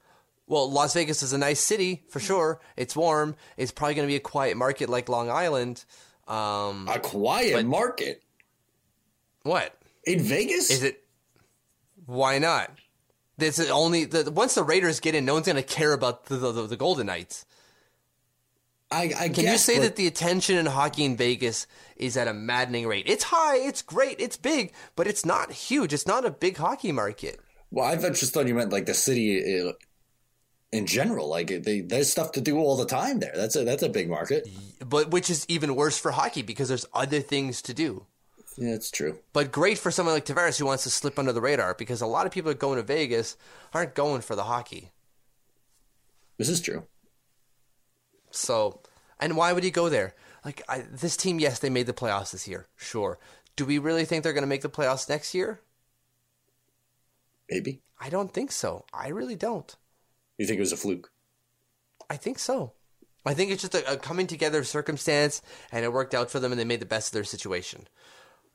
Well, 0.51 0.69
Las 0.69 0.95
Vegas 0.95 1.23
is 1.23 1.33
a 1.33 1.39
nice 1.39 1.61
city 1.61 2.03
for 2.09 2.19
sure. 2.19 2.61
It's 2.77 2.97
warm. 2.97 3.37
It's 3.57 3.71
probably 3.71 3.95
going 3.95 4.09
to 4.09 4.11
be 4.11 4.17
a 4.17 4.21
quiet 4.21 4.57
market 4.57 4.89
like 4.91 5.09
Long 5.09 5.31
Island. 5.31 5.85
Um, 6.27 6.89
A 6.93 6.99
quiet 6.99 7.53
But- 7.55 7.67
market 7.67 8.23
what 9.45 9.77
in 10.05 10.21
Vegas. 10.25 10.69
is 10.71 10.83
it? 10.83 11.05
Why 12.05 12.39
not? 12.39 12.71
This 13.39 13.61
is 13.61 13.71
only 13.71 14.05
the, 14.07 14.29
once 14.31 14.57
the 14.57 14.65
Raiders 14.65 14.99
get 14.99 15.15
in, 15.15 15.25
no 15.25 15.35
one's 15.35 15.47
going 15.47 15.55
to 15.55 15.63
care 15.63 15.93
about 15.93 16.27
the, 16.27 16.37
the, 16.37 16.67
the 16.67 16.77
Golden 16.77 17.07
Knights. 17.07 17.47
I, 18.91 19.05
I 19.17 19.29
Can 19.29 19.45
guess, 19.45 19.53
you 19.53 19.59
say 19.59 19.77
but- 19.79 19.83
that 19.85 19.97
the 19.97 20.09
attention 20.09 20.57
in 20.57 20.67
hockey 20.67 21.05
in 21.05 21.17
Vegas 21.17 21.69
is 21.97 22.17
at 22.17 22.27
a 22.27 22.35
maddening 22.35 22.89
rate? 22.89 23.05
It's 23.09 23.23
high, 23.25 23.57
it's 23.59 23.83
great, 23.83 24.17
it's 24.19 24.37
big, 24.37 24.73
but 24.97 25.07
it's 25.07 25.25
not 25.25 25.53
huge. 25.53 25.93
It's 25.93 26.09
not 26.09 26.25
a 26.25 26.31
big 26.33 26.57
hockey 26.57 26.91
market. 26.91 27.39
Well, 27.71 27.87
I've 27.87 28.01
just 28.01 28.35
thought 28.35 28.49
you 28.49 28.55
meant 28.57 28.73
like 28.73 28.87
the 28.87 28.95
city 28.95 29.61
uh, 29.61 29.73
in 30.73 30.87
general. 30.87 31.29
Like 31.29 31.63
they, 31.63 31.81
there's 31.81 32.11
stuff 32.11 32.33
to 32.33 32.41
do 32.41 32.59
all 32.59 32.77
the 32.77 32.87
time 32.87 33.19
there. 33.19 33.33
That's 33.35 33.57
a 33.57 33.65
that's 33.65 33.83
a 33.83 33.89
big 33.89 34.09
market. 34.09 34.49
But 34.85 35.11
which 35.11 35.31
is 35.31 35.45
even 35.49 35.75
worse 35.77 35.99
for 35.99 36.13
hockey 36.13 36.43
because 36.43 36.69
there's 36.69 36.87
other 36.95 37.21
things 37.21 37.63
to 37.63 37.75
do. 37.75 38.07
Yeah, 38.57 38.75
it's 38.75 38.91
true. 38.91 39.19
But 39.33 39.53
great 39.53 39.79
for 39.79 39.91
someone 39.91 40.15
like 40.15 40.27
Tavares 40.27 40.59
who 40.59 40.67
wants 40.67 40.83
to 40.83 40.91
slip 40.91 41.19
under 41.19 41.33
the 41.33 41.41
radar 41.41 41.75
because 41.75 42.01
a 42.01 42.07
lot 42.07 42.27
of 42.27 42.33
people 42.33 42.51
that 42.51 42.59
go 42.59 42.73
into 42.73 42.83
Vegas 42.83 43.37
aren't 43.73 43.95
going 43.95 44.21
for 44.21 44.37
the 44.37 44.45
hockey. 44.45 44.91
This 46.37 46.49
is 46.49 46.61
true. 46.61 46.85
So, 48.31 48.83
and 49.19 49.37
why 49.37 49.53
would 49.53 49.65
he 49.65 49.71
go 49.71 49.89
there? 49.89 50.15
Like 50.45 50.63
I, 50.69 50.85
this 50.91 51.17
team, 51.17 51.39
yes, 51.39 51.59
they 51.59 51.71
made 51.71 51.87
the 51.87 51.93
playoffs 51.93 52.33
this 52.33 52.49
year, 52.49 52.67
sure. 52.77 53.19
Do 53.57 53.65
we 53.65 53.79
really 53.79 54.05
think 54.05 54.25
they're 54.25 54.33
going 54.33 54.43
to 54.43 54.49
make 54.49 54.63
the 54.63 54.71
playoffs 54.71 55.09
next 55.09 55.35
year? 55.35 55.61
Maybe 57.51 57.83
I 58.01 58.09
don't 58.09 58.33
think 58.33 58.53
so. 58.53 58.85
I 58.93 59.09
really 59.09 59.37
don't. 59.37 59.75
You 60.41 60.47
think 60.47 60.59
it 60.59 60.63
was 60.63 60.73
a 60.73 60.77
fluke. 60.77 61.13
I 62.09 62.17
think 62.17 62.39
so. 62.39 62.73
I 63.27 63.35
think 63.35 63.51
it's 63.51 63.61
just 63.61 63.75
a, 63.75 63.93
a 63.93 63.97
coming 63.99 64.27
together 64.27 64.61
of 64.61 64.67
circumstance, 64.67 65.43
and 65.71 65.85
it 65.85 65.93
worked 65.93 66.15
out 66.15 66.31
for 66.31 66.41
them, 66.41 66.51
and 66.51 66.59
they 66.59 66.65
made 66.65 66.81
the 66.81 66.87
best 66.87 67.09
of 67.09 67.13
their 67.13 67.25
situation. 67.25 67.87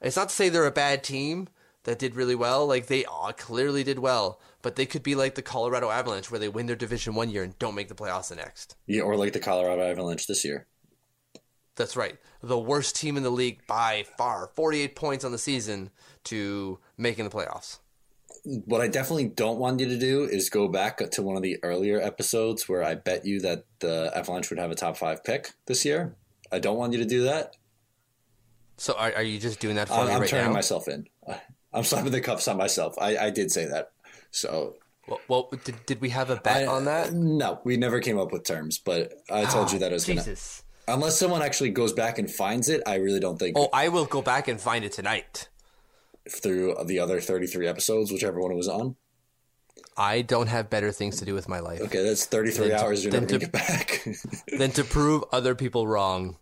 It's 0.01 0.15
not 0.15 0.29
to 0.29 0.35
say 0.35 0.49
they're 0.49 0.65
a 0.65 0.71
bad 0.71 1.03
team 1.03 1.47
that 1.83 1.99
did 1.99 2.15
really 2.15 2.33
well. 2.33 2.65
Like 2.65 2.87
they 2.87 3.05
clearly 3.37 3.83
did 3.83 3.99
well, 3.99 4.41
but 4.63 4.75
they 4.75 4.87
could 4.87 5.03
be 5.03 5.13
like 5.13 5.35
the 5.35 5.43
Colorado 5.43 5.91
Avalanche, 5.91 6.31
where 6.31 6.39
they 6.39 6.49
win 6.49 6.65
their 6.65 6.75
division 6.75 7.13
one 7.13 7.29
year 7.29 7.43
and 7.43 7.57
don't 7.59 7.75
make 7.75 7.87
the 7.87 7.95
playoffs 7.95 8.29
the 8.29 8.35
next. 8.35 8.75
Yeah, 8.87 9.03
or 9.03 9.15
like 9.15 9.33
the 9.33 9.39
Colorado 9.39 9.83
Avalanche 9.83 10.25
this 10.25 10.43
year. 10.43 10.65
That's 11.75 11.95
right. 11.95 12.17
The 12.41 12.57
worst 12.57 12.95
team 12.95 13.15
in 13.15 13.23
the 13.23 13.29
league 13.29 13.59
by 13.67 14.05
far, 14.17 14.49
48 14.55 14.95
points 14.95 15.23
on 15.23 15.31
the 15.31 15.37
season 15.37 15.91
to 16.25 16.79
making 16.97 17.25
the 17.25 17.31
playoffs. 17.31 17.77
What 18.45 18.81
I 18.81 18.87
definitely 18.87 19.29
don't 19.29 19.57
want 19.59 19.79
you 19.79 19.87
to 19.87 19.97
do 19.97 20.23
is 20.23 20.49
go 20.49 20.67
back 20.67 20.97
to 21.11 21.21
one 21.23 21.35
of 21.35 21.41
the 21.41 21.57
earlier 21.63 21.99
episodes 21.99 22.69
where 22.69 22.83
I 22.83 22.95
bet 22.95 23.25
you 23.25 23.39
that 23.41 23.65
the 23.79 24.11
Avalanche 24.15 24.49
would 24.49 24.59
have 24.59 24.71
a 24.71 24.75
top 24.75 24.97
five 24.97 25.23
pick 25.23 25.49
this 25.65 25.83
year. 25.83 26.15
I 26.51 26.59
don't 26.59 26.77
want 26.77 26.93
you 26.93 26.99
to 26.99 27.05
do 27.05 27.23
that. 27.23 27.55
So 28.77 28.93
are, 28.93 29.13
are 29.13 29.23
you 29.23 29.39
just 29.39 29.59
doing 29.59 29.75
that 29.77 29.87
for 29.87 29.95
I'm, 29.95 30.07
me 30.07 30.13
I'm 30.13 30.21
right 30.21 30.29
turning 30.29 30.47
now? 30.47 30.53
myself 30.53 30.87
in. 30.87 31.07
I'm 31.73 31.83
slapping 31.83 32.11
the 32.11 32.21
cuffs 32.21 32.47
on 32.47 32.57
myself. 32.57 32.95
I, 32.99 33.17
I 33.17 33.29
did 33.29 33.51
say 33.51 33.65
that. 33.65 33.91
So 34.31 34.75
Well, 35.07 35.19
well 35.27 35.49
did, 35.63 35.85
did 35.85 36.01
we 36.01 36.09
have 36.09 36.29
a 36.29 36.35
bet 36.37 36.63
I- 36.63 36.71
on 36.71 36.85
that? 36.85 37.13
No, 37.13 37.59
we 37.63 37.77
never 37.77 37.99
came 37.99 38.19
up 38.19 38.31
with 38.31 38.43
terms, 38.43 38.77
but 38.77 39.13
I 39.29 39.45
told 39.45 39.69
ah, 39.69 39.73
you 39.73 39.79
that 39.79 39.91
I 39.91 39.93
was 39.93 40.05
gonna. 40.05 40.21
Jesus. 40.21 40.63
Unless 40.87 41.17
someone 41.17 41.41
actually 41.41 41.71
goes 41.71 41.93
back 41.93 42.19
and 42.19 42.29
finds 42.29 42.69
it, 42.69 42.83
I 42.85 42.95
really 42.97 43.19
don't 43.19 43.39
think 43.39 43.57
Oh, 43.57 43.69
I 43.73 43.87
will 43.89 44.05
go 44.05 44.21
back 44.21 44.47
and 44.47 44.61
find 44.61 44.85
it 44.85 44.91
tonight. 44.91 45.49
Through 46.29 46.75
the 46.85 46.99
other 46.99 47.21
33 47.21 47.67
episodes, 47.67 48.11
whichever 48.11 48.39
one 48.39 48.51
it 48.51 48.55
was 48.55 48.67
on. 48.67 48.95
I 49.97 50.21
don't 50.23 50.47
have 50.47 50.69
better 50.69 50.91
things 50.91 51.17
to 51.19 51.25
do 51.25 51.33
with 51.33 51.47
my 51.47 51.59
life 51.59 51.79
Okay, 51.81 52.03
that's 52.03 52.25
33 52.25 52.67
Then 52.69 52.77
to- 52.79 52.83
hours 52.85 53.03
you're 53.03 53.11
then 53.11 53.21
never 53.21 53.31
gonna 53.33 53.39
get 53.39 53.51
back. 53.51 54.05
than 54.57 54.71
to 54.71 54.83
prove 54.83 55.23
other 55.31 55.55
people 55.55 55.87
wrong. 55.87 56.37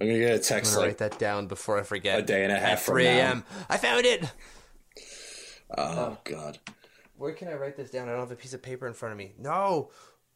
I'm 0.00 0.06
gonna 0.06 0.18
get 0.18 0.30
a 0.30 0.34
I'm 0.36 0.40
text 0.42 0.72
gonna 0.74 0.86
like, 0.86 1.00
write 1.00 1.10
that 1.10 1.18
down 1.18 1.46
before 1.46 1.78
I 1.78 1.82
forget. 1.82 2.18
a 2.20 2.22
day 2.22 2.42
and 2.44 2.52
a 2.52 2.58
half 2.58 2.78
At 2.78 2.84
3 2.84 3.06
a.m. 3.06 3.44
I 3.68 3.76
found 3.76 4.06
it. 4.06 4.24
Oh, 5.76 5.82
oh 5.84 6.18
god, 6.24 6.58
Where 7.16 7.32
can 7.32 7.48
I 7.48 7.54
write 7.54 7.76
this 7.76 7.90
down? 7.90 8.08
I 8.08 8.12
don't 8.12 8.20
have 8.20 8.30
a 8.32 8.36
piece 8.36 8.54
of 8.54 8.62
paper 8.62 8.86
in 8.86 8.92
front 8.94 9.12
of 9.12 9.18
me. 9.18 9.32
No, 9.38 9.90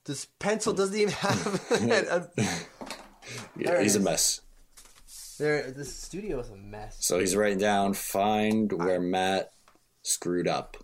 this 0.05 0.27
pencil 0.38 0.72
doesn't 0.72 0.96
even 0.98 1.12
have. 1.14 1.46
a, 1.70 2.31
yeah, 2.37 2.59
There 3.57 3.81
he's 3.81 3.96
a 3.96 4.00
mess. 4.00 4.40
There, 5.38 5.70
this 5.70 5.94
studio 5.97 6.38
is 6.40 6.51
a 6.51 6.57
mess 6.57 6.97
So 7.01 7.18
he's 7.18 7.35
writing 7.37 7.59
down 7.59 7.94
find 7.94 8.73
where 8.73 9.01
Matt 9.01 9.51
screwed 10.03 10.49
up 10.49 10.77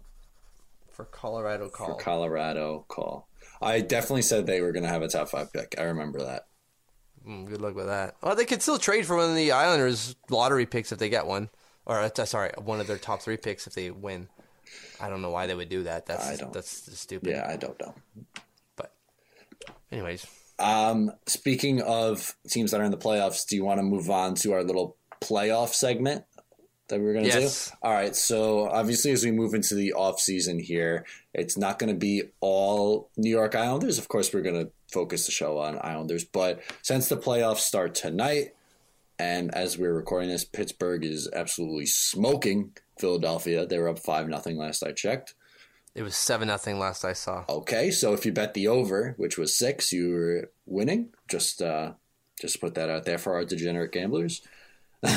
for 0.93 1.05
Colorado 1.05 1.69
call. 1.69 1.87
for. 1.89 1.95
Colorado 1.97 2.85
call. 2.89 3.29
I 3.63 3.81
definitely 3.81 4.23
said 4.23 4.47
they 4.47 4.61
were 4.61 4.73
gonna 4.73 4.89
have 4.89 5.03
a 5.03 5.09
top 5.09 5.29
five 5.29 5.53
pick. 5.53 5.75
I 5.79 5.83
remember 5.85 6.21
that. 6.21 6.47
Mm, 7.27 7.47
good 7.49 7.61
luck 7.61 7.75
with 7.75 7.87
that. 7.87 8.17
Well, 8.23 8.35
they 8.35 8.47
could 8.47 8.63
still 8.63 8.79
trade 8.79 9.05
for 9.07 9.17
one 9.17 9.29
of 9.31 9.37
the 9.37 9.53
Islanders' 9.53 10.17
lottery 10.31 10.65
picks 10.67 10.91
if 10.93 10.99
they 10.99 11.11
get 11.11 11.27
one, 11.27 11.51
or 11.85 11.99
uh, 12.01 12.25
sorry, 12.25 12.53
one 12.57 12.81
of 12.81 12.87
their 12.87 12.97
top 12.97 13.21
three 13.21 13.37
picks 13.37 13.67
if 13.67 13.75
they 13.75 13.91
win. 13.91 14.29
I 15.01 15.11
don't 15.11 15.21
know 15.21 15.31
why 15.31 15.47
they 15.47 15.55
would 15.55 15.69
do 15.69 15.83
that. 15.83 16.07
That's 16.07 16.27
I 16.27 16.37
don't- 16.37 16.53
that's 16.53 16.99
stupid. 16.99 17.29
Yeah, 17.31 17.47
I 17.49 17.57
don't 17.57 17.79
know. 17.81 17.95
But, 18.77 18.95
anyways, 19.93 20.25
Um, 20.61 21.13
speaking 21.27 21.81
of 21.83 22.37
teams 22.49 22.71
that 22.71 22.81
are 22.81 22.85
in 22.85 22.91
the 22.91 22.97
playoffs, 22.99 23.47
do 23.47 23.57
you 23.57 23.65
want 23.65 23.79
to 23.79 23.83
move 23.83 24.11
on 24.11 24.35
to 24.37 24.53
our 24.53 24.63
little 24.63 24.97
playoff 25.21 25.69
segment 25.71 26.25
that 26.89 26.99
we 26.99 27.07
were 27.07 27.13
going 27.13 27.25
to 27.25 27.31
Yes. 27.41 27.71
do? 27.71 27.77
All 27.83 27.93
right. 27.93 28.15
So 28.15 28.69
obviously, 28.69 29.11
as 29.13 29.25
we 29.25 29.31
move 29.31 29.55
into 29.55 29.75
the 29.75 29.93
off 29.95 30.21
season 30.21 30.59
here, 30.59 31.05
it's 31.33 31.57
not 31.57 31.79
going 31.79 31.93
to 31.93 31.99
be 31.99 32.25
all 32.41 33.11
New 33.17 33.31
York 33.31 33.55
Islanders. 33.55 33.99
Of 33.99 34.09
course, 34.09 34.33
we're 34.35 34.43
going 34.43 34.67
to 34.67 34.71
focus 34.93 35.27
the 35.27 35.33
show 35.33 35.59
on 35.59 35.79
Islanders, 35.81 36.25
but 36.25 36.61
since 36.83 37.09
the 37.09 37.17
playoffs 37.17 37.59
start 37.59 37.95
tonight, 37.95 38.55
and 39.21 39.55
as 39.55 39.79
we're 39.79 39.93
recording 39.95 40.31
this, 40.31 40.45
Pittsburgh 40.45 41.05
is 41.05 41.29
absolutely 41.33 41.87
smoking 41.87 42.73
Philadelphia. 42.99 43.67
They 43.67 43.79
were 43.79 43.89
up 43.89 43.99
five 43.99 44.29
nothing 44.29 44.57
last 44.57 44.83
I 44.83 44.93
checked. 44.93 45.35
It 45.95 46.03
was 46.03 46.17
seven 46.17 46.49
nothing 46.49 46.79
last 46.79 47.05
I 47.05 47.13
saw. 47.13 47.45
Okay, 47.49 47.91
so 47.91 48.13
if 48.13 48.25
you 48.25 48.33
bet 48.33 48.55
the 48.55 48.69
over, 48.69 49.15
which 49.17 49.37
was 49.37 49.57
six, 49.57 49.93
you 49.93 50.11
were 50.11 50.51
winning. 50.67 51.11
Just 51.29 51.61
uh, 51.63 51.93
just 52.41 52.61
put 52.61 52.75
that 52.75 52.91
out 52.91 53.05
there 53.05 53.19
for 53.19 53.35
our 53.35 53.45
degenerate 53.45 53.93
gamblers. 53.93 54.43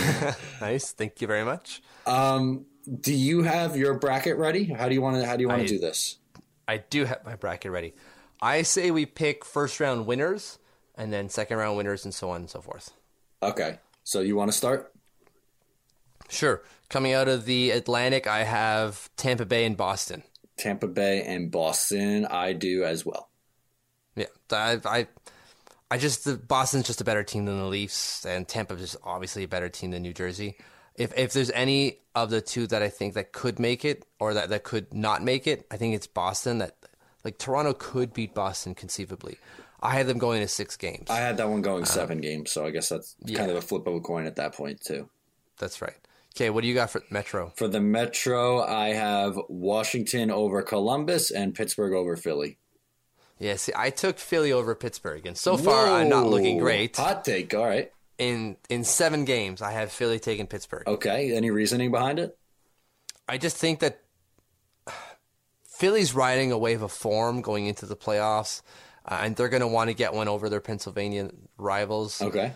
Nice, 0.61 0.93
thank 0.93 1.19
you 1.19 1.27
very 1.27 1.43
much. 1.43 1.81
Um, 2.05 2.65
do 3.01 3.13
you 3.13 3.43
have 3.43 3.75
your 3.75 3.95
bracket 3.95 4.37
ready? 4.37 4.65
How 4.65 4.87
do 4.87 4.93
you 4.93 5.01
want 5.01 5.17
to 5.17 5.25
How 5.25 5.35
do 5.35 5.41
you 5.41 5.49
want 5.49 5.61
to 5.61 5.67
do 5.67 5.79
this? 5.79 6.19
I 6.67 6.77
do 6.77 7.03
have 7.05 7.25
my 7.25 7.35
bracket 7.35 7.71
ready. 7.71 7.93
I 8.41 8.61
say 8.61 8.91
we 8.91 9.05
pick 9.05 9.43
first 9.43 9.79
round 9.79 10.07
winners 10.07 10.57
and 10.95 11.11
then 11.11 11.29
second 11.29 11.57
round 11.57 11.77
winners 11.77 12.05
and 12.05 12.13
so 12.13 12.29
on 12.29 12.41
and 12.41 12.49
so 12.49 12.61
forth. 12.61 12.91
Okay, 13.41 13.79
so 14.03 14.21
you 14.21 14.35
want 14.35 14.51
to 14.51 14.57
start? 14.57 14.93
Sure. 16.29 16.63
Coming 16.89 17.13
out 17.13 17.27
of 17.27 17.45
the 17.45 17.71
Atlantic, 17.71 18.27
I 18.27 18.43
have 18.43 19.09
Tampa 19.17 19.45
Bay 19.45 19.65
and 19.65 19.75
Boston. 19.75 20.23
Tampa 20.57 20.87
Bay 20.87 21.23
and 21.23 21.51
Boston. 21.51 22.25
I 22.25 22.53
do 22.53 22.83
as 22.83 23.05
well. 23.05 23.29
Yeah, 24.15 24.27
I, 24.51 24.79
I, 24.85 25.07
I 25.89 25.97
just 25.97 26.25
the 26.25 26.35
Boston's 26.37 26.87
just 26.87 27.01
a 27.01 27.03
better 27.03 27.23
team 27.23 27.45
than 27.45 27.57
the 27.57 27.65
Leafs, 27.65 28.25
and 28.25 28.47
Tampa's 28.47 28.79
just 28.79 28.95
obviously 29.03 29.43
a 29.43 29.47
better 29.47 29.69
team 29.69 29.91
than 29.91 30.03
New 30.03 30.13
Jersey. 30.13 30.57
if 30.95 31.13
if 31.17 31.33
there's 31.33 31.51
any 31.51 31.99
of 32.15 32.29
the 32.29 32.41
two 32.41 32.67
that 32.67 32.81
I 32.83 32.89
think 32.89 33.15
that 33.15 33.31
could 33.31 33.59
make 33.59 33.83
it 33.85 34.05
or 34.19 34.33
that 34.35 34.49
that 34.49 34.63
could 34.63 34.93
not 34.93 35.23
make 35.23 35.47
it, 35.47 35.65
I 35.71 35.77
think 35.77 35.95
it's 35.95 36.07
Boston. 36.07 36.59
That 36.59 36.75
like 37.23 37.37
Toronto 37.37 37.73
could 37.73 38.13
beat 38.13 38.33
Boston 38.33 38.75
conceivably. 38.75 39.37
I 39.81 39.91
had 39.91 40.07
them 40.07 40.17
going 40.17 40.41
to 40.41 40.47
six 40.47 40.77
games. 40.77 41.09
I 41.09 41.17
had 41.17 41.37
that 41.37 41.49
one 41.49 41.61
going 41.61 41.83
uh, 41.83 41.87
seven 41.87 42.21
games, 42.21 42.51
so 42.51 42.65
I 42.65 42.69
guess 42.69 42.89
that's 42.89 43.15
kind 43.33 43.51
of 43.51 43.57
a 43.57 43.61
flip 43.61 43.85
of 43.87 43.95
a 43.95 43.99
coin 43.99 44.25
at 44.27 44.37
that 44.37 44.53
point 44.53 44.79
too. 44.81 45.09
That's 45.57 45.81
right. 45.81 45.97
Okay, 46.35 46.49
what 46.49 46.61
do 46.61 46.67
you 46.67 46.73
got 46.73 46.89
for 46.89 47.03
Metro? 47.11 47.53
For 47.55 47.67
the 47.67 47.79
Metro, 47.79 48.61
I 48.63 48.89
have 48.89 49.37
Washington 49.49 50.31
over 50.31 50.63
Columbus 50.63 51.29
and 51.29 51.53
Pittsburgh 51.53 51.93
over 51.93 52.15
Philly. 52.15 52.57
Yeah, 53.37 53.55
see, 53.57 53.73
I 53.75 53.91
took 53.91 54.17
Philly 54.17 54.51
over 54.51 54.73
Pittsburgh, 54.73 55.25
and 55.25 55.37
so 55.37 55.57
far 55.57 55.87
I'm 55.87 56.09
not 56.09 56.27
looking 56.27 56.57
great. 56.57 56.97
Hot 56.97 57.23
take. 57.23 57.53
All 57.53 57.65
right. 57.65 57.91
In 58.17 58.57
in 58.69 58.83
seven 58.83 59.25
games, 59.25 59.61
I 59.61 59.71
have 59.71 59.91
Philly 59.91 60.19
taking 60.19 60.47
Pittsburgh. 60.47 60.87
Okay. 60.87 61.35
Any 61.35 61.51
reasoning 61.51 61.91
behind 61.91 62.19
it? 62.19 62.37
I 63.27 63.37
just 63.37 63.57
think 63.57 63.79
that 63.79 64.01
Philly's 65.63 66.15
riding 66.15 66.51
a 66.51 66.57
wave 66.57 66.81
of 66.81 66.91
form 66.91 67.41
going 67.41 67.65
into 67.67 67.85
the 67.85 67.95
playoffs, 67.95 68.61
uh, 69.05 69.19
and 69.21 69.35
they're 69.35 69.49
going 69.49 69.61
to 69.61 69.67
want 69.67 69.89
to 69.89 69.93
get 69.93 70.13
one 70.13 70.27
over 70.27 70.49
their 70.49 70.61
Pennsylvania 70.61 71.29
rivals. 71.57 72.21
Okay. 72.21 72.53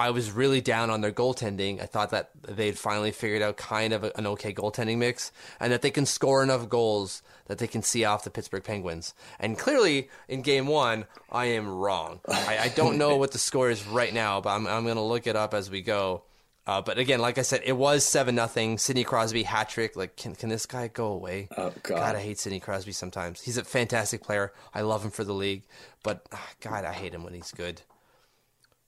I 0.00 0.10
was 0.10 0.32
really 0.32 0.62
down 0.62 0.88
on 0.88 1.02
their 1.02 1.12
goaltending. 1.12 1.78
I 1.80 1.84
thought 1.84 2.08
that 2.10 2.30
they'd 2.42 2.78
finally 2.78 3.12
figured 3.12 3.42
out 3.42 3.58
kind 3.58 3.92
of 3.92 4.02
a- 4.02 4.16
an 4.16 4.26
okay 4.28 4.54
goaltending 4.54 4.96
mix 4.96 5.30
and 5.60 5.70
that 5.72 5.82
they 5.82 5.90
can 5.90 6.06
score 6.06 6.42
enough 6.42 6.70
goals 6.70 7.22
that 7.48 7.58
they 7.58 7.66
can 7.66 7.82
see 7.82 8.04
off 8.06 8.24
the 8.24 8.30
Pittsburgh 8.30 8.64
Penguins. 8.64 9.12
And 9.38 9.58
clearly, 9.58 10.08
in 10.26 10.40
game 10.40 10.66
one, 10.66 11.04
I 11.30 11.46
am 11.46 11.68
wrong. 11.68 12.20
I, 12.26 12.58
I 12.62 12.68
don't 12.68 12.96
know 12.96 13.16
what 13.16 13.32
the 13.32 13.38
score 13.38 13.68
is 13.68 13.86
right 13.86 14.14
now, 14.14 14.40
but 14.40 14.50
I'm, 14.50 14.66
I'm 14.66 14.84
going 14.84 14.96
to 14.96 15.02
look 15.02 15.26
it 15.26 15.36
up 15.36 15.52
as 15.52 15.70
we 15.70 15.82
go. 15.82 16.22
Uh, 16.66 16.80
but 16.80 16.96
again, 16.98 17.20
like 17.20 17.36
I 17.36 17.42
said, 17.42 17.60
it 17.66 17.72
was 17.76 18.02
7 18.04 18.34
nothing. 18.34 18.78
Sidney 18.78 19.04
Crosby 19.04 19.42
hat 19.42 19.68
trick. 19.68 19.96
Like, 19.96 20.16
can, 20.16 20.34
can 20.34 20.48
this 20.48 20.64
guy 20.64 20.88
go 20.88 21.08
away? 21.08 21.48
Oh, 21.58 21.74
God. 21.82 21.96
God, 21.96 22.16
I 22.16 22.20
hate 22.20 22.38
Sidney 22.38 22.60
Crosby 22.60 22.92
sometimes. 22.92 23.42
He's 23.42 23.58
a 23.58 23.64
fantastic 23.64 24.22
player. 24.22 24.52
I 24.72 24.80
love 24.80 25.04
him 25.04 25.10
for 25.10 25.24
the 25.24 25.34
league. 25.34 25.64
But, 26.02 26.24
ah, 26.32 26.48
God, 26.60 26.86
I 26.86 26.92
hate 26.92 27.12
him 27.12 27.22
when 27.24 27.34
he's 27.34 27.52
good. 27.52 27.82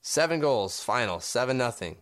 Seven 0.03 0.41
goals, 0.41 0.83
final, 0.83 1.21
seven 1.21 1.57
nothing. 1.57 1.97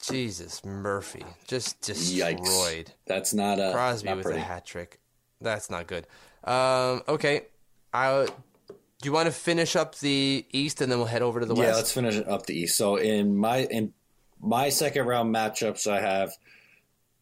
Jesus, 0.00 0.64
Murphy 0.64 1.24
just 1.46 1.80
destroyed. 1.82 2.38
Yikes. 2.38 2.92
That's 3.06 3.34
not 3.34 3.58
a 3.58 3.72
Crosby 3.72 4.08
not 4.08 4.16
with 4.16 4.24
pretty. 4.26 4.40
a 4.40 4.42
hat 4.42 4.64
trick. 4.64 4.98
That's 5.40 5.70
not 5.70 5.86
good. 5.86 6.06
Um, 6.44 7.02
okay, 7.08 7.42
I, 7.92 8.26
do 8.66 8.74
you 9.04 9.12
want 9.12 9.26
to 9.26 9.32
finish 9.32 9.76
up 9.76 9.96
the 9.98 10.46
East 10.50 10.80
and 10.80 10.90
then 10.90 10.98
we'll 10.98 11.08
head 11.08 11.22
over 11.22 11.40
to 11.40 11.46
the 11.46 11.54
Yeah, 11.54 11.60
West? 11.60 11.70
Yeah, 11.70 11.76
let's 11.76 11.92
finish 11.92 12.14
it 12.16 12.28
up 12.28 12.46
the 12.46 12.58
East. 12.58 12.76
So 12.76 12.96
in 12.96 13.36
my 13.36 13.58
in 13.70 13.92
my 14.40 14.70
second 14.70 15.06
round 15.06 15.34
matchups, 15.34 15.86
I 15.90 16.00
have 16.00 16.32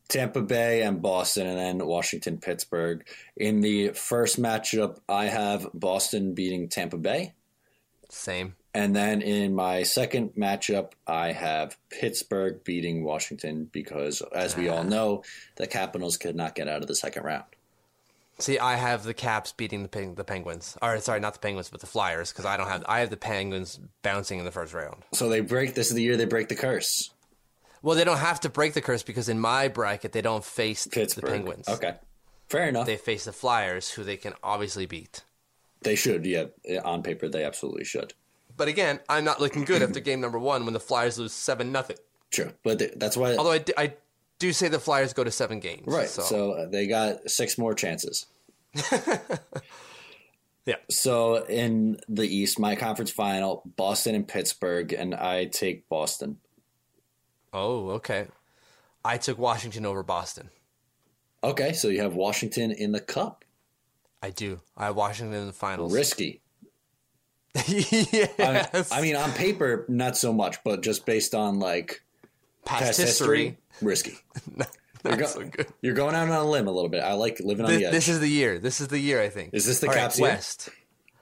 Tampa 0.09 0.43
Bay 0.43 0.83
and 0.83 1.01
Boston, 1.03 1.47
and 1.47 1.59
then 1.59 1.87
Washington 1.87 2.39
Pittsburgh. 2.39 3.05
In 3.37 3.61
the 3.63 3.89
first 3.91 4.41
matchup, 4.41 4.99
I 5.09 5.25
have 5.25 5.69
Boston 5.75 6.35
beating 6.35 6.69
Tampa 6.69 6.99
Bay, 6.99 7.33
Same. 8.11 8.55
And 8.75 8.95
then 8.95 9.23
in 9.23 9.55
my 9.55 9.85
second 9.85 10.35
matchup, 10.35 10.93
I 11.07 11.31
have 11.31 11.77
Pittsburgh 11.91 12.65
beating 12.65 13.05
Washington 13.05 13.71
because, 13.71 14.21
as 14.35 14.57
we 14.57 14.69
all 14.69 14.79
ah. 14.79 14.83
know, 14.83 15.23
the 15.57 15.69
Capitals 15.69 16.17
could 16.17 16.35
not 16.35 16.57
get 16.57 16.67
out 16.67 16.83
of 16.83 16.89
the 16.89 16.97
second 16.97 17.23
round. 17.23 17.45
See, 18.41 18.59
I 18.59 18.75
have 18.75 19.05
the 19.05 19.15
Caps 19.15 19.53
beating 19.53 19.85
the 19.85 19.89
Peng- 19.89 20.17
the 20.17 20.25
Penguins. 20.25 20.77
Or 20.83 20.99
sorry, 20.99 21.21
not 21.21 21.35
the 21.35 21.39
Penguins, 21.39 21.71
but 21.71 21.81
the 21.81 21.87
Flyers, 21.87 22.33
because 22.33 22.45
I 22.45 22.57
don't 22.57 22.67
have. 22.67 22.85
I 22.89 22.99
have 22.99 23.11
the 23.11 23.17
Penguins 23.17 23.79
bouncing 24.03 24.41
in 24.41 24.45
the 24.45 24.51
first 24.51 24.75
round. 24.75 25.05
So 25.13 25.29
they 25.29 25.41
break. 25.41 25.75
This 25.75 25.89
is 25.89 25.95
the 25.95 26.03
year 26.03 26.17
they 26.17 26.25
break 26.25 26.49
the 26.49 26.57
curse. 26.57 27.11
Well, 27.81 27.95
they 27.95 28.03
don't 28.03 28.19
have 28.19 28.41
to 28.41 28.49
break 28.49 28.75
the 28.75 28.81
curse 28.81 29.05
because 29.05 29.29
in 29.29 29.39
my 29.39 29.69
bracket 29.69 30.11
they 30.11 30.23
don't 30.23 30.45
face 30.45 30.87
Pittsburgh. 30.87 31.25
the 31.25 31.31
Penguins. 31.31 31.69
Okay, 31.69 31.95
fair 32.49 32.69
enough. 32.69 32.87
They 32.87 32.95
They, 32.95 32.99
face 32.99 33.25
the 33.25 33.33
Flyers, 33.33 33.91
who 33.91 34.03
they 34.03 34.17
can 34.17 34.33
obviously 34.43 34.87
beat. 34.87 35.23
They 35.83 35.95
should. 35.95 36.27
Yeah, 36.27 36.47
on 36.85 37.05
paper, 37.05 37.29
they 37.29 37.45
absolutely 37.45 37.85
should. 37.85 38.15
But 38.57 38.69
again, 38.69 39.01
I'm 39.09 39.25
not 39.25 39.41
looking 39.41 39.65
good 39.65 39.83
after 39.83 39.99
game 40.01 40.21
number 40.21 40.39
one 40.39 40.65
when 40.65 40.75
the 40.75 40.81
Flyers 40.81 41.19
lose 41.19 41.33
seven 41.33 41.73
nothing. 41.73 41.97
True, 42.31 42.53
but 42.63 42.79
th- 42.79 42.93
that's 42.97 43.17
why. 43.17 43.37
Although 43.37 43.53
I, 43.53 43.59
d- 43.59 43.73
I 43.77 43.95
do 44.39 44.53
say 44.53 44.69
the 44.69 44.79
Flyers 44.79 45.13
go 45.13 45.25
to 45.25 45.31
seven 45.31 45.61
games. 45.61 45.83
right. 45.87 46.09
So, 46.09 46.23
So, 46.23 46.53
uh, 46.53 46.67
they 46.69 46.87
got 46.87 47.29
six 47.31 47.59
more 47.59 47.75
chances. 47.75 48.27
yeah. 50.67 50.77
So 50.91 51.45
in 51.47 51.99
the 52.09 52.27
East, 52.27 52.59
my 52.59 52.75
conference 52.77 53.11
final, 53.11 53.63
Boston 53.77 54.15
and 54.15 54.27
Pittsburgh, 54.27 54.93
and 54.93 55.15
I 55.15 55.47
take 55.47 55.89
Boston. 55.89 56.39
Oh, 57.53 57.91
okay. 57.91 58.27
I 59.05 59.19
took 59.19 59.39
Washington 59.39 59.85
over 59.87 60.03
Boston. 60.03 60.51
Okay, 61.43 61.73
so 61.75 61.89
you 61.89 62.01
have 62.01 62.15
Washington 62.15 62.73
in 62.73 62.93
the 62.93 63.01
Cup. 63.01 63.45
I 64.23 64.31
do. 64.31 64.61
I 64.77 64.87
have 64.87 64.97
Washington 64.97 65.39
in 65.39 65.47
the 65.47 65.53
finals. 65.53 65.93
Risky. 65.93 66.41
yes. 67.69 68.91
I 68.93 69.01
mean, 69.01 69.17
on 69.17 69.33
paper, 69.33 69.85
not 69.89 70.17
so 70.17 70.33
much, 70.33 70.63
but 70.65 70.83
just 70.83 71.07
based 71.07 71.35
on 71.35 71.59
like 71.61 72.03
past, 72.65 72.83
past 72.85 73.01
history. 73.01 73.39
history, 73.39 73.59
risky. 73.83 74.19
You're, 75.05 75.17
go- 75.19 75.27
so 75.27 75.45
good. 75.45 75.67
you're 75.83 75.93
going 75.95 76.15
out 76.15 76.31
on 76.31 76.35
a 76.35 76.49
limb 76.49 76.67
a 76.67 76.71
little 76.73 76.89
bit. 76.89 77.03
I 77.03 77.13
like 77.13 77.39
living 77.39 77.67
on 77.67 77.71
This, 77.73 77.81
the 77.81 77.87
edge. 77.89 77.93
this 77.93 78.09
is 78.09 78.21
the 78.21 78.29
year. 78.29 78.59
This 78.59 78.81
is 78.81 78.89
the 78.89 78.99
year. 78.99 79.21
I 79.21 79.29
think. 79.29 79.51
Is 79.53 79.67
this 79.67 79.81
the 79.81 79.89
All 79.89 79.93
right, 79.95 80.01
Caps 80.01 80.19
year? 80.19 80.29
West? 80.31 80.71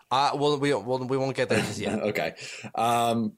Uh, 0.08 0.30
well, 0.36 0.56
we 0.56 0.72
well, 0.72 0.98
we 1.04 1.16
won't 1.16 1.34
get 1.36 1.48
there 1.48 1.58
just 1.60 1.80
yet. 1.80 1.98
okay. 2.02 2.34
Um, 2.76 3.32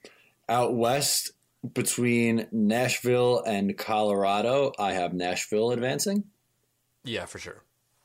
out 0.47 0.75
west, 0.77 1.33
between 1.73 2.47
Nashville 2.53 3.43
and 3.47 3.75
Colorado, 3.79 4.73
I 4.79 4.93
have 4.93 5.15
Nashville 5.15 5.71
advancing. 5.71 6.25
yeah, 7.05 7.25
for 7.25 7.39
sure. 7.39 7.63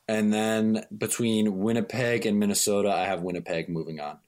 And 0.08 0.32
then 0.32 0.86
between 0.96 1.58
Winnipeg 1.58 2.24
and 2.24 2.38
Minnesota, 2.38 2.90
I 2.90 3.04
have 3.04 3.20
Winnipeg 3.20 3.68
moving 3.68 4.00
on. 4.00 4.18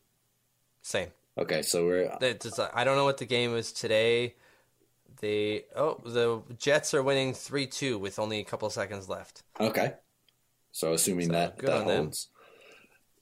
Same. 0.83 1.09
Okay, 1.39 1.63
so 1.63 1.87
we're 1.87 2.13
It's 2.21 2.59
I 2.59 2.85
don't 2.85 2.97
know 2.97 3.05
what 3.05 3.19
the 3.19 3.25
game 3.25 3.57
is 3.57 3.73
today. 3.73 4.35
The 5.21 5.65
oh 5.77 6.01
the 6.05 6.43
Jets 6.59 6.93
are 6.95 7.03
winning 7.03 7.33
three 7.33 7.67
two 7.67 7.99
with 7.99 8.19
only 8.19 8.41
a 8.41 8.45
couple 8.45 8.69
seconds 8.71 9.09
left. 9.09 9.43
okay. 9.59 9.95
So 10.73 10.95
assuming 10.95 11.29
that 11.29 11.59
good 11.59 11.71
that 11.71 11.87
them. 11.87 12.05
holds. 12.05 12.29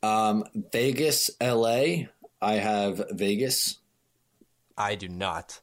Um, 0.03 0.45
Vegas, 0.73 1.31
LA, 1.41 2.07
I 2.41 2.55
have 2.55 3.03
Vegas. 3.11 3.79
I 4.79 4.95
do 4.95 5.09
not. 5.09 5.61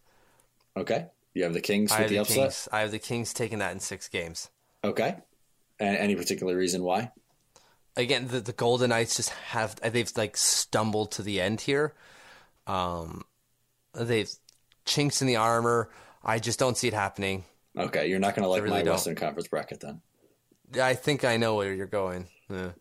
Okay, 0.76 1.08
you 1.34 1.44
have 1.44 1.54
the 1.54 1.62
Kings 1.62 1.92
with 1.98 2.10
the 2.10 2.20
upset. 2.20 2.36
Kings. 2.36 2.68
I 2.72 2.82
have 2.82 2.92
the 2.92 3.00
Kings 3.00 3.34
taking 3.34 3.60
that 3.60 3.72
in 3.72 3.80
six 3.80 4.08
games. 4.08 4.50
Okay, 4.84 5.16
and 5.80 5.98
any 5.98 6.16
particular 6.16 6.56
reason 6.56 6.84
why? 6.84 7.12
Again, 7.98 8.28
the, 8.28 8.40
the 8.40 8.54
Golden 8.54 8.92
Knights 8.92 9.18
just 9.18 9.30
have 9.30 9.76
they've 9.82 10.12
like 10.16 10.38
stumbled 10.38 11.12
to 11.14 11.24
the 11.24 11.42
end 11.42 11.60
here. 11.60 11.94
Um, 12.68 13.24
they've 13.94 14.30
chinks 14.86 15.22
in 15.22 15.28
the 15.28 15.38
armor. 15.38 15.90
I 16.24 16.38
just 16.38 16.60
don't 16.60 16.78
see 16.78 16.88
it 16.88 16.94
happening. 16.94 17.44
Okay, 17.76 18.08
you're 18.08 18.20
not 18.20 18.36
going 18.36 18.44
to 18.44 18.50
like 18.50 18.62
really 18.62 18.78
my 18.78 18.84
don't. 18.84 18.94
Western 18.94 19.16
Conference 19.16 19.48
bracket 19.48 19.80
then. 19.82 20.02
I 20.82 20.94
think 20.94 21.26
I 21.26 21.38
know 21.38 21.56
where 21.56 21.74
you're 21.74 21.88
going. 21.88 22.28
Yeah. 22.50 22.72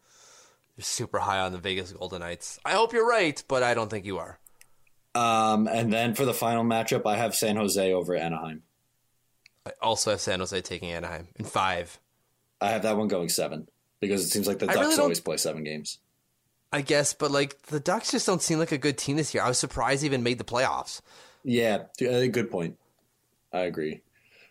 You're 0.76 0.84
super 0.84 1.18
high 1.18 1.40
on 1.40 1.52
the 1.52 1.58
Vegas 1.58 1.92
Golden 1.92 2.20
Knights. 2.20 2.58
I 2.64 2.72
hope 2.72 2.92
you're 2.92 3.08
right, 3.08 3.42
but 3.48 3.62
I 3.62 3.72
don't 3.72 3.88
think 3.90 4.04
you 4.04 4.18
are. 4.18 4.38
Um, 5.14 5.66
and 5.66 5.90
then 5.90 6.14
for 6.14 6.26
the 6.26 6.34
final 6.34 6.62
matchup, 6.62 7.06
I 7.06 7.16
have 7.16 7.34
San 7.34 7.56
Jose 7.56 7.92
over 7.92 8.14
Anaheim. 8.14 8.62
I 9.64 9.72
also 9.80 10.10
have 10.10 10.20
San 10.20 10.40
Jose 10.40 10.60
taking 10.60 10.90
Anaheim 10.90 11.28
in 11.36 11.46
five. 11.46 11.98
I 12.60 12.68
have 12.68 12.82
that 12.82 12.98
one 12.98 13.08
going 13.08 13.30
seven 13.30 13.68
because 14.01 14.24
it 14.24 14.28
seems 14.28 14.47
like 14.47 14.59
the 14.59 14.70
I 14.70 14.74
Ducks 14.74 14.88
really 14.88 15.03
always 15.03 15.20
play 15.20 15.36
seven 15.36 15.64
games. 15.64 15.99
I 16.72 16.82
guess, 16.82 17.14
but 17.14 17.30
like 17.30 17.62
the 17.66 17.80
Ducks 17.80 18.11
just 18.11 18.26
don't 18.26 18.42
seem 18.42 18.59
like 18.59 18.72
a 18.72 18.78
good 18.78 18.99
team 18.99 19.16
this 19.16 19.32
year. 19.32 19.42
I 19.42 19.49
was 19.49 19.59
surprised 19.59 20.03
they 20.03 20.07
even 20.07 20.22
made 20.22 20.38
the 20.38 20.44
playoffs. 20.44 21.01
Yeah, 21.44 21.84
uh, 22.01 22.26
good 22.26 22.51
point. 22.51 22.76
I 23.53 23.61
agree. 23.61 24.03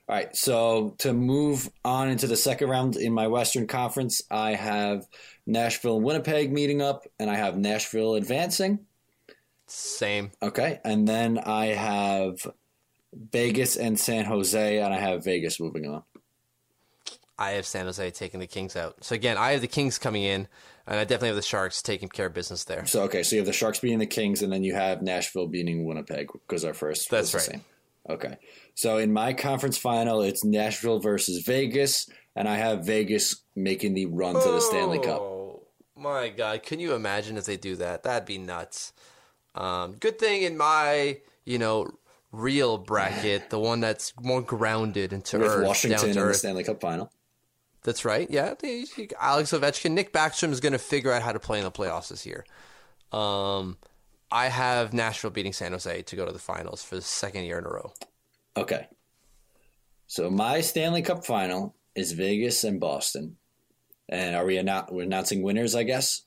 All 0.08 0.16
right, 0.16 0.36
so 0.36 0.96
to 1.00 1.14
move 1.14 1.70
on 1.84 2.10
into 2.10 2.28
the 2.28 2.36
second 2.36 2.70
round 2.70 2.96
in 2.96 3.12
my 3.12 3.28
Western 3.28 3.66
Conference, 3.66 4.22
I 4.30 4.54
have 4.54 5.06
Nashville 5.48 5.98
and 5.98 6.06
Winnipeg 6.06 6.52
meeting 6.52 6.82
up, 6.82 7.06
and 7.20 7.30
I 7.30 7.36
have 7.36 7.58
Nashville 7.58 8.14
advancing. 8.16 8.86
Same. 9.68 10.32
Okay, 10.43 10.80
and 10.86 11.08
then 11.08 11.39
I 11.39 11.68
have 11.68 12.46
Vegas 13.14 13.78
and 13.78 14.00
San 14.00 14.26
Jose, 14.26 14.80
and 14.80 14.93
I 14.93 14.98
have 14.98 15.24
Vegas 15.24 15.60
moving 15.60 15.88
on. 15.88 16.04
I 17.38 17.52
have 17.52 17.66
San 17.66 17.86
Jose 17.86 18.12
taking 18.12 18.40
the 18.40 18.48
Kings 18.48 18.76
out. 18.76 19.04
So 19.04 19.16
again, 19.16 19.38
I 19.38 19.52
have 19.52 19.62
the 19.62 19.68
Kings 19.68 19.98
coming 19.98 20.24
in, 20.24 20.48
and 20.88 21.00
I 21.00 21.04
definitely 21.04 21.30
have 21.30 21.36
the 21.36 21.42
Sharks 21.42 21.82
taking 21.82 22.08
care 22.08 22.28
of 22.28 22.34
business 22.34 22.64
there. 22.64 22.86
So 22.86 23.04
okay, 23.04 23.24
so 23.24 23.36
you 23.36 23.40
have 23.42 23.48
the 23.48 23.54
Sharks 23.54 23.80
beating 23.80 24.00
the 24.00 24.06
Kings, 24.06 24.42
and 24.42 24.52
then 24.52 24.64
you 24.64 24.74
have 24.74 25.02
Nashville 25.02 25.48
beating 25.48 25.86
Winnipeg 25.86 26.30
because 26.32 26.64
our 26.64 26.74
first. 26.74 27.10
That's 27.10 27.34
right. 27.34 27.44
Same. 27.44 27.62
Okay, 28.10 28.38
so 28.76 28.98
in 28.98 29.12
my 29.12 29.34
conference 29.34 29.78
final, 29.78 30.22
it's 30.22 30.46
Nashville 30.46 31.00
versus 31.00 31.44
Vegas, 31.44 32.10
and 32.36 32.48
I 32.48 32.56
have 32.56 32.86
Vegas 32.86 33.44
making 33.56 33.96
the 33.96 34.06
run 34.06 34.36
to 34.36 34.52
the 34.52 34.62
Stanley 34.62 35.00
Cup. 35.00 35.22
Oh 35.22 35.64
my 35.98 36.30
god! 36.30 36.64
Can 36.64 36.80
you 36.80 36.94
imagine 36.94 37.38
if 37.38 37.46
they 37.46 37.58
do 37.58 37.76
that? 37.78 38.04
That'd 38.04 38.28
be 38.28 38.38
nuts. 38.38 38.94
Um, 39.56 39.94
good 39.94 40.20
thing 40.20 40.44
in 40.44 40.56
my 40.56 41.20
you 41.46 41.58
know 41.58 41.90
real 42.32 42.78
bracket, 42.78 43.50
the 43.50 43.60
one 43.60 43.80
that's 43.80 44.14
more 44.22 44.42
grounded 44.42 45.14
into 45.14 45.40
with 45.40 45.48
earth, 45.48 45.56
down 45.56 45.68
Washington 45.68 46.14
to 46.14 46.22
in 46.22 46.28
the. 46.28 46.34
Stanley 46.34 46.64
Cup 46.64 46.82
final. 46.82 47.12
That's 47.86 48.04
right. 48.04 48.28
Yeah, 48.32 48.56
Alex 49.22 49.52
Ovechkin, 49.52 49.92
Nick 49.92 50.12
Backstrom 50.12 50.50
is 50.50 50.60
going 50.60 50.74
to 50.74 50.80
figure 50.80 51.12
out 51.12 51.22
how 51.22 51.32
to 51.32 51.40
play 51.40 51.60
in 51.60 51.64
the 51.64 51.72
playoffs 51.72 52.10
this 52.10 52.26
year. 52.26 52.44
Um, 53.12 53.78
I 54.32 54.48
have 54.48 54.92
Nashville 54.92 55.30
beating 55.30 55.54
San 55.54 55.72
Jose 55.72 56.02
to 56.02 56.16
go 56.16 56.26
to 56.26 56.32
the 56.32 56.40
finals 56.40 56.84
for 56.84 56.96
the 56.96 57.04
second 57.04 57.44
year 57.44 57.60
in 57.60 57.66
a 57.66 57.70
row. 57.70 57.94
Okay. 58.58 58.88
So 60.08 60.32
my 60.32 60.62
Stanley 60.62 61.04
Cup 61.04 61.26
final 61.26 61.76
is 61.94 62.12
Vegas 62.14 62.64
and 62.64 62.80
Boston. 62.80 63.38
And 64.10 64.36
are 64.36 64.46
we 64.46 64.56
annou- 64.56 64.92
we're 64.92 65.04
announcing 65.04 65.44
winners, 65.44 65.76
I 65.76 65.84
guess? 65.84 66.24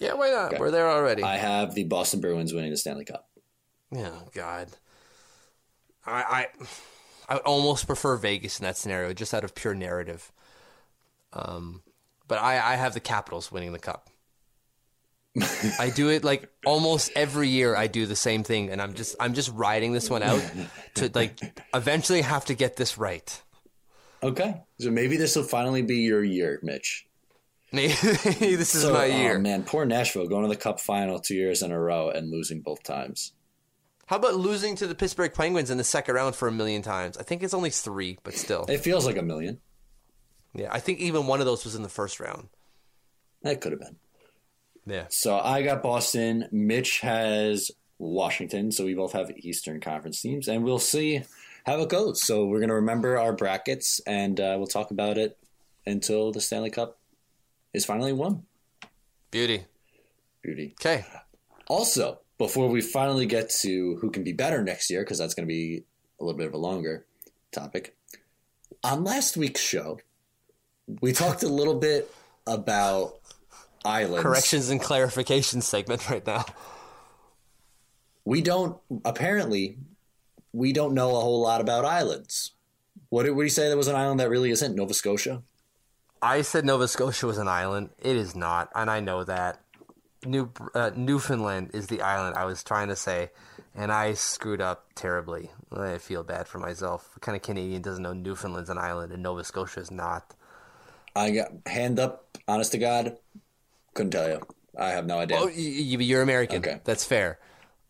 Yeah, 0.00 0.14
why 0.14 0.30
not? 0.30 0.58
We're 0.58 0.72
there 0.72 0.90
already. 0.90 1.22
I 1.22 1.36
have 1.36 1.74
the 1.74 1.84
Boston 1.84 2.20
Bruins 2.20 2.52
winning 2.52 2.70
the 2.72 2.76
Stanley 2.76 3.04
Cup. 3.04 3.28
Oh 3.94 4.22
God, 4.34 4.68
I, 6.04 6.22
I 6.22 6.46
I 7.28 7.34
would 7.34 7.42
almost 7.42 7.86
prefer 7.86 8.16
Vegas 8.16 8.58
in 8.58 8.64
that 8.64 8.76
scenario, 8.76 9.12
just 9.12 9.34
out 9.34 9.44
of 9.44 9.54
pure 9.54 9.74
narrative. 9.74 10.32
Um, 11.32 11.82
but 12.28 12.38
I 12.38 12.72
I 12.72 12.76
have 12.76 12.94
the 12.94 13.00
Capitals 13.00 13.50
winning 13.52 13.72
the 13.72 13.78
cup. 13.78 14.08
I 15.78 15.90
do 15.94 16.08
it 16.08 16.24
like 16.24 16.50
almost 16.66 17.12
every 17.14 17.48
year. 17.48 17.76
I 17.76 17.86
do 17.86 18.06
the 18.06 18.16
same 18.16 18.42
thing, 18.42 18.70
and 18.70 18.82
I'm 18.82 18.94
just 18.94 19.14
I'm 19.20 19.34
just 19.34 19.52
riding 19.54 19.92
this 19.92 20.10
one 20.10 20.22
out 20.22 20.42
to 20.96 21.10
like 21.14 21.62
eventually 21.72 22.22
have 22.22 22.44
to 22.46 22.54
get 22.54 22.76
this 22.76 22.98
right. 22.98 23.40
Okay. 24.22 24.60
So 24.80 24.90
maybe 24.90 25.16
this 25.16 25.36
will 25.36 25.44
finally 25.44 25.82
be 25.82 25.98
your 25.98 26.22
year, 26.24 26.58
Mitch. 26.62 27.06
Maybe 27.72 27.92
this 28.02 28.74
is 28.74 28.82
So, 28.82 28.92
my 28.92 29.04
oh, 29.04 29.16
year. 29.16 29.38
man, 29.38 29.62
poor 29.62 29.84
Nashville 29.84 30.26
going 30.26 30.42
to 30.42 30.48
the 30.48 30.60
Cup 30.60 30.80
final 30.80 31.20
two 31.20 31.36
years 31.36 31.62
in 31.62 31.70
a 31.70 31.78
row 31.80 32.10
and 32.10 32.30
losing 32.30 32.60
both 32.60 32.82
times. 32.82 33.32
How 34.06 34.16
about 34.16 34.34
losing 34.34 34.74
to 34.76 34.88
the 34.88 34.94
Pittsburgh 34.96 35.32
Penguins 35.32 35.70
in 35.70 35.78
the 35.78 35.84
second 35.84 36.16
round 36.16 36.34
for 36.34 36.48
a 36.48 36.52
million 36.52 36.82
times? 36.82 37.16
I 37.16 37.22
think 37.22 37.44
it's 37.44 37.54
only 37.54 37.70
three, 37.70 38.18
but 38.24 38.34
still. 38.34 38.66
It 38.68 38.78
feels 38.78 39.06
like 39.06 39.16
a 39.16 39.22
million. 39.22 39.60
Yeah, 40.54 40.68
I 40.70 40.80
think 40.80 40.98
even 40.98 41.26
one 41.26 41.40
of 41.40 41.46
those 41.46 41.64
was 41.64 41.74
in 41.74 41.82
the 41.82 41.88
first 41.88 42.20
round. 42.20 42.48
That 43.42 43.60
could 43.60 43.72
have 43.72 43.80
been. 43.80 43.96
Yeah. 44.86 45.06
So 45.10 45.38
I 45.38 45.62
got 45.62 45.82
Boston. 45.82 46.48
Mitch 46.50 47.00
has 47.00 47.70
Washington. 47.98 48.72
So 48.72 48.84
we 48.84 48.94
both 48.94 49.12
have 49.12 49.30
Eastern 49.36 49.80
Conference 49.80 50.20
teams, 50.20 50.48
and 50.48 50.64
we'll 50.64 50.78
see 50.78 51.22
how 51.64 51.80
it 51.80 51.88
goes. 51.88 52.22
So 52.22 52.46
we're 52.46 52.58
going 52.58 52.70
to 52.70 52.74
remember 52.74 53.18
our 53.18 53.32
brackets, 53.32 54.00
and 54.06 54.40
uh, 54.40 54.56
we'll 54.58 54.66
talk 54.66 54.90
about 54.90 55.18
it 55.18 55.38
until 55.86 56.32
the 56.32 56.40
Stanley 56.40 56.70
Cup 56.70 56.98
is 57.72 57.84
finally 57.84 58.12
won. 58.12 58.44
Beauty. 59.30 59.64
Beauty. 60.42 60.74
Okay. 60.80 61.04
Also, 61.68 62.20
before 62.38 62.68
we 62.68 62.80
finally 62.80 63.26
get 63.26 63.50
to 63.50 63.96
who 64.00 64.10
can 64.10 64.24
be 64.24 64.32
better 64.32 64.62
next 64.62 64.90
year, 64.90 65.02
because 65.02 65.18
that's 65.18 65.34
going 65.34 65.46
to 65.46 65.52
be 65.52 65.84
a 66.18 66.24
little 66.24 66.38
bit 66.38 66.46
of 66.46 66.54
a 66.54 66.58
longer 66.58 67.06
topic, 67.52 67.96
on 68.82 69.04
last 69.04 69.36
week's 69.36 69.60
show, 69.60 70.00
we 71.00 71.12
talked 71.12 71.42
a 71.42 71.48
little 71.48 71.74
bit 71.74 72.12
about 72.46 73.14
islands. 73.84 74.22
corrections 74.22 74.70
and 74.70 74.80
clarification 74.80 75.60
segment 75.60 76.08
right 76.10 76.26
now. 76.26 76.44
We 78.24 78.42
don't, 78.42 78.78
apparently, 79.04 79.78
we 80.52 80.72
don't 80.72 80.94
know 80.94 81.16
a 81.16 81.20
whole 81.20 81.40
lot 81.40 81.60
about 81.60 81.84
islands. 81.84 82.52
What 83.08 83.24
did 83.24 83.32
we 83.32 83.48
say 83.48 83.68
there 83.68 83.76
was 83.76 83.88
an 83.88 83.96
island 83.96 84.20
that 84.20 84.28
really 84.28 84.50
isn't? 84.50 84.74
Nova 84.76 84.94
Scotia? 84.94 85.42
I 86.22 86.42
said 86.42 86.64
Nova 86.64 86.86
Scotia 86.86 87.26
was 87.26 87.38
an 87.38 87.48
island. 87.48 87.90
It 87.98 88.16
is 88.16 88.36
not, 88.36 88.68
and 88.74 88.90
I 88.90 89.00
know 89.00 89.24
that. 89.24 89.60
New 90.26 90.52
uh, 90.74 90.90
Newfoundland 90.94 91.70
is 91.72 91.86
the 91.86 92.02
island 92.02 92.36
I 92.36 92.44
was 92.44 92.62
trying 92.62 92.88
to 92.88 92.96
say, 92.96 93.30
and 93.74 93.90
I 93.90 94.12
screwed 94.12 94.60
up 94.60 94.92
terribly. 94.94 95.50
I 95.72 95.96
feel 95.96 96.22
bad 96.22 96.46
for 96.46 96.58
myself. 96.58 97.08
What 97.14 97.22
kind 97.22 97.36
of 97.36 97.42
Canadian 97.42 97.80
doesn't 97.80 98.02
know 98.02 98.12
Newfoundland's 98.12 98.68
an 98.68 98.76
island 98.76 99.12
and 99.12 99.22
Nova 99.22 99.42
Scotia 99.44 99.80
is 99.80 99.90
not? 99.90 100.34
I 101.14 101.30
got 101.30 101.52
hand 101.66 101.98
up, 101.98 102.38
honest 102.46 102.72
to 102.72 102.78
God, 102.78 103.16
couldn't 103.94 104.12
tell 104.12 104.28
you. 104.28 104.40
I 104.78 104.90
have 104.90 105.06
no 105.06 105.18
idea. 105.18 105.36
Oh, 105.38 105.46
y- 105.46 105.52
y- 105.56 105.96
you're 106.00 106.22
American. 106.22 106.58
Okay. 106.58 106.80
That's 106.84 107.04
fair. 107.04 107.38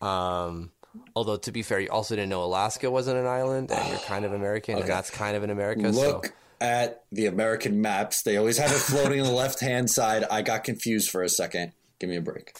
Um, 0.01 0.71
although 1.15 1.37
to 1.37 1.51
be 1.51 1.61
fair, 1.61 1.79
you 1.79 1.89
also 1.89 2.15
didn't 2.15 2.29
know 2.29 2.43
Alaska 2.43 2.89
wasn't 2.89 3.17
an 3.17 3.27
island, 3.27 3.71
and 3.71 3.89
you're 3.89 3.99
kind 3.99 4.25
of 4.25 4.33
American, 4.33 4.79
and 4.79 4.87
that's 4.87 5.09
kind 5.09 5.37
of 5.37 5.43
an 5.43 5.49
America. 5.49 5.81
Look 5.89 6.25
so 6.25 6.31
at 6.59 7.03
the 7.11 7.27
American 7.27 7.81
maps. 7.81 8.23
They 8.23 8.37
always 8.37 8.57
have 8.57 8.71
it 8.71 8.79
floating 8.79 9.19
on 9.21 9.27
the 9.27 9.33
left 9.33 9.59
hand 9.59 9.89
side. 9.89 10.23
I 10.29 10.41
got 10.41 10.63
confused 10.63 11.09
for 11.09 11.21
a 11.23 11.29
second. 11.29 11.73
Give 11.99 12.09
me 12.09 12.15
a 12.17 12.21
break. 12.21 12.53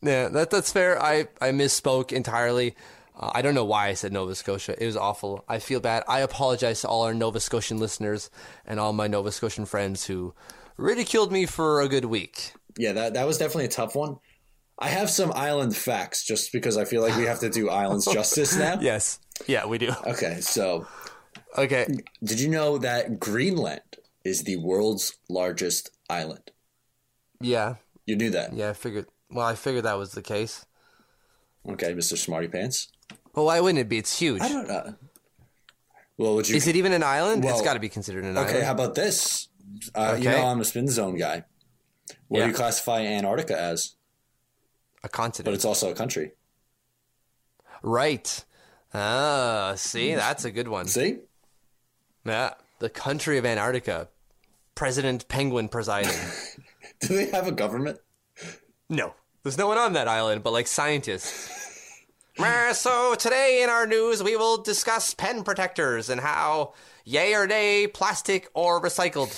Yeah, 0.00 0.28
that 0.28 0.50
that's 0.50 0.72
fair. 0.72 1.02
I 1.02 1.26
I 1.40 1.50
misspoke 1.50 2.12
entirely. 2.12 2.76
Uh, 3.18 3.30
I 3.34 3.42
don't 3.42 3.54
know 3.54 3.64
why 3.64 3.88
I 3.88 3.94
said 3.94 4.12
Nova 4.12 4.34
Scotia. 4.34 4.80
It 4.82 4.86
was 4.86 4.96
awful. 4.96 5.44
I 5.48 5.58
feel 5.58 5.80
bad. 5.80 6.04
I 6.08 6.20
apologize 6.20 6.82
to 6.82 6.88
all 6.88 7.02
our 7.02 7.14
Nova 7.14 7.40
Scotian 7.40 7.78
listeners 7.78 8.30
and 8.64 8.78
all 8.78 8.92
my 8.92 9.06
Nova 9.08 9.32
Scotian 9.32 9.64
friends 9.66 10.06
who 10.06 10.34
ridiculed 10.76 11.32
me 11.32 11.44
for 11.46 11.80
a 11.80 11.88
good 11.88 12.04
week. 12.04 12.52
Yeah, 12.78 12.92
that, 12.92 13.14
that 13.14 13.26
was 13.26 13.38
definitely 13.38 13.64
a 13.64 13.68
tough 13.68 13.94
one. 13.96 14.16
I 14.78 14.88
have 14.88 15.10
some 15.10 15.32
island 15.34 15.74
facts 15.76 16.24
just 16.24 16.52
because 16.52 16.76
I 16.76 16.84
feel 16.84 17.02
like 17.02 17.16
we 17.16 17.24
have 17.24 17.40
to 17.40 17.50
do 17.50 17.68
islands 17.68 18.06
justice 18.12 18.56
now. 18.56 18.78
Yes. 18.80 19.18
Yeah, 19.48 19.66
we 19.66 19.78
do. 19.78 19.90
Okay, 20.06 20.40
so 20.40 20.86
Okay. 21.56 21.86
did 22.22 22.38
you 22.38 22.48
know 22.48 22.78
that 22.78 23.18
Greenland 23.18 23.80
is 24.24 24.44
the 24.44 24.56
world's 24.58 25.16
largest 25.28 25.90
island? 26.08 26.52
Yeah. 27.40 27.76
You 28.06 28.14
knew 28.14 28.30
that. 28.30 28.52
Yeah, 28.54 28.70
I 28.70 28.72
figured 28.74 29.06
well, 29.30 29.44
I 29.46 29.56
figured 29.56 29.84
that 29.84 29.98
was 29.98 30.12
the 30.12 30.22
case. 30.22 30.64
Okay, 31.68 31.92
Mr. 31.92 32.16
Smarty 32.16 32.46
Pants. 32.48 32.88
Well, 33.38 33.46
why 33.46 33.60
wouldn't 33.60 33.78
it 33.78 33.88
be? 33.88 33.98
It's 33.98 34.18
huge. 34.18 34.42
I 34.42 34.48
don't 34.48 34.66
know. 34.66 34.94
Well, 36.16 36.34
would 36.34 36.48
you 36.48 36.56
Is 36.56 36.66
it 36.66 36.74
even 36.74 36.92
an 36.92 37.04
island? 37.04 37.44
It's 37.44 37.62
got 37.62 37.74
to 37.74 37.78
be 37.78 37.88
considered 37.88 38.24
an 38.24 38.30
Okay, 38.36 38.40
island. 38.40 38.56
Okay, 38.56 38.66
how 38.66 38.72
about 38.72 38.96
this? 38.96 39.46
Uh, 39.94 40.16
You 40.18 40.28
know 40.28 40.44
I'm 40.44 40.60
a 40.60 40.64
spin 40.64 40.88
zone 40.88 41.16
guy. 41.16 41.44
What 42.26 42.38
Yeah. 42.40 42.44
do 42.46 42.50
you 42.50 42.56
classify 42.56 43.02
Antarctica 43.02 43.56
as? 43.56 43.94
a 45.04 45.08
continent, 45.08 45.44
But 45.44 45.54
it's 45.54 45.64
also 45.64 45.88
a 45.92 45.94
country. 45.94 46.32
right. 47.82 48.44
Ah, 48.92 49.74
see, 49.76 50.16
that's 50.16 50.44
a 50.44 50.50
good 50.50 50.66
one. 50.66 50.88
See? 50.88 51.18
Yeah. 52.24 52.54
The 52.80 52.90
country 52.90 53.38
of 53.38 53.46
Antarctica. 53.46 54.08
President 54.74 55.28
Penguin 55.28 55.68
presiding. 55.68 56.10
Do 57.02 57.14
they 57.14 57.26
have 57.30 57.46
a 57.46 57.52
government? 57.52 58.00
No, 58.88 59.14
there's 59.44 59.58
no 59.58 59.68
one 59.68 59.78
on 59.78 59.92
that 59.92 60.08
island, 60.08 60.42
but 60.42 60.52
like 60.52 60.66
scientists. 60.66 61.66
So 62.78 63.16
today 63.16 63.62
in 63.64 63.70
our 63.70 63.86
news, 63.86 64.22
we 64.22 64.36
will 64.36 64.58
discuss 64.62 65.12
pen 65.12 65.42
protectors 65.42 66.10
and 66.10 66.20
how 66.20 66.74
yay 67.04 67.34
or 67.34 67.46
nay 67.46 67.88
plastic 67.88 68.48
or 68.54 68.80
recycled 68.80 69.34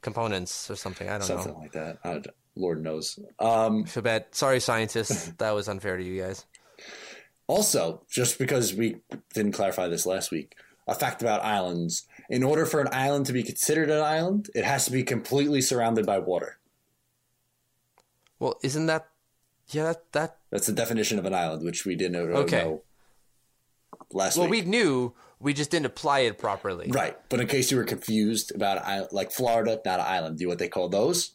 components 0.00 0.70
or 0.70 0.76
something. 0.76 1.08
I 1.08 1.18
don't 1.18 1.22
Something 1.22 1.54
know. 1.54 1.60
Something 1.60 1.62
like 1.62 2.02
that. 2.04 2.26
I 2.26 2.30
Lord 2.54 2.84
knows. 2.84 3.18
Um, 3.38 3.84
bad. 4.02 4.26
Sorry, 4.30 4.60
scientists. 4.60 5.32
that 5.38 5.50
was 5.50 5.68
unfair 5.68 5.96
to 5.96 6.04
you 6.04 6.22
guys. 6.22 6.46
also, 7.48 8.04
just 8.08 8.38
because 8.38 8.74
we 8.74 8.98
didn't 9.34 9.52
clarify 9.52 9.88
this 9.88 10.06
last 10.06 10.30
week, 10.30 10.54
a 10.86 10.94
fact 10.94 11.20
about 11.20 11.42
islands. 11.42 12.06
In 12.30 12.42
order 12.44 12.64
for 12.64 12.80
an 12.80 12.88
island 12.92 13.26
to 13.26 13.32
be 13.32 13.42
considered 13.42 13.90
an 13.90 14.02
island, 14.02 14.50
it 14.54 14.64
has 14.64 14.84
to 14.84 14.92
be 14.92 15.02
completely 15.02 15.60
surrounded 15.60 16.06
by 16.06 16.20
water. 16.20 16.58
Well, 18.38 18.58
isn't 18.62 18.86
that? 18.86 19.08
Yeah, 19.68 19.84
that 19.84 20.12
that. 20.12 20.36
That's 20.50 20.66
the 20.66 20.72
definition 20.72 21.18
of 21.18 21.24
an 21.24 21.34
island, 21.34 21.64
which 21.64 21.84
we 21.86 21.94
didn't 21.96 22.12
know, 22.12 22.36
Okay. 22.40 22.58
know 22.62 22.82
last 24.12 24.36
Well, 24.36 24.48
week. 24.48 24.64
we 24.64 24.70
knew. 24.70 25.14
We 25.40 25.54
just 25.54 25.70
didn't 25.70 25.86
apply 25.86 26.20
it 26.20 26.38
properly. 26.38 26.88
Right. 26.90 27.16
But 27.28 27.40
in 27.40 27.48
case 27.48 27.70
you 27.72 27.76
were 27.76 27.84
confused 27.84 28.54
about 28.54 29.12
like 29.12 29.32
Florida, 29.32 29.80
not 29.84 29.98
an 29.98 30.06
island, 30.06 30.38
do 30.38 30.42
you 30.42 30.46
know 30.46 30.52
what 30.52 30.58
they 30.58 30.68
call 30.68 30.88
those? 30.88 31.32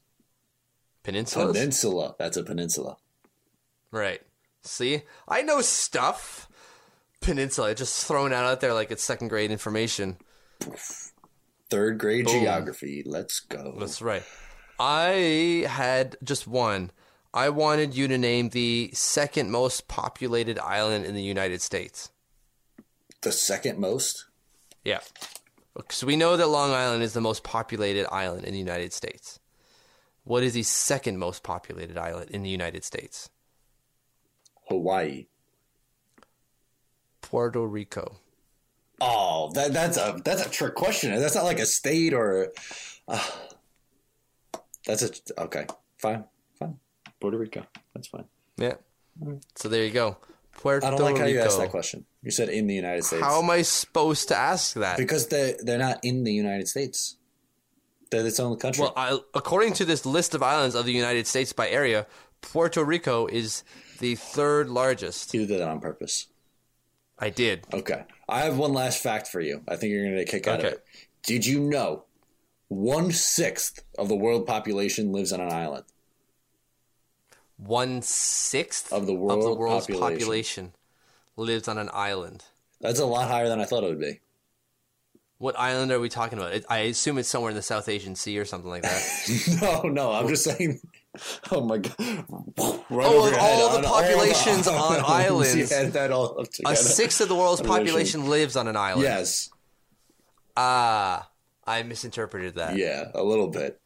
Peninsulas. 1.03 1.53
Peninsula. 1.53 2.15
That's 2.19 2.38
a 2.38 2.43
peninsula. 2.43 2.97
right. 3.91 4.21
See, 4.63 5.03
I 5.28 5.41
know 5.43 5.61
stuff. 5.61 6.49
Peninsula, 7.21 7.73
just 7.73 8.05
thrown 8.05 8.34
out 8.34 8.43
out 8.45 8.59
there 8.59 8.73
like 8.73 8.91
it's 8.91 9.03
second 9.03 9.30
grade 9.30 9.49
information. 9.51 10.17
Third 11.69 11.97
grade 11.97 12.28
geography. 12.28 13.03
Let's 13.05 13.39
go. 13.39 13.75
That's 13.80 14.01
right. 14.01 14.23
I 14.80 15.65
had 15.69 16.17
just 16.23 16.47
one. 16.47 16.91
I 17.34 17.49
wanted 17.49 17.95
you 17.95 18.07
to 18.07 18.17
name 18.17 18.49
the 18.49 18.89
second 18.93 19.51
most 19.51 19.88
populated 19.88 20.57
island 20.59 21.05
in 21.05 21.13
the 21.13 21.21
United 21.21 21.61
States. 21.61 22.09
the 23.21 23.32
second 23.32 23.80
most. 23.80 24.25
Yeah. 24.84 24.99
So 25.89 26.07
we 26.07 26.15
know 26.15 26.38
that 26.38 26.47
Long 26.47 26.71
Island 26.71 27.03
is 27.03 27.13
the 27.13 27.21
most 27.21 27.43
populated 27.43 28.07
island 28.11 28.45
in 28.45 28.53
the 28.53 28.59
United 28.59 28.93
States. 28.93 29.39
What 30.23 30.43
is 30.43 30.53
the 30.53 30.63
second 30.63 31.17
most 31.19 31.43
populated 31.43 31.97
island 31.97 32.32
in 32.32 32.43
the 32.43 32.49
United 32.49 32.84
States? 32.84 33.30
Hawaii. 34.67 35.28
Puerto 37.21 37.65
Rico. 37.65 38.17
Oh, 39.01 39.51
that, 39.53 39.73
that's 39.73 39.97
a 39.97 40.19
that's 40.23 40.45
a 40.45 40.49
trick 40.49 40.75
question. 40.75 41.13
That's 41.19 41.36
not 41.36 41.43
like 41.43 41.59
a 41.59 41.65
state 41.65 42.13
or. 42.13 42.51
Uh, 43.07 43.23
that's 44.86 45.03
a 45.03 45.11
okay. 45.41 45.65
Fine. 45.97 46.25
Puerto 47.20 47.38
Rico. 47.38 47.65
That's 47.93 48.07
fine. 48.07 48.26
Yeah. 48.57 48.76
So 49.55 49.70
there 49.70 49.84
you 49.84 49.91
go. 49.91 50.18
Puerto 50.53 50.86
Rico. 50.86 50.88
I 50.88 50.97
don't 50.97 51.11
like 51.13 51.18
how 51.22 51.26
you 51.28 51.39
asked 51.39 51.57
that 51.59 51.70
question. 51.72 52.05
You 52.24 52.32
said 52.32 52.49
in 52.49 52.68
the 52.68 52.74
United 52.76 53.03
States. 53.03 53.24
How 53.24 53.41
am 53.41 53.49
I 53.49 53.61
supposed 53.61 54.28
to 54.30 54.36
ask 54.38 54.74
that? 54.76 54.97
because 54.97 55.28
they 55.28 55.55
they're 55.61 55.78
not 55.78 55.99
in 56.03 56.24
the 56.24 56.34
United 56.34 56.68
States. 56.68 57.18
They're 58.09 58.26
its 58.26 58.39
own 58.39 58.57
country. 58.57 58.84
Well, 58.84 58.93
I, 58.95 59.20
according 59.34 59.74
to 59.74 59.86
this 59.86 60.05
list 60.05 60.34
of 60.34 60.41
islands 60.41 60.76
of 60.76 60.86
the 60.86 60.93
United 60.93 61.28
States 61.28 61.51
by 61.51 61.70
area, 61.70 62.07
Puerto 62.41 62.84
Rico 62.84 63.28
is 63.28 63.63
the 63.99 64.15
third 64.15 64.70
largest. 64.70 65.34
you 65.34 65.45
did 65.45 65.59
that 65.59 65.68
on 65.68 65.80
purpose. 65.82 66.28
I 67.20 67.30
did. 67.32 67.65
Okay. 67.74 68.03
I 68.30 68.41
have 68.41 68.57
one 68.57 68.72
last 68.74 69.01
fact 69.03 69.28
for 69.28 69.41
you. 69.41 69.61
I 69.68 69.76
think 69.76 69.91
you're 69.91 70.03
going 70.03 70.15
to 70.15 70.24
get 70.24 70.30
a 70.30 70.32
kick 70.32 70.47
out 70.47 70.59
Okay. 70.59 70.68
of 70.68 70.74
it. 70.76 70.86
Did 71.24 71.45
you 71.45 71.59
know 71.59 72.03
one 72.70 73.11
sixth 73.11 73.84
of 73.97 74.07
the 74.07 74.15
world 74.15 74.45
population 74.47 75.11
lives 75.11 75.34
on 75.34 75.41
an 75.41 75.51
island? 75.51 75.84
One 77.57 78.01
sixth 78.01 78.93
Of 78.93 79.05
the 79.07 79.13
world 79.13 79.39
of 79.39 79.45
the 79.45 79.53
world's 79.53 79.87
population. 79.87 80.17
population. 80.19 80.73
lives 81.35 81.67
on 81.67 81.77
an 81.77 81.89
island. 81.93 82.45
That's 82.81 82.99
a 82.99 83.05
lot 83.05 83.27
higher 83.27 83.47
than 83.49 83.59
I 83.59 83.65
thought 83.65 83.83
it 83.83 83.87
would 83.87 83.99
be. 83.99 84.19
What 85.39 85.57
island 85.59 85.91
are 85.91 85.99
we 85.99 86.09
talking 86.09 86.39
about? 86.39 86.59
I 86.69 86.79
assume 86.79 87.17
it's 87.19 87.29
somewhere 87.29 87.51
in 87.51 87.55
the 87.55 87.61
South 87.61 87.89
Asian 87.89 88.15
Sea 88.15 88.39
or 88.39 88.45
something 88.45 88.69
like 88.69 88.81
that. 88.83 89.59
no, 89.83 89.89
no, 89.89 90.11
I'm 90.11 90.27
just 90.27 90.43
saying. 90.43 90.79
Oh 91.51 91.61
my 91.61 91.77
god! 91.79 91.95
Right 91.99 92.25
Oh, 93.07 93.17
over 93.19 93.27
of 93.27 93.31
your 93.31 93.39
head 93.39 93.61
all 93.61 93.69
the 93.81 93.87
on 93.87 93.93
populations 94.03 94.67
on 94.67 95.03
islands, 95.07 95.55
You 95.55 95.65
that 95.93 96.11
all 96.11 96.39
up 96.41 96.47
A 96.65 96.75
sixth 96.75 97.21
of 97.21 97.29
the 97.29 97.35
world's 97.35 97.61
Population. 97.61 97.85
population 97.87 98.29
lives 98.29 98.55
on 98.55 98.67
an 98.67 98.75
island. 98.75 99.03
Yes. 99.03 99.49
Ah, 100.55 101.29
I 101.65 101.83
misinterpreted 101.83 102.55
that. 102.55 102.77
Yeah, 102.77 103.05
a 103.13 103.23
little 103.23 103.47
bit. 103.47 103.79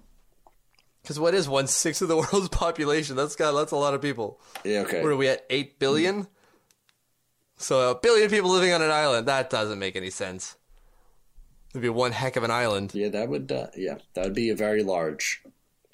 Because 1.01 1.19
what 1.19 1.33
is 1.33 1.49
one 1.49 1.67
sixth 1.67 2.01
of 2.01 2.07
the 2.07 2.17
world's 2.31 2.49
population? 2.49 3.15
That's 3.15 3.35
got 3.35 3.53
that's 3.53 3.71
a 3.71 3.77
lot 3.77 3.93
of 3.93 4.01
people. 4.01 4.39
Yeah. 4.63 4.81
Okay. 4.81 5.01
What 5.01 5.11
are 5.11 5.15
we 5.15 5.27
at? 5.27 5.45
Eight 5.49 5.79
billion. 5.79 6.27
So 7.57 7.91
a 7.91 7.95
billion 7.95 8.29
people 8.29 8.49
living 8.49 8.73
on 8.73 8.81
an 8.81 8.91
island. 8.91 9.27
That 9.27 9.49
doesn't 9.49 9.79
make 9.79 9.95
any 9.95 10.09
sense. 10.09 10.55
It'd 11.71 11.81
be 11.81 11.89
one 11.89 12.11
heck 12.11 12.35
of 12.35 12.43
an 12.43 12.51
island. 12.51 12.91
Yeah, 12.93 13.09
that 13.09 13.29
would. 13.29 13.51
Uh, 13.51 13.67
yeah, 13.77 13.97
that 14.13 14.25
would 14.25 14.33
be 14.33 14.49
a 14.49 14.55
very 14.55 14.83
large 14.83 15.41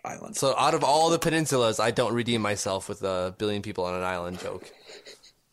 island. 0.03 0.35
So 0.35 0.55
out 0.57 0.73
of 0.73 0.83
all 0.83 1.09
the 1.09 1.19
peninsulas, 1.19 1.79
I 1.79 1.91
don't 1.91 2.13
redeem 2.13 2.41
myself 2.41 2.89
with 2.89 3.03
a 3.03 3.35
billion 3.37 3.61
people 3.61 3.83
on 3.83 3.93
an 3.93 4.03
island 4.03 4.39
joke. 4.39 4.71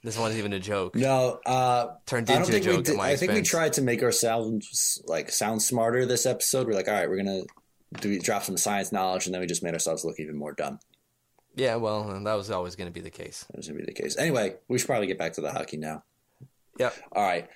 This 0.03 0.19
one's 0.19 0.37
even 0.37 0.53
a 0.53 0.61
joke. 0.61 0.95
No, 0.95 1.41
uh, 1.47 1.95
Turned 2.05 2.31
I 2.31 2.35
don't 2.35 2.43
into 2.43 2.51
a 2.51 2.61
think 2.61 2.67
we 2.67 2.73
joke 2.73 2.81
at 2.81 2.85
did. 2.85 3.01
I 3.01 3.17
think 3.17 3.33
we 3.33 3.43
tried 3.43 3.73
to 3.75 3.83
make 3.83 4.03
ourselves 4.03 5.03
like 5.07 5.31
sound 5.31 5.63
smarter 5.63 6.05
this 6.05 6.27
episode. 6.27 6.67
We're 6.67 6.75
like, 6.75 6.89
all 6.89 6.95
right, 6.95 7.09
we're 7.09 7.17
gonna 7.17 7.43
do 8.01 8.19
drop 8.19 8.43
some 8.43 8.57
science 8.57 8.93
knowledge, 8.93 9.27
and 9.27 9.35
then 9.35 9.41
we 9.41 9.47
just 9.47 9.63
made 9.63 9.75
ourselves 9.75 10.05
look 10.05 10.21
even 10.21 10.37
more 10.37 10.53
dumb. 10.53 10.79
Yeah, 11.57 11.77
well, 11.77 12.21
that 12.25 12.35
was 12.35 12.51
always 12.51 12.75
going 12.77 12.89
to 12.89 12.93
be 12.93 13.01
the 13.01 13.11
case. 13.11 13.45
That 13.45 13.59
was 13.59 13.69
gonna 13.69 13.79
be 13.79 13.87
the 13.87 13.93
case. 13.93 14.17
Anyway, 14.17 14.57
we 14.69 14.79
should 14.79 14.89
probably 14.89 15.07
get 15.07 15.19
back 15.19 15.35
to 15.35 15.41
the 15.41 15.53
hockey 15.53 15.77
now. 15.77 16.03
Yep. 16.79 16.95
All 17.13 17.23
right. 17.23 17.49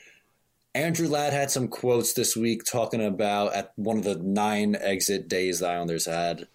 Andrew 0.75 1.09
Ladd 1.09 1.33
had 1.33 1.51
some 1.51 1.67
quotes 1.67 2.13
this 2.13 2.37
week 2.37 2.63
talking 2.65 3.05
about 3.05 3.55
at 3.55 3.73
one 3.75 3.99
of 3.99 4.05
the 4.05 4.15
nine 4.15 4.77
exit 4.77 5.27
days 5.27 5.59
the 5.59 5.69
Islanders 5.69 6.07
had, 6.07 6.47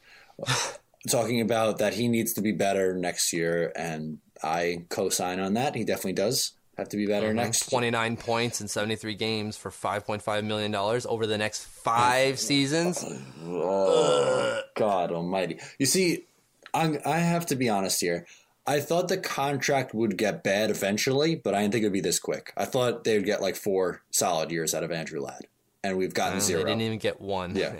talking 1.09 1.41
about 1.41 1.79
that 1.79 1.95
he 1.95 2.07
needs 2.07 2.31
to 2.33 2.41
be 2.41 2.53
better 2.53 2.95
next 2.95 3.33
year, 3.33 3.73
and 3.75 4.19
I 4.41 4.85
co-sign 4.87 5.39
on 5.39 5.55
that. 5.55 5.75
He 5.75 5.83
definitely 5.83 6.13
does 6.13 6.53
have 6.77 6.89
to 6.89 6.97
be 6.97 7.05
better 7.05 7.33
next. 7.33 7.69
29 7.69 8.17
points 8.17 8.61
in 8.61 8.67
73 8.67 9.13
games 9.15 9.57
for 9.57 9.69
$5.5 9.71 10.43
million 10.43 10.73
over 10.75 11.27
the 11.27 11.37
next 11.37 11.65
five 11.65 12.39
seasons. 12.39 13.03
Oh, 13.45 14.61
God 14.75 15.11
Almighty! 15.11 15.59
You 15.77 15.85
see, 15.85 16.25
I'm, 16.73 16.97
I 17.05 17.17
have 17.19 17.45
to 17.47 17.55
be 17.55 17.69
honest 17.69 18.01
here. 18.01 18.25
I 18.65 18.79
thought 18.79 19.09
the 19.09 19.17
contract 19.17 19.93
would 19.93 20.17
get 20.17 20.41
bad 20.43 20.69
eventually, 20.69 21.35
but 21.35 21.53
I 21.53 21.61
didn't 21.61 21.73
think 21.73 21.83
it 21.83 21.87
would 21.87 21.93
be 21.93 21.99
this 22.01 22.19
quick. 22.19 22.53
I 22.55 22.65
thought 22.65 23.03
they'd 23.03 23.25
get 23.25 23.41
like 23.41 23.55
four 23.57 24.01
solid 24.11 24.51
years 24.51 24.73
out 24.73 24.83
of 24.83 24.91
Andrew 24.91 25.19
Ladd, 25.21 25.47
and 25.83 25.97
we've 25.97 26.13
gotten 26.13 26.39
They 26.39 26.45
zero. 26.45 26.63
didn't 26.63 26.81
even 26.81 26.97
get 26.97 27.19
one. 27.19 27.55
Yeah. 27.55 27.73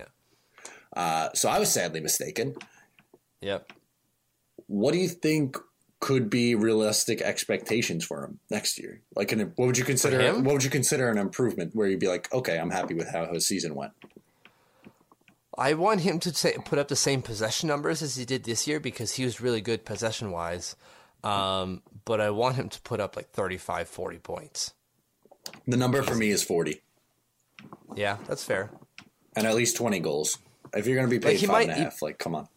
Uh, 0.96 1.30
so 1.34 1.50
I 1.50 1.58
was 1.60 1.72
sadly 1.72 2.02
mistaken. 2.02 2.56
Yep. 3.42 3.72
What 4.68 4.92
do 4.94 5.00
you 5.00 5.08
think 5.10 5.58
could 6.04 6.30
be 6.30 6.54
realistic 6.54 7.22
expectations 7.22 8.04
for 8.04 8.26
him 8.26 8.38
next 8.52 8.78
year? 8.78 9.00
Like, 9.16 9.32
an, 9.32 9.40
what 9.56 9.68
would 9.68 9.78
you 9.78 9.86
consider? 9.86 10.34
What 10.34 10.54
would 10.54 10.64
you 10.64 10.70
consider 10.70 11.10
an 11.10 11.18
improvement 11.18 11.74
where 11.74 11.88
you'd 11.88 12.02
be 12.02 12.10
like, 12.10 12.32
okay, 12.34 12.60
I'm 12.60 12.72
happy 12.72 12.94
with 12.94 13.08
how 13.10 13.26
his 13.32 13.48
season 13.48 13.74
went? 13.74 13.94
I 15.58 15.76
want 15.76 16.02
him 16.02 16.20
to 16.20 16.34
say, 16.34 16.58
put 16.66 16.78
up 16.78 16.90
the 16.90 16.98
same 16.98 17.22
possession 17.22 17.70
numbers 17.70 18.02
as 18.02 18.18
he 18.18 18.26
did 18.26 18.44
this 18.44 18.68
year 18.68 18.82
because 18.82 19.14
he 19.14 19.24
was 19.24 19.40
really 19.40 19.62
good 19.62 19.86
possession 19.86 20.32
wise. 20.32 20.76
Um, 21.24 21.82
but 22.04 22.20
I 22.20 22.32
want 22.32 22.56
him 22.58 22.68
to 22.68 22.82
put 22.82 23.00
up 23.00 23.16
like 23.16 23.30
35, 23.30 23.88
40 23.88 24.18
points. 24.18 24.74
The 25.66 25.78
number 25.78 26.02
for 26.04 26.16
me 26.16 26.32
is 26.32 26.44
40, 26.44 26.82
Yeah, 27.96 28.18
that's 28.28 28.44
fair. 28.44 28.72
and 29.38 29.48
at 29.48 29.56
least 29.56 29.78
20 29.78 30.00
goals. 30.00 30.38
If 30.74 30.86
you're 30.86 30.96
going 30.98 31.08
to 31.08 31.12
be 31.12 31.20
paid 31.20 31.32
Like, 31.34 31.38
he 31.38 31.46
five 31.46 31.62
and 31.64 31.72
a 31.72 31.76
might- 31.76 31.84
half, 31.84 32.02
like, 32.02 32.18
come 32.18 32.36
on. 32.36 32.48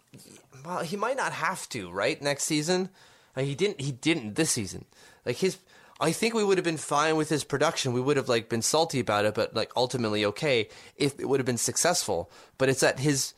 Well, 0.65 0.81
he 0.81 0.97
might 0.97 1.17
not 1.17 1.33
have 1.33 1.69
to, 1.71 1.91
right? 1.93 2.21
Next 2.21 2.43
season, 2.45 2.89
like, 3.37 3.47
he 3.47 3.55
didn't. 3.55 3.81
He 3.81 3.93
didn't 3.93 4.35
this 4.35 4.51
season. 4.51 4.87
Like 5.25 5.37
his, 5.37 5.59
I 6.01 6.13
think 6.13 6.35
we 6.35 6.43
would 6.45 6.59
have 6.59 6.65
been 6.65 6.77
fine 6.77 7.17
with 7.17 7.29
his 7.29 7.45
production. 7.45 7.93
We 7.93 8.01
would 8.01 8.17
have 8.17 8.29
like 8.29 8.49
been 8.49 8.63
salty 8.63 8.99
about 9.01 9.25
it, 9.25 9.35
but 9.35 9.55
like 9.55 9.71
ultimately 9.77 10.25
okay 10.25 10.69
if 10.97 11.19
it 11.21 11.29
would 11.29 11.41
have 11.41 11.47
been 11.47 11.57
successful. 11.59 12.31
But 12.59 12.69
it's 12.69 12.81
that 12.81 13.01
his 13.01 13.35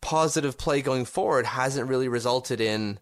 positive 0.00 0.58
play 0.58 0.82
going 0.82 1.04
forward 1.04 1.46
hasn't 1.46 1.88
really 1.88 2.08
resulted 2.08 2.60
in 2.60 2.98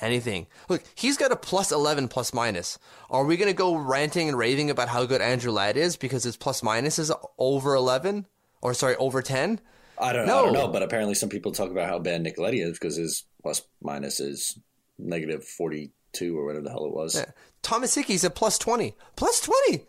anything. 0.00 0.46
Look, 0.68 0.82
he's 0.94 1.16
got 1.16 1.32
a 1.32 1.36
plus 1.36 1.72
eleven 1.72 2.08
plus 2.08 2.34
minus. 2.34 2.78
Are 3.10 3.24
we 3.24 3.36
going 3.36 3.50
to 3.50 3.56
go 3.56 3.74
ranting 3.76 4.28
and 4.28 4.36
raving 4.38 4.70
about 4.70 4.88
how 4.88 5.04
good 5.06 5.20
Andrew 5.20 5.52
Ladd 5.52 5.76
is 5.76 5.96
because 5.96 6.24
his 6.24 6.36
plus 6.36 6.62
minus 6.62 6.98
is 6.98 7.12
over 7.38 7.74
eleven 7.74 8.26
or 8.60 8.74
sorry 8.74 8.96
over 8.96 9.22
ten? 9.22 9.60
I 9.98 10.12
don't 10.12 10.26
know. 10.26 10.38
I 10.38 10.42
don't 10.42 10.52
No. 10.52 10.66
know, 10.66 10.68
but 10.72 10.82
apparently 10.82 11.14
some 11.14 11.28
people 11.28 11.52
talk 11.52 11.70
about 11.70 11.88
how 11.88 11.98
bad 12.00 12.20
Nick 12.22 12.36
Leddy 12.38 12.60
is 12.60 12.72
because 12.78 12.96
his 12.96 13.24
plus 13.42 13.62
minus 13.80 14.18
is 14.20 14.58
negative 14.98 15.44
42 15.44 16.38
or 16.38 16.44
whatever 16.44 16.64
the 16.64 16.70
hell 16.70 16.86
it 16.86 16.94
was. 16.94 17.14
Yeah. 17.16 17.26
Thomas 17.62 17.94
Hickey's 17.94 18.24
at 18.24 18.34
plus 18.34 18.58
20. 18.58 18.94
Plus 19.16 19.40
20! 19.40 19.84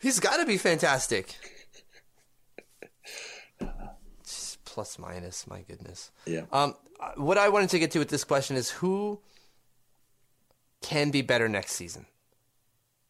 He's 0.00 0.20
got 0.20 0.36
to 0.38 0.46
be 0.46 0.58
fantastic. 0.58 1.36
plus 4.64 4.98
Minus, 4.98 5.46
my 5.46 5.62
goodness. 5.62 6.10
Yeah. 6.26 6.42
Um, 6.52 6.74
uh, 7.00 7.12
what 7.16 7.38
I 7.38 7.48
wanted 7.48 7.70
to 7.70 7.78
get 7.78 7.90
to 7.92 7.98
with 7.98 8.08
this 8.08 8.24
question 8.24 8.56
is 8.56 8.70
who 8.70 9.20
can 10.82 11.10
be 11.10 11.22
better 11.22 11.48
next 11.48 11.72
season? 11.72 12.06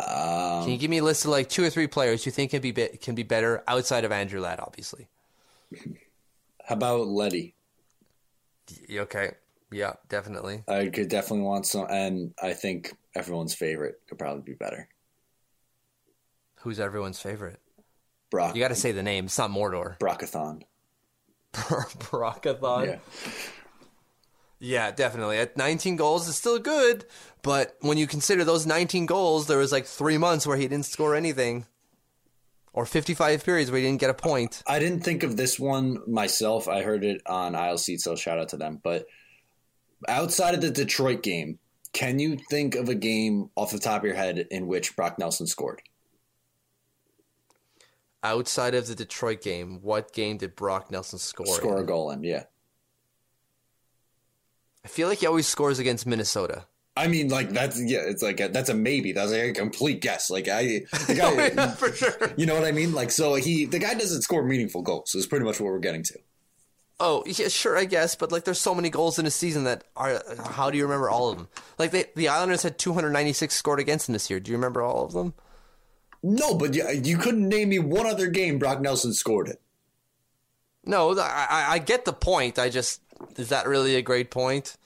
Um, 0.00 0.62
Can 0.62 0.70
you 0.70 0.78
give 0.78 0.90
me 0.90 0.98
a 0.98 1.04
list 1.04 1.24
of 1.24 1.30
like 1.30 1.48
two 1.48 1.64
or 1.64 1.70
three 1.70 1.86
players 1.86 2.26
you 2.26 2.32
think 2.32 2.50
can 2.50 2.60
be, 2.60 2.72
be 2.72 2.88
can 3.00 3.14
be 3.14 3.22
better 3.22 3.62
outside 3.68 4.04
of 4.04 4.12
Andrew 4.12 4.40
Ladd, 4.40 4.60
obviously? 4.60 5.08
how 6.64 6.74
about 6.74 7.06
Leddy? 7.06 7.54
Okay. 8.90 9.32
Yeah, 9.74 9.94
definitely. 10.08 10.62
I 10.68 10.86
could 10.86 11.08
definitely 11.08 11.44
want 11.44 11.66
some, 11.66 11.88
and 11.90 12.32
I 12.40 12.52
think 12.52 12.96
everyone's 13.16 13.54
favorite 13.54 14.00
could 14.08 14.18
probably 14.20 14.42
be 14.42 14.54
better. 14.54 14.88
Who's 16.60 16.78
everyone's 16.78 17.20
favorite? 17.20 17.58
Brock. 18.30 18.54
You 18.54 18.62
got 18.62 18.68
to 18.68 18.76
say 18.76 18.92
the 18.92 19.02
name. 19.02 19.24
It's 19.24 19.36
not 19.36 19.50
Mordor. 19.50 19.98
Brockathon. 19.98 20.62
Brockathon. 21.52 22.86
Yeah. 22.86 22.98
Yeah, 24.60 24.90
definitely. 24.92 25.38
At 25.38 25.56
19 25.56 25.96
goals, 25.96 26.28
it's 26.28 26.38
still 26.38 26.60
good, 26.60 27.04
but 27.42 27.76
when 27.80 27.98
you 27.98 28.06
consider 28.06 28.44
those 28.44 28.66
19 28.66 29.06
goals, 29.06 29.48
there 29.48 29.58
was 29.58 29.72
like 29.72 29.86
three 29.86 30.18
months 30.18 30.46
where 30.46 30.56
he 30.56 30.68
didn't 30.68 30.86
score 30.86 31.16
anything, 31.16 31.66
or 32.72 32.86
55 32.86 33.44
periods 33.44 33.72
where 33.72 33.80
he 33.80 33.86
didn't 33.86 34.00
get 34.00 34.10
a 34.10 34.14
point. 34.14 34.62
I 34.68 34.78
didn't 34.78 35.00
think 35.00 35.24
of 35.24 35.36
this 35.36 35.58
one 35.58 35.98
myself. 36.06 36.68
I 36.68 36.82
heard 36.82 37.04
it 37.04 37.22
on 37.26 37.56
Isle 37.56 37.76
Seat, 37.76 38.00
so 38.00 38.14
shout 38.14 38.38
out 38.38 38.50
to 38.50 38.56
them. 38.56 38.80
But 38.82 39.06
outside 40.08 40.54
of 40.54 40.60
the 40.60 40.70
Detroit 40.70 41.22
game, 41.22 41.58
can 41.92 42.18
you 42.18 42.36
think 42.50 42.74
of 42.74 42.88
a 42.88 42.94
game 42.94 43.50
off 43.56 43.70
the 43.70 43.78
top 43.78 44.02
of 44.02 44.04
your 44.04 44.14
head 44.14 44.46
in 44.50 44.66
which 44.66 44.96
Brock 44.96 45.18
Nelson 45.18 45.46
scored? 45.46 45.80
Outside 48.22 48.74
of 48.74 48.86
the 48.86 48.94
Detroit 48.94 49.42
game, 49.42 49.80
what 49.82 50.12
game 50.12 50.38
did 50.38 50.56
Brock 50.56 50.90
Nelson 50.90 51.18
score? 51.18 51.46
in? 51.46 51.52
Score 51.52 51.78
a 51.78 51.86
goal 51.86 52.10
in, 52.10 52.24
yeah. 52.24 52.44
I 54.84 54.88
feel 54.88 55.08
like 55.08 55.18
he 55.18 55.26
always 55.26 55.46
scores 55.46 55.78
against 55.78 56.06
Minnesota. 56.06 56.64
I 56.96 57.08
mean, 57.08 57.28
like 57.28 57.50
that's 57.50 57.80
yeah, 57.82 58.02
it's 58.06 58.22
like 58.22 58.40
a, 58.40 58.48
that's 58.48 58.68
a 58.68 58.74
maybe. 58.74 59.12
That's 59.12 59.32
like 59.32 59.42
a 59.42 59.52
complete 59.52 60.00
guess. 60.00 60.30
Like 60.30 60.48
I, 60.48 60.62
the 61.06 61.14
guy, 61.16 61.24
oh, 61.24 61.50
yeah, 61.54 61.70
for 61.74 61.92
sure. 61.92 62.32
you 62.36 62.46
know 62.46 62.54
what 62.54 62.64
I 62.64 62.72
mean? 62.72 62.92
Like 62.92 63.10
so, 63.10 63.34
he 63.34 63.64
the 63.64 63.80
guy 63.80 63.94
doesn't 63.94 64.22
score 64.22 64.44
meaningful 64.44 64.82
goals. 64.82 65.14
Is 65.14 65.26
pretty 65.26 65.44
much 65.44 65.58
what 65.58 65.66
we're 65.66 65.80
getting 65.80 66.04
to. 66.04 66.18
Oh, 67.00 67.24
yeah, 67.26 67.48
sure, 67.48 67.76
I 67.76 67.86
guess, 67.86 68.14
but 68.14 68.30
like, 68.30 68.44
there's 68.44 68.60
so 68.60 68.74
many 68.74 68.88
goals 68.88 69.18
in 69.18 69.26
a 69.26 69.30
season 69.30 69.64
that 69.64 69.84
are. 69.96 70.22
How 70.52 70.70
do 70.70 70.78
you 70.78 70.84
remember 70.84 71.10
all 71.10 71.28
of 71.30 71.36
them? 71.36 71.48
Like, 71.78 71.90
they, 71.90 72.04
the 72.14 72.28
Islanders 72.28 72.62
had 72.62 72.78
296 72.78 73.54
scored 73.54 73.80
against 73.80 74.06
them 74.06 74.12
this 74.12 74.30
year. 74.30 74.38
Do 74.38 74.50
you 74.52 74.56
remember 74.56 74.80
all 74.82 75.04
of 75.04 75.12
them? 75.12 75.34
No, 76.22 76.54
but 76.54 76.72
you, 76.74 76.88
you 77.02 77.18
couldn't 77.18 77.48
name 77.48 77.68
me 77.68 77.78
one 77.78 78.06
other 78.06 78.28
game 78.28 78.58
Brock 78.58 78.80
Nelson 78.80 79.12
scored 79.12 79.48
it. 79.48 79.60
No, 80.86 81.18
I, 81.18 81.46
I, 81.50 81.72
I 81.72 81.78
get 81.78 82.04
the 82.04 82.12
point. 82.12 82.58
I 82.58 82.68
just 82.70 83.00
is 83.36 83.48
that 83.50 83.66
really 83.66 83.96
a 83.96 84.02
great 84.02 84.30
point? 84.30 84.76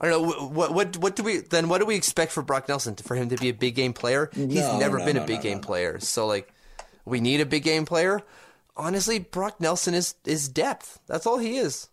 I 0.00 0.08
don't 0.08 0.22
know 0.22 0.46
what 0.48 0.72
what 0.72 0.96
what 0.98 1.16
do 1.16 1.22
we 1.22 1.38
then 1.38 1.68
what 1.68 1.78
do 1.78 1.86
we 1.86 1.94
expect 1.94 2.32
for 2.32 2.42
Brock 2.42 2.68
Nelson 2.68 2.96
for 2.96 3.16
him 3.16 3.28
to 3.30 3.36
be 3.36 3.48
a 3.48 3.54
big 3.54 3.74
game 3.74 3.92
player? 3.92 4.30
He's 4.34 4.54
No, 4.56 4.78
never 4.78 4.98
no, 4.98 5.04
been 5.04 5.16
no, 5.16 5.24
a 5.24 5.26
big 5.26 5.40
game 5.42 5.60
player. 5.60 5.98
So 6.00 6.26
like 6.26 6.52
we 7.04 7.20
need 7.20 7.40
a 7.40 7.46
big 7.46 7.62
game 7.62 7.84
player. 7.86 8.22
Honestly, 8.76 9.18
Brock 9.18 9.60
Nelson 9.60 9.94
is 9.94 10.14
is 10.24 10.48
depth. 10.48 11.00
That's 11.06 11.26
all 11.26 11.38
he 11.38 11.56
is. 11.56 11.88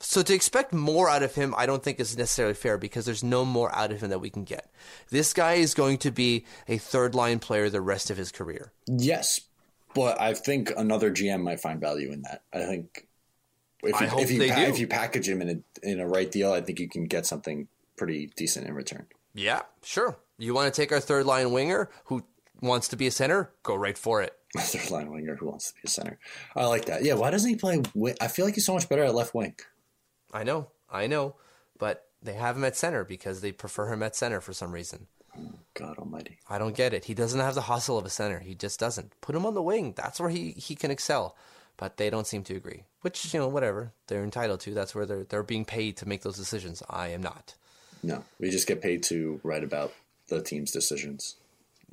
So 0.00 0.22
to 0.22 0.34
expect 0.34 0.74
more 0.74 1.08
out 1.08 1.22
of 1.22 1.34
him, 1.34 1.54
I 1.56 1.66
don't 1.66 1.82
think 1.82 1.98
is 1.98 2.18
necessarily 2.18 2.54
fair 2.54 2.76
because 2.76 3.06
there's 3.06 3.22
no 3.24 3.44
more 3.44 3.74
out 3.74 3.90
of 3.92 4.02
him 4.02 4.10
that 4.10 4.18
we 4.18 4.28
can 4.28 4.44
get. 4.44 4.70
This 5.08 5.32
guy 5.32 5.54
is 5.54 5.72
going 5.72 5.98
to 5.98 6.10
be 6.10 6.44
a 6.68 6.76
third 6.78 7.14
line 7.14 7.38
player 7.38 7.70
the 7.70 7.80
rest 7.80 8.10
of 8.10 8.16
his 8.16 8.30
career. 8.32 8.72
Yes, 8.86 9.40
but 9.94 10.20
I 10.20 10.34
think 10.34 10.72
another 10.76 11.10
GM 11.10 11.42
might 11.42 11.60
find 11.60 11.80
value 11.80 12.12
in 12.12 12.22
that. 12.22 12.42
I 12.52 12.66
think 12.66 13.06
if 13.82 13.94
I 13.94 14.04
you, 14.04 14.10
hope 14.10 14.20
if 14.20 14.30
you 14.32 14.38
they 14.40 14.50
pa- 14.50 14.56
do. 14.56 14.62
if 14.62 14.78
you 14.78 14.88
package 14.88 15.28
him 15.28 15.40
in 15.40 15.48
a 15.82 15.88
in 15.88 16.00
a 16.00 16.06
right 16.06 16.30
deal, 16.30 16.52
I 16.52 16.60
think 16.60 16.80
you 16.80 16.88
can 16.88 17.04
get 17.04 17.24
something 17.24 17.68
pretty 17.96 18.32
decent 18.36 18.66
in 18.66 18.74
return. 18.74 19.06
Yeah, 19.34 19.62
sure. 19.82 20.18
You 20.38 20.52
want 20.54 20.74
to 20.74 20.78
take 20.80 20.90
our 20.92 21.00
third 21.00 21.24
line 21.24 21.52
winger 21.52 21.88
who 22.06 22.24
wants 22.60 22.88
to 22.88 22.96
be 22.96 23.06
a 23.06 23.10
center? 23.10 23.52
Go 23.62 23.74
right 23.76 23.96
for 23.96 24.20
it. 24.22 24.34
Third 24.58 24.90
line 24.90 25.10
winger 25.10 25.34
who 25.34 25.46
wants 25.46 25.68
to 25.68 25.74
be 25.74 25.80
a 25.84 25.88
center. 25.88 26.18
I 26.54 26.66
like 26.66 26.84
that. 26.84 27.04
Yeah, 27.04 27.14
why 27.14 27.30
doesn't 27.30 27.48
he 27.48 27.56
play? 27.56 27.82
Wing? 27.94 28.14
I 28.20 28.28
feel 28.28 28.44
like 28.44 28.54
he's 28.54 28.66
so 28.66 28.74
much 28.74 28.88
better 28.88 29.02
at 29.04 29.14
left 29.14 29.34
wing. 29.34 29.56
I 30.32 30.44
know, 30.44 30.68
I 30.90 31.06
know, 31.06 31.36
but 31.78 32.06
they 32.22 32.34
have 32.34 32.56
him 32.56 32.64
at 32.64 32.76
center 32.76 33.04
because 33.04 33.40
they 33.40 33.52
prefer 33.52 33.92
him 33.92 34.02
at 34.02 34.16
center 34.16 34.40
for 34.40 34.52
some 34.52 34.72
reason. 34.72 35.08
God 35.74 35.98
Almighty. 35.98 36.38
I 36.48 36.58
don't 36.58 36.76
get 36.76 36.94
it. 36.94 37.06
He 37.06 37.14
doesn't 37.14 37.40
have 37.40 37.56
the 37.56 37.62
hustle 37.62 37.98
of 37.98 38.04
a 38.04 38.10
center. 38.10 38.38
He 38.38 38.54
just 38.54 38.78
doesn't. 38.78 39.20
Put 39.20 39.34
him 39.34 39.44
on 39.44 39.54
the 39.54 39.62
wing. 39.62 39.92
That's 39.96 40.20
where 40.20 40.30
he, 40.30 40.52
he 40.52 40.76
can 40.76 40.92
excel. 40.92 41.36
But 41.76 41.96
they 41.96 42.08
don't 42.08 42.26
seem 42.26 42.44
to 42.44 42.54
agree. 42.54 42.84
Which, 43.00 43.34
you 43.34 43.40
know, 43.40 43.48
whatever. 43.48 43.92
They're 44.06 44.22
entitled 44.22 44.60
to. 44.60 44.74
That's 44.74 44.94
where 44.94 45.04
they're 45.04 45.24
they're 45.24 45.42
being 45.42 45.64
paid 45.64 45.96
to 45.96 46.08
make 46.08 46.22
those 46.22 46.36
decisions. 46.36 46.84
I 46.88 47.08
am 47.08 47.20
not. 47.20 47.54
No, 48.04 48.22
we 48.38 48.50
just 48.50 48.68
get 48.68 48.80
paid 48.80 49.02
to 49.04 49.40
write 49.42 49.64
about 49.64 49.92
the 50.28 50.40
team's 50.40 50.70
decisions. 50.70 51.36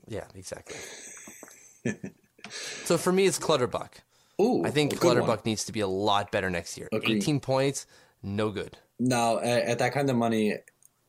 Yeah, 0.08 0.26
exactly. 0.36 0.78
so 2.50 2.98
for 2.98 3.12
me 3.12 3.26
it's 3.26 3.40
Clutterbuck. 3.40 3.90
Ooh, 4.42 4.64
I 4.66 4.72
think 4.72 4.92
good 4.92 5.04
one. 5.04 5.16
Clutterbuck 5.18 5.46
needs 5.46 5.66
to 5.66 5.72
be 5.72 5.82
a 5.82 5.88
lot 5.88 6.32
better 6.32 6.50
next 6.50 6.78
year. 6.78 6.90
Agreed. 6.92 7.18
18 7.18 7.40
points, 7.40 7.86
no 8.24 8.50
good. 8.50 8.78
Now, 9.00 9.40
at, 9.40 9.64
at 9.64 9.80
that 9.80 9.94
kind 9.94 10.10
of 10.10 10.16
money, 10.16 10.56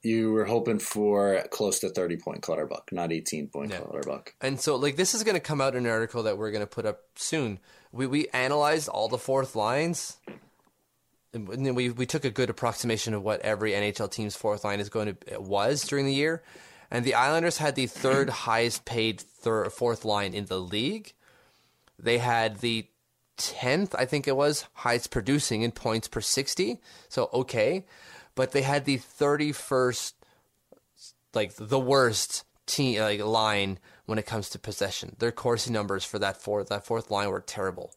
you 0.03 0.33
were 0.33 0.45
hoping 0.45 0.79
for 0.79 1.45
close 1.51 1.79
to 1.81 1.89
thirty 1.89 2.17
point 2.17 2.43
Clutterbuck, 2.43 2.91
not 2.91 3.13
eighteen 3.13 3.49
point 3.49 3.71
Yeah. 3.71 3.79
Clutterbuck. 3.79 4.35
And 4.41 4.61
so, 4.61 4.77
like, 4.77 4.97
this 4.97 5.15
is 5.15 5.23
going 5.23 5.35
to 5.37 5.41
come 5.41 5.61
out 5.61 5.75
in 5.77 5.87
an 5.87 5.93
article 5.93 6.25
that 6.25 6.37
we're 6.39 6.51
going 6.51 6.63
to 6.63 6.67
put 6.67 6.87
up 6.87 7.03
soon. 7.15 7.59
We 7.93 8.07
we 8.07 8.29
analyzed 8.29 8.89
all 8.89 9.09
the 9.09 9.19
fourth 9.19 9.55
lines, 9.55 10.17
and 11.33 11.77
we 11.77 11.91
we 11.91 12.07
took 12.07 12.25
a 12.25 12.31
good 12.31 12.51
approximation 12.51 13.15
of 13.15 13.23
what 13.23 13.41
every 13.43 13.73
NHL 13.73 14.11
team's 14.11 14.35
fourth 14.35 14.65
line 14.65 14.81
is 14.81 14.89
going 14.89 15.15
to 15.27 15.39
was 15.41 15.85
during 15.85 16.07
the 16.07 16.15
year, 16.15 16.43
and 16.91 17.05
the 17.05 17.15
Islanders 17.15 17.59
had 17.59 17.75
the 17.75 17.87
third 17.87 18.31
highest 18.49 18.85
paid 18.85 19.21
third 19.21 19.73
fourth 19.73 20.05
line 20.05 20.35
in 20.35 20.47
the 20.47 20.59
league. 20.59 21.13
They 22.03 22.19
had 22.19 22.59
the 22.59 22.87
tenth, 23.37 23.95
I 23.95 24.05
think 24.05 24.29
it 24.29 24.37
was, 24.37 24.67
highest 24.75 25.11
producing 25.11 25.63
in 25.63 25.73
points 25.73 26.09
per 26.09 26.21
sixty. 26.21 26.81
So 27.09 27.31
okay, 27.33 27.87
but 28.35 28.53
they 28.53 28.63
had 28.63 28.85
the 28.85 28.99
thirty 28.99 29.53
first 29.53 30.17
like 31.33 31.55
the 31.55 31.81
worst 31.81 32.45
team 32.67 33.01
like 33.01 33.21
line 33.21 33.79
when 34.07 34.19
it 34.19 34.27
comes 34.27 34.49
to 34.51 34.59
possession. 34.59 35.17
Their 35.19 35.33
Corsi 35.33 35.71
numbers 35.71 36.05
for 36.05 36.19
that 36.19 36.37
fourth 36.37 36.69
that 36.69 36.85
fourth 36.85 37.11
line 37.11 37.31
were 37.31 37.41
terrible, 37.41 37.95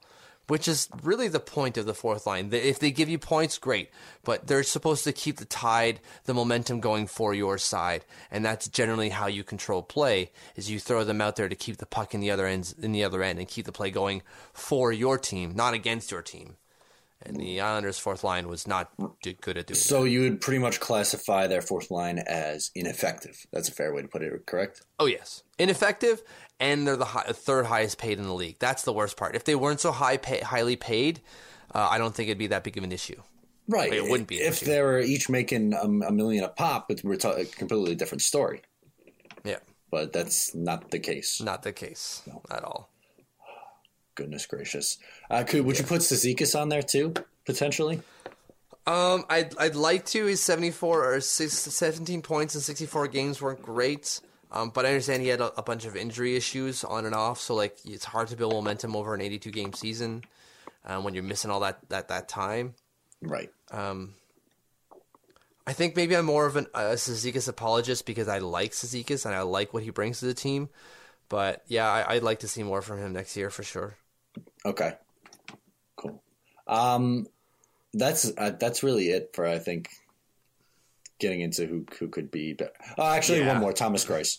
which 0.48 0.68
is 0.68 0.90
really 1.04 1.28
the 1.28 1.40
point 1.40 1.78
of 1.78 1.86
the 1.86 1.94
fourth 1.94 2.26
line. 2.26 2.50
If 2.52 2.80
they 2.80 2.92
give 2.92 3.10
you 3.10 3.18
points, 3.18 3.58
great, 3.58 3.90
but 4.24 4.48
they're 4.48 4.64
supposed 4.64 5.04
to 5.06 5.14
keep 5.14 5.38
the 5.38 5.46
tide, 5.46 6.00
the 6.26 6.34
momentum 6.34 6.80
going 6.80 7.08
for 7.08 7.34
your 7.34 7.58
side, 7.58 8.06
and 8.32 8.44
that's 8.46 8.68
generally 8.68 9.10
how 9.10 9.28
you 9.28 9.44
control 9.44 9.82
play. 9.82 10.32
Is 10.56 10.70
you 10.70 10.80
throw 10.80 11.04
them 11.04 11.22
out 11.22 11.36
there 11.36 11.50
to 11.50 11.56
keep 11.56 11.78
the 11.78 11.86
puck 11.86 12.14
in 12.14 12.20
the 12.20 12.32
other 12.32 12.46
ends 12.46 12.74
in 12.74 12.92
the 12.92 13.04
other 13.04 13.24
end 13.24 13.40
and 13.40 13.48
keep 13.48 13.66
the 13.66 13.72
play 13.72 13.92
going 13.92 14.22
for 14.54 14.92
your 14.92 15.18
team, 15.18 15.54
not 15.56 15.74
against 15.74 16.12
your 16.12 16.22
team. 16.22 16.58
And 17.22 17.38
the 17.38 17.62
Islanders' 17.62 17.98
fourth 17.98 18.24
line 18.24 18.48
was 18.48 18.68
not 18.68 18.92
good 19.24 19.58
at 19.58 19.66
doing 19.66 19.66
that. 19.68 19.76
So 19.76 20.04
you 20.04 20.22
would 20.22 20.42
pretty 20.42 20.60
much 20.60 20.80
classify 20.80 21.48
their 21.48 21.62
fourth 21.62 21.90
line 21.90 22.20
as 22.20 22.70
ineffective. 22.76 23.48
That's 23.52 23.70
a 23.70 23.72
fair 23.72 23.96
way 23.96 24.04
to 24.04 24.08
put 24.08 24.22
it, 24.22 24.46
correct? 24.46 24.82
Oh 25.00 25.08
yes, 25.08 25.42
ineffective, 25.58 26.22
and 26.60 26.88
they're 26.88 26.96
the 26.98 27.06
high, 27.06 27.24
third 27.32 27.66
highest 27.66 27.98
paid 27.98 28.18
in 28.18 28.26
the 28.26 28.34
league. 28.34 28.58
That's 28.60 28.84
the 28.84 28.94
worst 28.94 29.18
part. 29.18 29.36
If 29.36 29.44
they 29.44 29.56
weren't 29.56 29.80
so 29.80 29.92
high 29.92 30.18
pay, 30.18 30.40
highly 30.40 30.76
paid, 30.76 31.22
uh, 31.74 31.88
I 31.92 31.98
don't 31.98 32.14
think 32.16 32.30
it'd 32.30 32.38
be 32.38 32.48
that 32.48 32.64
big 32.64 32.78
of 32.78 32.84
an 32.84 32.92
issue. 32.92 33.22
Right. 33.68 33.92
It 33.92 34.04
wouldn't 34.10 34.30
be 34.30 34.40
an 34.42 34.48
if 34.48 34.62
issue. 34.62 34.66
they 34.72 34.82
were 34.82 35.00
each 35.00 35.28
making 35.30 35.74
a, 35.74 35.82
a 36.08 36.12
million 36.12 36.44
a 36.44 36.50
pop. 36.50 36.92
It's 36.92 37.04
a 37.04 37.46
completely 37.46 37.96
different 37.96 38.22
story. 38.22 38.62
Yeah, 39.44 39.58
But 39.92 40.14
that's 40.14 40.54
not 40.56 40.92
the 40.92 41.00
case. 41.00 41.42
not 41.42 41.64
the 41.64 41.74
case 41.74 42.22
at 42.52 42.64
all. 42.64 42.90
Goodness 44.16 44.46
gracious. 44.46 44.98
Uh, 45.30 45.44
could 45.44 45.66
would 45.66 45.78
you 45.78 45.84
put 45.84 46.02
Cizikas 46.02 46.60
on 46.60 46.70
there 46.70 46.82
too 46.82 47.14
potentially? 47.46 48.02
Um, 48.88 49.26
I'd 49.30 49.58
I'd 49.58 49.76
like 49.76 50.06
to. 50.08 50.26
His 50.26 50.42
seventy 50.42 50.72
four 50.72 51.14
or 51.14 51.20
six, 51.20 51.54
17 51.54 52.22
points 52.22 52.56
in 52.56 52.62
sixty 52.62 52.86
four 52.86 53.08
games 53.08 53.42
weren't 53.42 53.62
great. 53.62 54.22
Um, 54.56 54.70
but 54.74 54.86
I 54.86 54.90
understand 54.90 55.22
he 55.22 55.28
had 55.28 55.42
a, 55.42 55.52
a 55.60 55.62
bunch 55.64 55.86
of 55.86 55.96
injury 55.98 56.36
issues 56.36 56.84
on 56.84 57.06
and 57.06 57.14
off, 57.14 57.40
so 57.42 57.54
like 57.56 57.78
it's 57.86 58.06
hard 58.06 58.30
to 58.30 58.38
build 58.38 58.54
momentum 58.54 58.96
over 58.96 59.14
an 59.14 59.20
eighty 59.22 59.38
two 59.38 59.52
game 59.52 59.74
season 59.74 60.24
um, 60.86 61.04
when 61.04 61.14
you're 61.14 61.24
missing 61.24 61.52
all 61.52 61.60
that 61.60 61.80
that 61.90 62.08
that 62.08 62.30
time. 62.30 62.74
Right. 63.22 63.52
I 65.68 65.74
think 65.74 65.96
maybe 65.96 66.16
I'm 66.16 66.26
more 66.26 66.46
of 66.46 66.56
an, 66.56 66.68
a 66.76 66.94
Cizikas 66.94 67.48
apologist 67.50 68.06
because 68.06 68.28
I 68.28 68.38
like 68.38 68.72
Cizikas 68.72 69.26
and 69.26 69.34
I 69.34 69.42
like 69.42 69.74
what 69.74 69.84
he 69.84 69.90
brings 69.90 70.20
to 70.20 70.26
the 70.26 70.34
team. 70.34 70.70
But 71.28 71.64
yeah, 71.68 71.90
I, 71.92 72.16
I'd 72.16 72.24
like 72.24 72.40
to 72.40 72.48
see 72.48 72.62
more 72.62 72.82
from 72.84 73.00
him 73.00 73.14
next 73.14 73.36
year 73.36 73.50
for 73.50 73.64
sure. 73.64 73.98
Okay. 74.64 74.94
Cool. 75.96 76.22
Um, 76.68 77.28
that's 77.94 78.32
uh, 78.38 78.52
that's 78.60 78.84
really 78.84 79.10
it 79.10 79.32
for 79.34 79.48
I 79.48 79.58
think 79.58 79.90
getting 81.20 81.42
into 81.42 81.66
who 81.66 81.86
who 81.98 82.10
could 82.10 82.30
be. 82.30 82.54
But 82.54 82.76
oh, 82.98 83.04
actually, 83.08 83.40
Yeah. 83.40 83.48
one 83.54 83.62
more. 83.62 83.74
Thomas 83.74 84.06
Greiss. 84.06 84.38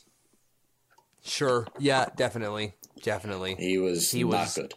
Sure. 1.26 1.66
Yeah, 1.78 2.06
definitely. 2.16 2.74
Definitely. 3.02 3.56
He 3.56 3.78
was 3.78 4.10
He 4.10 4.22
not 4.24 4.30
was- 4.30 4.54
good, 4.54 4.74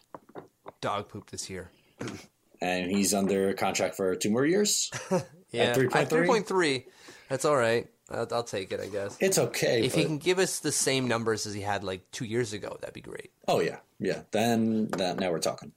Dog 0.80 1.08
poop 1.08 1.30
this 1.30 1.48
year. 1.48 1.70
and 2.60 2.90
he's 2.90 3.14
under 3.14 3.52
contract 3.54 3.94
for 3.96 4.14
two 4.16 4.30
more 4.30 4.44
years. 4.46 4.90
Yeah. 5.52 5.64
At 5.64 5.76
3.3? 5.78 6.26
3.3. 6.46 6.84
That's 7.28 7.44
all 7.44 7.56
right. 7.56 7.88
I'll, 8.08 8.28
I'll 8.30 8.44
take 8.44 8.70
it, 8.70 8.78
I 8.78 8.86
guess. 8.86 9.16
It's 9.18 9.36
okay. 9.36 9.82
if 9.82 9.94
he 9.96 10.04
can 10.04 10.18
give 10.18 10.38
us 10.38 10.60
the 10.60 10.70
same 10.70 11.08
numbers 11.08 11.44
as 11.44 11.54
he 11.54 11.60
had 11.60 11.82
like 11.82 12.08
two 12.12 12.24
years 12.24 12.52
ago, 12.52 12.76
that'd 12.80 12.94
be 12.94 13.00
great. 13.00 13.32
oh 13.48 13.58
yeah, 13.58 13.78
yeah. 13.98 14.20
Then 14.30 14.86
that 14.96 15.18
now 15.18 15.32
we're 15.32 15.40
talking. 15.40 15.72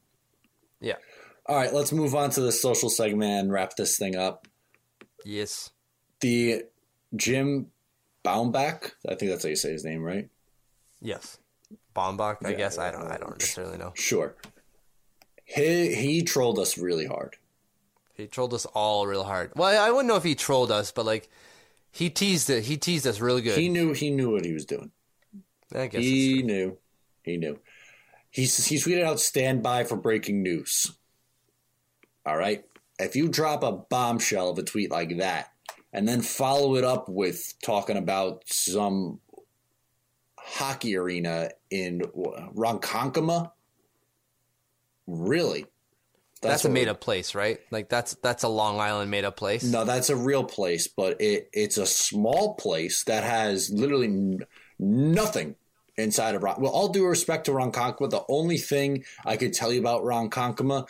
Yeah. 0.80 0.98
All 1.48 1.56
right, 1.56 1.74
let's 1.74 1.92
move 1.92 2.14
on 2.14 2.30
to 2.30 2.42
the 2.42 2.52
social 2.52 2.88
segment 2.92 3.32
and 3.32 3.52
wrap 3.52 3.76
this 3.76 3.98
thing 3.98 4.16
up. 4.16 4.48
Yes. 5.26 5.72
The 6.20 6.66
Jim 7.16 7.72
Baumbach, 8.24 8.92
I 9.10 9.16
think 9.16 9.32
that's 9.32 9.42
how 9.42 9.50
you 9.50 9.56
say 9.56 9.72
his 9.72 9.84
name, 9.84 10.04
right? 10.04 10.30
Yes. 11.04 11.38
Bombach, 11.96 12.38
I 12.44 12.52
Yeah, 12.52 12.58
guess. 12.58 12.78
I 12.80 12.92
don't 12.92 13.12
I 13.12 13.18
don't 13.18 13.38
necessarily 13.38 13.78
know. 13.78 13.92
Sure. 13.94 14.36
He 15.46 15.94
he 15.94 16.24
trolled 16.24 16.58
us 16.58 16.78
really 16.78 17.06
hard. 17.06 17.36
He 18.16 18.28
trolled 18.28 18.54
us 18.54 18.66
all 18.66 19.06
real 19.06 19.24
hard. 19.24 19.52
Well, 19.56 19.84
I 19.84 19.92
wouldn't 19.92 20.08
know 20.08 20.16
if 20.16 20.24
he 20.24 20.34
trolled 20.34 20.72
us, 20.72 20.92
but 20.92 21.06
like 21.06 21.30
he 21.92 22.10
teased 22.10 22.50
it. 22.50 22.64
He 22.64 22.78
teased 22.78 23.06
us 23.06 23.20
really 23.20 23.42
good. 23.42 23.58
He 23.58 23.70
knew 23.70 23.94
he 23.94 24.10
knew 24.10 24.32
what 24.32 24.46
he 24.46 24.54
was 24.54 24.66
doing. 24.66 24.92
I 25.76 25.88
guess 25.88 26.02
He 26.02 26.42
knew. 26.42 26.78
He 27.24 27.38
knew. 27.38 27.60
He 28.30 28.44
he 28.44 28.78
tweeted 28.78 29.04
out 29.04 29.20
"Stand 29.20 29.62
by 29.62 29.84
for 29.84 29.96
breaking 29.96 30.42
news." 30.42 30.92
All 32.26 32.38
right. 32.38 32.64
If 33.00 33.16
you 33.16 33.28
drop 33.28 33.64
a 33.64 33.72
bombshell 33.72 34.50
of 34.50 34.58
a 34.60 34.64
tweet 34.64 34.90
like 34.92 35.18
that, 35.18 35.52
and 35.92 36.08
then 36.08 36.22
follow 36.22 36.76
it 36.76 36.84
up 36.84 37.10
with 37.10 37.54
talking 37.62 37.98
about 37.98 38.44
some 38.46 39.20
hockey 40.54 40.96
arena 40.96 41.50
in 41.70 42.00
Ronkonkoma, 42.00 43.52
really? 45.08 45.66
that's, 46.44 46.66
a 46.66 46.70
made 46.70 46.88
up 46.88 47.02
place, 47.02 47.36
right? 47.36 47.60
Like 47.72 47.90
that's 47.90 48.16
that's 48.16 48.44
a 48.44 48.48
Long 48.48 48.80
Island 48.80 49.10
made 49.10 49.26
up 49.26 49.38
place. 49.38 49.64
No, 49.64 49.86
that's 49.86 50.10
a 50.10 50.16
real 50.16 50.44
place, 50.44 50.88
but 50.88 51.22
it 51.22 51.50
it's 51.54 51.78
a 51.78 51.86
small 51.86 52.56
place 52.56 53.04
that 53.06 53.24
has 53.24 53.70
literally 53.72 54.40
nothing 54.80 55.56
inside 55.96 56.36
of 56.36 56.44
Ron. 56.44 56.62
Well, 56.62 56.72
all 56.72 56.90
due 56.90 57.06
respect 57.06 57.46
to 57.46 57.52
Ronkonkoma, 57.52 58.10
the 58.10 58.26
only 58.28 58.58
thing 58.58 59.06
I 59.26 59.38
could 59.38 59.54
tell 59.54 59.72
you 59.72 59.80
about 59.80 60.04
Ronkonkoma 60.04 60.88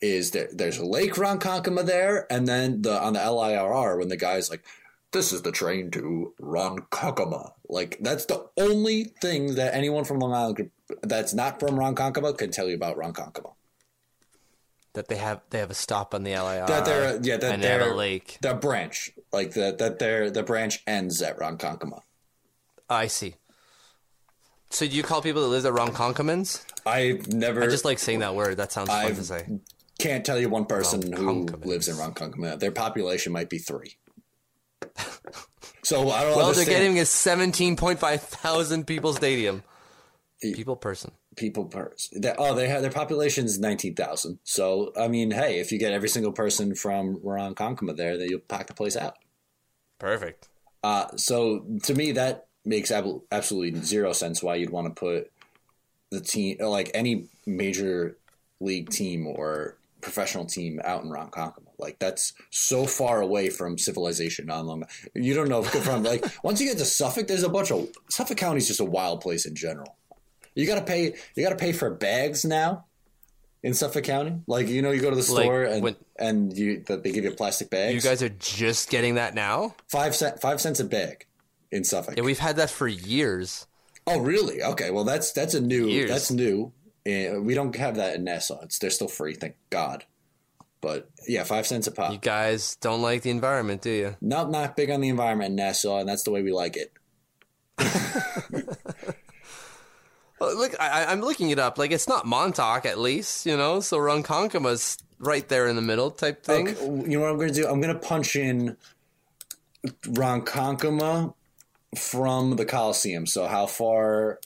is 0.00 0.32
that 0.32 0.56
there's 0.58 0.78
a 0.78 0.86
Lake 0.86 1.14
Ronkonkoma 1.14 1.84
there, 1.86 2.26
and 2.30 2.46
then 2.46 2.82
the 2.82 3.00
on 3.00 3.14
the 3.14 3.20
LIRR 3.20 3.98
when 3.98 4.08
the 4.08 4.16
guy's 4.16 4.50
like, 4.50 4.64
"This 5.14 5.32
is 5.32 5.40
the 5.42 5.52
train 5.52 5.90
to 5.92 6.34
Ronkonkoma." 6.40 7.52
Like 7.68 7.96
that's 8.00 8.26
the 8.26 8.46
only 8.58 9.04
thing 9.22 9.54
that 9.54 9.74
anyone 9.74 10.04
from 10.04 10.18
Long 10.18 10.34
Island 10.34 10.70
that's 11.02 11.32
not 11.32 11.58
from 11.58 11.76
Ronkonkoma 11.76 12.36
can 12.36 12.50
tell 12.50 12.68
you 12.68 12.74
about 12.74 12.96
Ronkonkoma. 12.98 13.54
that 14.92 15.08
they 15.08 15.16
have 15.16 15.40
they 15.50 15.58
have 15.58 15.70
a 15.70 15.74
stop 15.74 16.14
on 16.14 16.22
the 16.22 16.32
LIR. 16.32 16.66
That 16.66 16.84
they're 16.84 17.18
yeah 17.22 17.36
that 17.38 17.60
they're 17.60 17.90
a 17.90 17.94
lake. 17.94 18.38
the 18.42 18.54
branch 18.54 19.10
like 19.32 19.52
that 19.54 19.78
that 19.78 19.98
their 19.98 20.30
the 20.30 20.42
branch 20.44 20.82
ends 20.86 21.20
at 21.22 21.38
Ronkonkoma. 21.38 22.02
I 22.90 23.06
see. 23.08 23.34
So 24.70 24.86
do 24.86 24.94
you 24.94 25.02
call 25.02 25.22
people 25.22 25.42
that 25.42 25.48
live 25.48 25.66
at 25.66 25.72
Ronkonkomans? 25.72 26.64
I've 26.84 27.32
never 27.32 27.62
I 27.62 27.66
just 27.66 27.84
like 27.84 27.98
saying 27.98 28.18
that 28.20 28.34
word. 28.34 28.56
That 28.58 28.72
sounds 28.72 28.88
fun 28.88 29.06
I've- 29.06 29.14
to 29.16 29.24
say. 29.24 29.46
can't 29.98 30.24
tell 30.24 30.38
you 30.38 30.48
one 30.48 30.66
person 30.66 31.12
who 31.12 31.46
lives 31.64 31.88
in 31.88 31.96
Ronkonkoma. 31.96 32.58
Their 32.60 32.72
population 32.72 33.32
might 33.32 33.48
be 33.48 33.58
three. 33.58 33.96
So 35.82 36.10
I 36.10 36.22
don't 36.22 36.36
Well, 36.36 36.52
they're 36.52 36.64
getting 36.64 36.98
a 36.98 37.04
seventeen 37.06 37.76
point 37.76 37.98
five 37.98 38.22
thousand 38.22 38.86
people 38.86 39.12
stadium. 39.12 39.62
People 40.40 40.76
person. 40.76 41.12
people 41.36 41.64
per 41.64 41.94
they, 42.12 42.34
oh 42.36 42.54
they 42.54 42.68
have 42.68 42.82
their 42.82 42.90
population 42.90 43.46
is 43.46 43.58
nineteen 43.58 43.94
thousand. 43.94 44.38
So 44.44 44.92
I 44.98 45.08
mean, 45.08 45.30
hey, 45.30 45.58
if 45.58 45.72
you 45.72 45.78
get 45.78 45.92
every 45.92 46.08
single 46.08 46.32
person 46.32 46.74
from 46.74 47.16
Ronkonkoma 47.20 47.96
there, 47.96 48.18
then 48.18 48.28
you'll 48.28 48.40
pack 48.40 48.66
the 48.66 48.74
place 48.74 48.96
out. 48.96 49.16
Perfect. 49.98 50.48
Uh, 50.82 51.06
so 51.16 51.64
to 51.84 51.94
me, 51.94 52.12
that 52.12 52.46
makes 52.66 52.90
ab- 52.90 53.22
absolutely 53.32 53.80
zero 53.80 54.12
sense 54.12 54.42
why 54.42 54.56
you'd 54.56 54.68
want 54.70 54.86
to 54.86 55.00
put 55.00 55.30
the 56.10 56.20
team, 56.20 56.58
like 56.60 56.90
any 56.92 57.28
major 57.46 58.18
league 58.60 58.90
team 58.90 59.26
or 59.26 59.76
professional 60.02 60.44
team, 60.44 60.80
out 60.84 61.02
in 61.02 61.08
Ronkonkoma. 61.08 61.63
Like 61.84 61.98
that's 62.00 62.32
so 62.50 62.84
far 62.86 63.20
away 63.20 63.50
from 63.50 63.78
civilization 63.78 64.50
on 64.50 64.66
Long. 64.66 64.84
You 65.14 65.34
don't 65.34 65.48
know 65.48 65.60
if 65.62 65.70
from 65.84 66.02
like 66.02 66.24
once 66.42 66.60
you 66.60 66.66
get 66.68 66.78
to 66.78 66.84
Suffolk, 66.84 67.28
there's 67.28 67.44
a 67.44 67.48
bunch 67.48 67.70
of 67.70 67.88
Suffolk 68.08 68.38
County's 68.38 68.66
just 68.66 68.80
a 68.80 68.84
wild 68.84 69.20
place 69.20 69.46
in 69.46 69.54
general. 69.54 69.96
You 70.56 70.66
gotta 70.66 70.82
pay. 70.82 71.14
You 71.36 71.42
gotta 71.44 71.56
pay 71.56 71.72
for 71.72 71.90
bags 71.90 72.44
now. 72.44 72.86
In 73.62 73.72
Suffolk 73.72 74.04
County, 74.04 74.40
like 74.46 74.68
you 74.68 74.82
know, 74.82 74.90
you 74.90 75.00
go 75.00 75.08
to 75.08 75.16
the 75.16 75.32
Like, 75.32 75.44
store 75.44 75.62
and 75.64 75.82
when- 75.82 75.96
and 76.18 76.56
you 76.56 76.82
that 76.86 77.02
they 77.02 77.12
give 77.12 77.24
you 77.24 77.30
plastic 77.30 77.70
bags. 77.70 77.94
You 77.94 78.00
guys 78.10 78.22
are 78.22 78.28
just 78.28 78.90
getting 78.90 79.14
that 79.14 79.34
now? 79.34 79.74
five 79.88 80.14
cent 80.14 80.40
five 80.40 80.60
cents 80.60 80.80
a 80.80 80.84
bag 80.84 81.26
in 81.72 81.82
Suffolk. 81.84 82.14
Yeah, 82.16 82.24
we've 82.24 82.38
had 82.38 82.56
that 82.56 82.68
for 82.70 82.86
years. 82.88 83.66
Oh, 84.06 84.18
really? 84.20 84.62
Okay. 84.62 84.90
Well, 84.90 85.04
that's 85.04 85.32
that's 85.32 85.54
a 85.54 85.60
new. 85.62 85.86
Years. 85.86 86.10
That's 86.10 86.30
new. 86.30 86.72
Uh, 87.06 87.40
we 87.40 87.54
don't 87.54 87.74
have 87.76 87.96
that 87.96 88.14
in 88.16 88.24
Nassau. 88.24 88.60
It's 88.62 88.78
they're 88.78 88.90
still 88.90 89.08
free, 89.08 89.34
thank 89.34 89.54
God. 89.70 90.04
But 90.84 91.08
yeah, 91.26 91.44
five 91.44 91.66
cents 91.66 91.86
a 91.86 91.92
pop. 91.92 92.12
You 92.12 92.18
guys 92.18 92.76
don't 92.76 93.00
like 93.00 93.22
the 93.22 93.30
environment, 93.30 93.80
do 93.80 93.88
you? 93.90 94.16
not 94.20 94.50
not 94.50 94.76
big 94.76 94.90
on 94.90 95.00
the 95.00 95.08
environment 95.08 95.48
in 95.50 95.56
Nassau, 95.56 95.98
and 95.98 96.06
that's 96.08 96.24
the 96.24 96.30
way 96.30 96.42
we 96.42 96.52
like 96.52 96.76
it. 96.76 96.92
Well, 100.40 100.56
look, 100.56 100.74
I, 100.80 101.06
I'm 101.06 101.20
looking 101.20 101.50
it 101.50 101.60
up. 101.60 101.78
Like, 101.78 101.92
it's 101.92 102.08
not 102.08 102.26
Montauk, 102.26 102.84
at 102.86 102.98
least, 102.98 103.46
you 103.46 103.56
know. 103.56 103.78
So 103.80 103.98
Ronkonkoma's 103.98 104.98
right 105.20 105.48
there 105.48 105.68
in 105.68 105.76
the 105.76 105.80
middle, 105.80 106.10
type 106.10 106.44
thing. 106.44 106.68
Okay, 106.70 106.84
you 106.84 107.16
know 107.16 107.20
what 107.20 107.30
I'm 107.30 107.36
going 107.36 107.48
to 107.48 107.54
do? 107.54 107.66
I'm 107.68 107.80
going 107.80 107.94
to 107.94 108.00
punch 108.00 108.34
in 108.34 108.76
Ronkonkoma 110.02 111.32
from 111.96 112.56
the 112.56 112.64
Coliseum. 112.64 113.26
So 113.26 113.46
how 113.46 113.66
far 113.66 114.40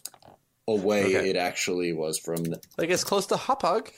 away 0.69 1.17
Okay. 1.17 1.31
it 1.31 1.37
actually 1.37 1.95
was 1.95 2.19
from 2.19 2.45
the, 2.45 2.61
Like, 2.77 2.91
it's 2.91 3.03
close 3.03 3.27
to 3.29 3.37
Hauppauge. 3.37 3.91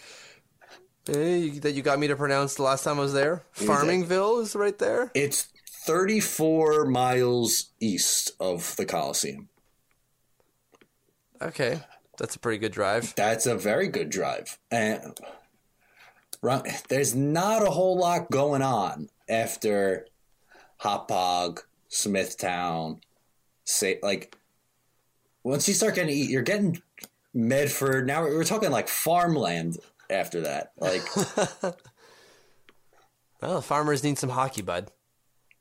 Eh, 1.08 1.36
you, 1.36 1.60
that 1.60 1.72
you 1.72 1.82
got 1.82 1.98
me 1.98 2.06
to 2.08 2.16
pronounce 2.16 2.54
the 2.54 2.62
last 2.62 2.84
time 2.84 2.98
I 2.98 3.02
was 3.02 3.12
there. 3.12 3.42
Farmingville 3.56 4.42
is 4.42 4.54
right 4.54 4.78
there. 4.78 5.10
It's 5.14 5.48
34 5.86 6.84
miles 6.86 7.70
east 7.80 8.32
of 8.38 8.76
the 8.76 8.84
Coliseum. 8.84 9.48
Okay, 11.42 11.80
that's 12.18 12.36
a 12.36 12.38
pretty 12.38 12.58
good 12.58 12.72
drive. 12.72 13.14
That's 13.14 13.46
a 13.46 13.56
very 13.56 13.88
good 13.88 14.10
drive. 14.10 14.58
And 14.70 15.16
there's 16.88 17.14
not 17.14 17.62
a 17.62 17.70
whole 17.70 17.98
lot 17.98 18.30
going 18.30 18.62
on 18.62 19.08
after 19.28 20.06
Hauppauge, 20.82 21.60
Smithtown, 21.88 23.00
say 23.64 23.98
like 24.02 24.36
once 25.42 25.66
you 25.66 25.74
start 25.74 25.94
getting 25.94 26.16
you're 26.28 26.42
getting 26.42 26.82
Medford. 27.32 28.06
Now 28.06 28.22
we're 28.22 28.44
talking 28.44 28.70
like 28.70 28.88
farmland 28.88 29.78
after 30.10 30.42
that. 30.42 30.72
Like 30.78 31.02
Well, 33.42 33.62
farmers 33.62 34.04
need 34.04 34.18
some 34.18 34.30
hockey, 34.30 34.62
bud. 34.62 34.90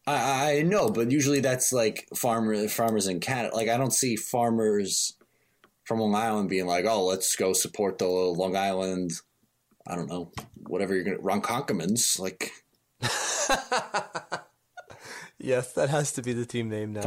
I, 0.06 0.58
I 0.58 0.62
know, 0.64 0.89
but 0.89 1.12
usually 1.12 1.39
that's 1.39 1.72
like 1.72 2.08
farmer 2.16 2.68
farmers 2.68 3.08
in 3.08 3.20
Canada. 3.20 3.56
Like 3.56 3.70
I 3.70 3.78
don't 3.78 3.93
see 3.93 4.16
farmers 4.16 5.14
from 5.86 6.00
Long 6.00 6.16
Island 6.16 6.50
being 6.50 6.66
like, 6.66 6.86
"Oh, 6.86 7.06
let's 7.06 7.36
go 7.36 7.54
support 7.54 7.97
the 7.97 8.08
Long 8.08 8.56
Island." 8.56 9.12
I 9.88 9.95
don't 9.95 10.10
know, 10.10 10.32
whatever 10.68 10.93
you're 10.93 11.04
gonna 11.04 11.18
Ronkonkomans. 11.18 12.20
Like 12.20 12.52
Yes, 15.39 15.72
that 15.74 15.89
has 15.89 16.12
to 16.14 16.22
be 16.22 16.34
the 16.34 16.45
team 16.45 16.70
name 16.70 16.93
now. 16.93 17.02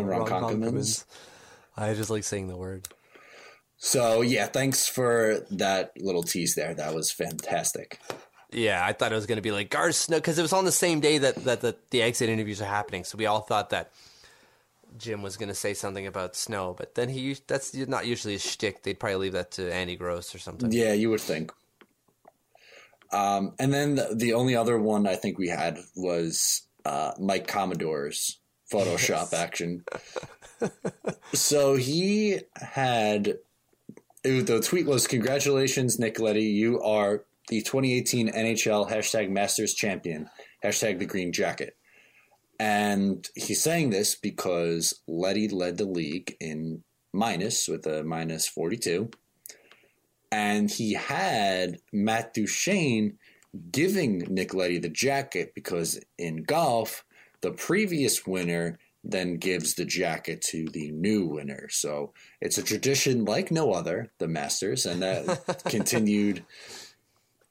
The. 1.76 1.82
I 1.82 1.94
just 1.94 2.10
like 2.10 2.24
saying 2.24 2.48
the 2.48 2.56
word. 2.56 2.88
So, 3.84 4.20
yeah. 4.20 4.46
Thanks 4.46 4.86
for 4.86 5.44
that 5.50 5.90
little 5.98 6.22
tease 6.22 6.54
there. 6.54 6.72
That 6.72 6.94
was 6.94 7.10
fantastic. 7.10 7.98
Yeah, 8.52 8.80
I 8.84 8.92
thought 8.92 9.10
it 9.10 9.16
was 9.16 9.26
going 9.26 9.38
to 9.38 9.42
be 9.42 9.50
like 9.50 9.70
Garth 9.70 9.96
Snow 9.96 10.18
because 10.18 10.38
it 10.38 10.42
was 10.42 10.52
on 10.52 10.64
the 10.64 10.70
same 10.70 11.00
day 11.00 11.18
that, 11.18 11.34
that 11.44 11.62
the, 11.62 11.74
the 11.90 12.00
exit 12.00 12.28
interviews 12.28 12.62
are 12.62 12.66
happening. 12.66 13.02
So 13.02 13.18
we 13.18 13.26
all 13.26 13.40
thought 13.40 13.70
that 13.70 13.90
Jim 14.98 15.20
was 15.20 15.36
going 15.36 15.48
to 15.48 15.54
say 15.54 15.74
something 15.74 16.06
about 16.06 16.36
Snow, 16.36 16.76
but 16.78 16.94
then 16.94 17.08
he 17.08 17.36
that's 17.48 17.74
not 17.74 18.06
usually 18.06 18.34
his 18.34 18.48
shtick. 18.48 18.84
They'd 18.84 19.00
probably 19.00 19.16
leave 19.16 19.32
that 19.32 19.50
to 19.52 19.72
Andy 19.72 19.96
Gross 19.96 20.32
or 20.32 20.38
something. 20.38 20.70
Yeah, 20.70 20.92
you 20.92 21.10
would 21.10 21.20
think. 21.20 21.50
Um, 23.10 23.54
and 23.58 23.74
then 23.74 23.96
the, 23.96 24.14
the 24.14 24.34
only 24.34 24.54
other 24.54 24.78
one 24.78 25.08
I 25.08 25.16
think 25.16 25.38
we 25.38 25.48
had 25.48 25.78
was 25.96 26.62
uh, 26.84 27.12
Mike 27.18 27.48
Commodore's 27.48 28.38
Photoshop 28.72 29.32
action. 29.32 29.84
so 31.32 31.74
he 31.74 32.38
had 32.54 33.38
the 34.22 34.60
tweet 34.60 34.86
was 34.86 35.06
congratulations 35.06 35.98
Nick 35.98 36.18
Leddy. 36.20 36.44
You 36.44 36.80
are 36.82 37.24
the 37.48 37.60
2018 37.62 38.30
nhl 38.30 38.90
hashtag 38.90 39.30
masters 39.30 39.74
champion. 39.74 40.28
Hashtag 40.64 40.98
the 40.98 41.06
green 41.06 41.32
jacket. 41.32 41.76
And 42.60 43.28
he's 43.34 43.62
saying 43.62 43.90
this 43.90 44.14
because 44.14 45.00
Leddy 45.08 45.48
led 45.48 45.78
the 45.78 45.84
league 45.84 46.36
in 46.40 46.84
minus 47.12 47.68
with 47.68 47.86
a 47.86 48.02
minus 48.02 48.48
42 48.48 49.10
and 50.32 50.70
he 50.70 50.94
had 50.94 51.78
matt 51.92 52.32
duchene 52.32 53.18
giving 53.70 54.20
Nick 54.30 54.54
Leddy 54.54 54.78
the 54.78 54.88
jacket 54.88 55.52
because 55.54 56.00
in 56.18 56.42
golf 56.42 57.04
the 57.42 57.52
previous 57.52 58.26
winner 58.26 58.78
then 59.04 59.36
gives 59.36 59.74
the 59.74 59.84
jacket 59.84 60.42
to 60.42 60.68
the 60.68 60.90
new 60.92 61.26
winner. 61.26 61.68
So 61.70 62.12
it's 62.40 62.58
a 62.58 62.62
tradition 62.62 63.24
like 63.24 63.50
no 63.50 63.72
other, 63.72 64.12
the 64.18 64.28
Masters, 64.28 64.86
and 64.86 65.02
that 65.02 65.62
continued 65.68 66.44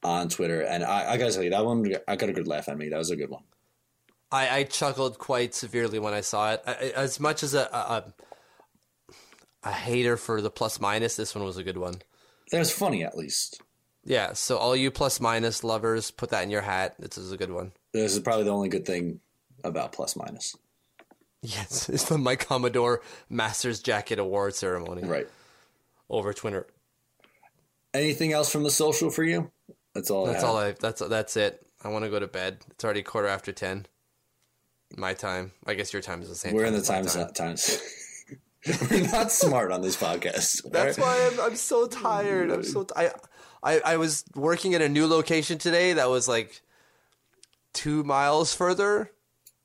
on 0.02 0.28
Twitter. 0.28 0.62
And 0.62 0.82
I, 0.82 1.12
I 1.12 1.16
gotta 1.18 1.32
tell 1.32 1.42
you, 1.42 1.50
that 1.50 1.64
one, 1.64 1.94
I 2.08 2.16
got 2.16 2.28
a 2.28 2.32
good 2.32 2.48
laugh 2.48 2.68
at 2.68 2.78
me. 2.78 2.88
That 2.88 2.98
was 2.98 3.10
a 3.10 3.16
good 3.16 3.30
one. 3.30 3.42
I, 4.30 4.58
I 4.58 4.64
chuckled 4.64 5.18
quite 5.18 5.54
severely 5.54 5.98
when 5.98 6.14
I 6.14 6.22
saw 6.22 6.52
it. 6.52 6.62
I, 6.66 6.92
as 6.96 7.20
much 7.20 7.42
as 7.42 7.52
a, 7.52 7.64
a 7.64 7.76
a 7.76 8.04
a 9.64 9.72
hater 9.72 10.16
for 10.16 10.40
the 10.40 10.50
plus 10.50 10.80
minus, 10.80 11.16
this 11.16 11.34
one 11.34 11.44
was 11.44 11.56
a 11.56 11.62
good 11.62 11.76
one. 11.76 11.94
That 12.50 12.58
was 12.58 12.72
funny, 12.72 13.04
at 13.04 13.16
least. 13.16 13.62
Yeah, 14.04 14.32
so 14.32 14.56
all 14.56 14.74
you 14.74 14.90
plus 14.90 15.20
minus 15.20 15.62
lovers, 15.62 16.10
put 16.10 16.30
that 16.30 16.42
in 16.42 16.50
your 16.50 16.62
hat. 16.62 16.96
This 16.98 17.16
is 17.16 17.30
a 17.30 17.36
good 17.36 17.52
one. 17.52 17.72
This 17.92 18.14
is 18.14 18.20
probably 18.20 18.44
the 18.44 18.50
only 18.50 18.68
good 18.68 18.84
thing 18.84 19.20
about 19.62 19.92
plus 19.92 20.16
minus. 20.16 20.56
Yes, 21.42 21.88
it's 21.90 22.04
the 22.04 22.18
Mike 22.18 22.46
Commodore 22.46 23.02
Masters 23.28 23.80
Jacket 23.80 24.18
Award 24.18 24.54
ceremony 24.54 25.02
Right. 25.04 25.28
over 26.08 26.32
Twitter. 26.32 26.66
Anything 27.94 28.32
else 28.32 28.50
from 28.50 28.62
the 28.62 28.70
social 28.70 29.10
for 29.10 29.24
you? 29.24 29.50
That's 29.94 30.10
all. 30.10 30.24
That's 30.26 30.42
I 30.42 30.46
have. 30.46 30.50
all 30.56 30.58
I. 30.62 30.72
That's 30.72 31.00
that's 31.08 31.36
it. 31.36 31.66
I 31.84 31.88
want 31.88 32.04
to 32.04 32.10
go 32.10 32.18
to 32.18 32.26
bed. 32.28 32.58
It's 32.70 32.84
already 32.84 33.02
quarter 33.02 33.28
after 33.28 33.52
ten. 33.52 33.86
My 34.96 35.12
time. 35.14 35.52
I 35.66 35.74
guess 35.74 35.92
your 35.92 36.00
time 36.02 36.22
is 36.22 36.28
the 36.28 36.34
same. 36.34 36.54
We're 36.54 36.64
in 36.64 36.72
the 36.72 36.78
as 36.78 36.88
my 36.88 36.94
times 36.96 37.16
uh, 37.16 37.28
times. 37.28 37.80
We're 38.90 39.10
not 39.10 39.32
smart 39.32 39.72
on 39.72 39.82
this 39.82 39.96
podcast. 39.96 40.70
That's 40.70 40.96
why 40.96 41.28
I'm, 41.32 41.40
I'm 41.40 41.56
so 41.56 41.86
tired. 41.86 42.50
I'm 42.50 42.62
so 42.62 42.84
t- 42.84 42.92
I, 42.96 43.10
I 43.62 43.80
I 43.84 43.96
was 43.96 44.24
working 44.34 44.74
at 44.74 44.80
a 44.80 44.88
new 44.88 45.06
location 45.06 45.58
today 45.58 45.94
that 45.94 46.08
was 46.08 46.28
like 46.28 46.62
two 47.74 48.04
miles 48.04 48.54
further 48.54 49.10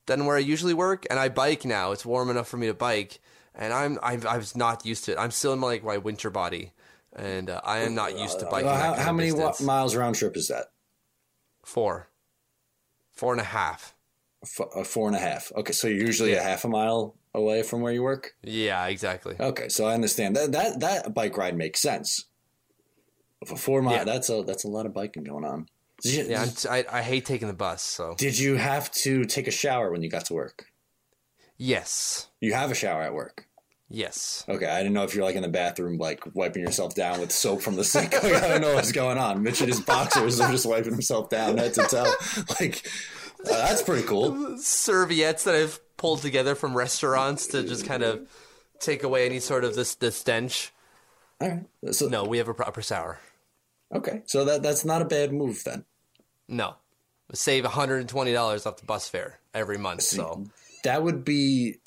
than 0.07 0.25
where 0.25 0.35
I 0.35 0.39
usually 0.39 0.73
work, 0.73 1.05
and 1.09 1.19
I 1.19 1.29
bike 1.29 1.63
now. 1.63 1.91
It's 1.91 2.05
warm 2.05 2.29
enough 2.29 2.47
for 2.47 2.57
me 2.57 2.67
to 2.67 2.73
bike, 2.73 3.19
and 3.53 3.71
I'm 3.71 3.99
I'm 4.01 4.25
I 4.27 4.37
was 4.37 4.55
not 4.55 4.85
used 4.85 5.05
to 5.05 5.11
it. 5.13 5.17
I'm 5.19 5.31
still 5.31 5.53
in 5.53 5.59
my, 5.59 5.67
like 5.67 5.83
my 5.83 5.97
winter 5.97 6.29
body, 6.29 6.73
and 7.15 7.49
uh, 7.49 7.61
I 7.63 7.79
am 7.79 7.93
not 7.93 8.17
used 8.17 8.39
to 8.39 8.45
biking. 8.47 8.67
Well, 8.67 8.75
how, 8.77 8.93
how 8.95 9.11
many 9.13 9.29
distance. 9.31 9.61
miles 9.61 9.95
round 9.95 10.15
trip 10.15 10.35
is 10.35 10.47
that? 10.47 10.67
Four, 11.63 12.09
four 13.13 13.31
and 13.33 13.41
a 13.41 13.45
half. 13.45 13.93
F- 14.43 14.67
uh, 14.75 14.83
four 14.83 15.07
and 15.07 15.15
a 15.15 15.19
half. 15.19 15.51
Okay, 15.55 15.73
so 15.73 15.87
you're 15.87 16.05
usually 16.05 16.33
a 16.33 16.41
half 16.41 16.63
a 16.63 16.67
mile 16.69 17.15
away 17.33 17.61
from 17.63 17.81
where 17.81 17.91
you 17.93 18.01
work. 18.03 18.35
Yeah, 18.43 18.85
exactly. 18.87 19.35
Okay, 19.39 19.67
so 19.69 19.85
I 19.85 19.93
understand 19.93 20.35
that 20.35 20.51
that 20.53 20.79
that 20.79 21.13
bike 21.13 21.37
ride 21.37 21.55
makes 21.57 21.81
sense. 21.81 22.25
For 23.45 23.55
four 23.57 23.81
mile, 23.81 23.95
Yeah. 23.95 24.03
that's 24.03 24.29
a 24.29 24.43
that's 24.43 24.63
a 24.63 24.67
lot 24.67 24.85
of 24.85 24.93
biking 24.93 25.23
going 25.23 25.43
on. 25.45 25.67
Did 26.01 26.27
Yeah, 26.27 26.45
t- 26.45 26.67
I, 26.69 26.85
I 26.91 27.01
hate 27.01 27.25
taking 27.25 27.47
the 27.47 27.53
bus. 27.53 27.81
So 27.81 28.15
did 28.17 28.37
you 28.37 28.55
have 28.55 28.91
to 29.03 29.25
take 29.25 29.47
a 29.47 29.51
shower 29.51 29.91
when 29.91 30.03
you 30.03 30.09
got 30.09 30.25
to 30.25 30.33
work? 30.33 30.65
yes, 31.57 32.27
You 32.39 32.53
have 32.53 32.71
a 32.71 32.75
shower 32.75 33.01
at 33.01 33.13
work. 33.13 33.47
yes. 33.89 34.45
Okay, 34.47 34.65
I 34.67 34.77
didn't 34.79 34.93
know 34.93 35.03
if 35.03 35.15
you're 35.15 35.23
like 35.23 35.35
in 35.35 35.41
the 35.41 35.47
bathroom, 35.47 35.97
like 35.97 36.21
wiping 36.35 36.61
yourself 36.61 36.93
down 36.95 37.19
with 37.19 37.31
soap 37.31 37.61
from 37.61 37.75
the 37.75 37.83
sink. 37.83 38.13
Like, 38.13 38.33
I 38.43 38.47
don't 38.47 38.61
know 38.61 38.75
what's 38.75 38.91
going 38.91 39.17
on. 39.17 39.41
Mitch 39.41 39.59
and 39.61 39.69
his 39.69 39.79
boxers 39.81 40.39
are 40.39 40.51
just 40.51 40.65
wiping 40.65 40.91
himself 40.93 41.29
down 41.29 41.57
head 41.57 41.73
to 41.75 41.83
toe. 41.87 42.13
Like, 42.59 42.87
uh, 43.45 43.49
that's 43.49 43.81
pretty 43.81 44.05
cool. 44.07 44.57
Serviettes 44.59 45.43
that 45.45 45.55
I've 45.55 45.79
pulled 45.97 46.21
together 46.21 46.53
from 46.55 46.75
restaurants 46.77 47.47
to 47.47 47.63
just 47.63 47.85
kind 47.87 48.03
of 48.03 48.27
take 48.79 49.01
away 49.03 49.25
any 49.25 49.39
sort 49.39 49.63
of 49.63 49.73
this 49.75 49.95
the 49.95 50.11
stench. 50.11 50.71
All 51.41 51.49
right. 51.49 51.65
So, 51.95 52.07
No, 52.07 52.23
we 52.23 52.37
have 52.39 52.47
a 52.47 52.53
proper 52.53 52.81
shower. 52.81 53.19
Okay, 53.93 54.21
so 54.25 54.45
that 54.45 54.63
that's 54.63 54.83
not 54.85 55.01
a 55.01 55.05
bad 55.05 55.31
move 55.33 55.63
then. 55.63 55.85
No, 56.47 56.75
save 57.33 57.63
$120 57.63 58.65
off 58.65 58.77
the 58.77 58.85
bus 58.85 59.07
fare 59.09 59.39
every 59.53 59.77
month. 59.77 60.01
So 60.03 60.45
That 60.83 61.03
would 61.03 61.23
be 61.25 61.77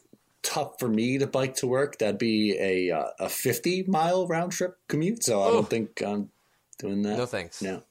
tough 0.42 0.78
for 0.78 0.88
me 0.88 1.18
to 1.18 1.26
bike 1.26 1.57
to 1.57 1.66
work. 1.66 1.98
That'd 1.98 2.18
be 2.18 2.57
a 2.59 2.90
uh, 2.96 3.09
a 3.18 3.28
50 3.28 3.84
mile 3.84 4.26
round 4.26 4.53
trip 4.53 4.76
commute. 4.88 5.22
So 5.24 5.42
I 5.42 5.46
Oh. 5.48 5.53
don't 5.53 5.68
think 5.70 6.03
I'm 6.03 6.30
doing 6.78 7.03
that. 7.03 7.18
No 7.18 7.26
thanks. 7.26 7.61
No, 7.62 7.82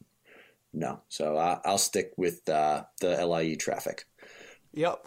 no. 0.74 1.02
So 1.10 1.38
I, 1.38 1.60
I'll 1.66 1.78
stick 1.78 2.12
with 2.18 2.48
uh, 2.50 2.84
the 3.02 3.24
LIE 3.26 3.56
traffic. 3.56 4.06
yep. 4.74 5.06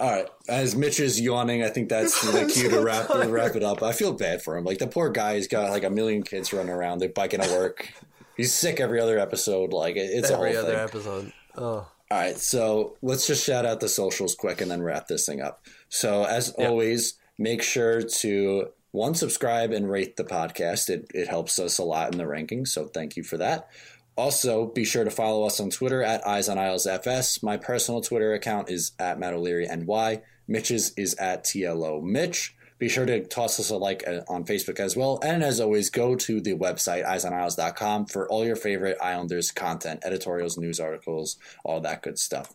All 0.00 0.08
right. 0.10 0.28
As 0.48 0.76
Mitch 0.76 1.00
is 1.00 1.20
yawning, 1.20 1.64
I 1.64 1.70
think 1.70 1.88
that's 1.88 2.20
the 2.32 2.46
cue 2.52 2.70
to 2.70 2.80
wrap 2.80 3.08
to 3.08 3.28
wrap 3.28 3.56
it 3.56 3.64
up. 3.64 3.82
I 3.82 3.92
feel 3.92 4.12
bad 4.12 4.42
for 4.42 4.56
him. 4.56 4.64
Like 4.64 4.78
the 4.78 4.86
poor 4.86 5.10
guy, 5.10 5.34
he's 5.34 5.48
got 5.48 5.70
like 5.70 5.82
a 5.84 5.90
million 5.90 6.22
kids 6.22 6.52
running 6.52 6.70
around. 6.72 6.98
They're 7.00 7.08
biking 7.08 7.40
to 7.40 7.48
work. 7.50 7.88
He's 8.38 8.54
sick 8.54 8.80
every 8.80 9.00
other 9.00 9.18
episode. 9.18 9.74
Like 9.74 9.96
it's 9.96 10.30
Every 10.30 10.52
a 10.52 10.54
whole 10.54 10.64
other 10.64 10.74
thing. 10.76 10.84
episode. 10.84 11.32
Oh. 11.56 11.86
All 12.10 12.18
right, 12.18 12.38
so 12.38 12.96
let's 13.02 13.26
just 13.26 13.44
shout 13.44 13.66
out 13.66 13.80
the 13.80 13.88
socials 13.88 14.34
quick 14.34 14.62
and 14.62 14.70
then 14.70 14.80
wrap 14.80 15.08
this 15.08 15.26
thing 15.26 15.42
up. 15.42 15.66
So, 15.90 16.24
as 16.24 16.48
always, 16.52 17.18
make 17.36 17.62
sure 17.62 18.00
to 18.00 18.68
one 18.92 19.14
subscribe 19.14 19.72
and 19.72 19.90
rate 19.90 20.16
the 20.16 20.24
podcast. 20.24 20.88
It 20.88 21.10
it 21.14 21.28
helps 21.28 21.58
us 21.58 21.76
a 21.76 21.84
lot 21.84 22.10
in 22.12 22.16
the 22.16 22.24
rankings, 22.24 22.68
so 22.68 22.86
thank 22.86 23.18
you 23.18 23.22
for 23.22 23.36
that. 23.36 23.68
Also, 24.16 24.66
be 24.66 24.84
sure 24.86 25.04
to 25.04 25.10
follow 25.10 25.44
us 25.44 25.60
on 25.60 25.68
Twitter 25.68 26.02
at 26.02 26.26
Eyes 26.26 26.48
on 26.48 26.58
Isles 26.58 26.86
FS. 26.86 27.42
My 27.42 27.58
personal 27.58 28.00
Twitter 28.00 28.32
account 28.32 28.70
is 28.70 28.92
at 28.98 29.18
Matt 29.18 29.34
O'Leary 29.34 29.66
NY. 29.66 30.22
Mitch's 30.48 30.92
is 30.96 31.14
at 31.16 31.44
TLO 31.44 32.02
Mitch. 32.02 32.56
Be 32.78 32.88
sure 32.88 33.06
to 33.06 33.24
toss 33.24 33.58
us 33.58 33.70
a 33.70 33.76
like 33.76 34.04
uh, 34.06 34.20
on 34.28 34.44
Facebook 34.44 34.78
as 34.78 34.96
well. 34.96 35.18
And 35.22 35.42
as 35.42 35.60
always, 35.60 35.90
go 35.90 36.14
to 36.14 36.40
the 36.40 36.54
website, 36.54 37.04
eyesonisles.com, 37.04 38.06
for 38.06 38.28
all 38.28 38.44
your 38.44 38.56
favorite 38.56 38.98
Islanders 39.02 39.50
content, 39.50 40.00
editorials, 40.04 40.56
news 40.56 40.78
articles, 40.78 41.36
all 41.64 41.80
that 41.80 42.02
good 42.02 42.18
stuff. 42.18 42.54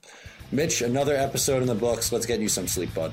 Mitch, 0.52 0.82
another 0.82 1.16
episode 1.16 1.62
in 1.62 1.68
the 1.68 1.76
books. 1.76 2.12
Let's 2.12 2.26
get 2.26 2.40
you 2.40 2.48
some 2.48 2.68
sleep, 2.68 2.94
bud. 2.94 3.12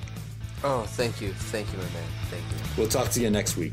Oh, 0.62 0.82
thank 0.82 1.20
you. 1.20 1.32
Thank 1.32 1.72
you, 1.72 1.78
my 1.78 1.84
man. 1.84 2.08
Thank 2.30 2.42
you. 2.42 2.58
We'll 2.76 2.88
talk 2.88 3.10
to 3.10 3.20
you 3.20 3.30
next 3.30 3.56
week. 3.56 3.72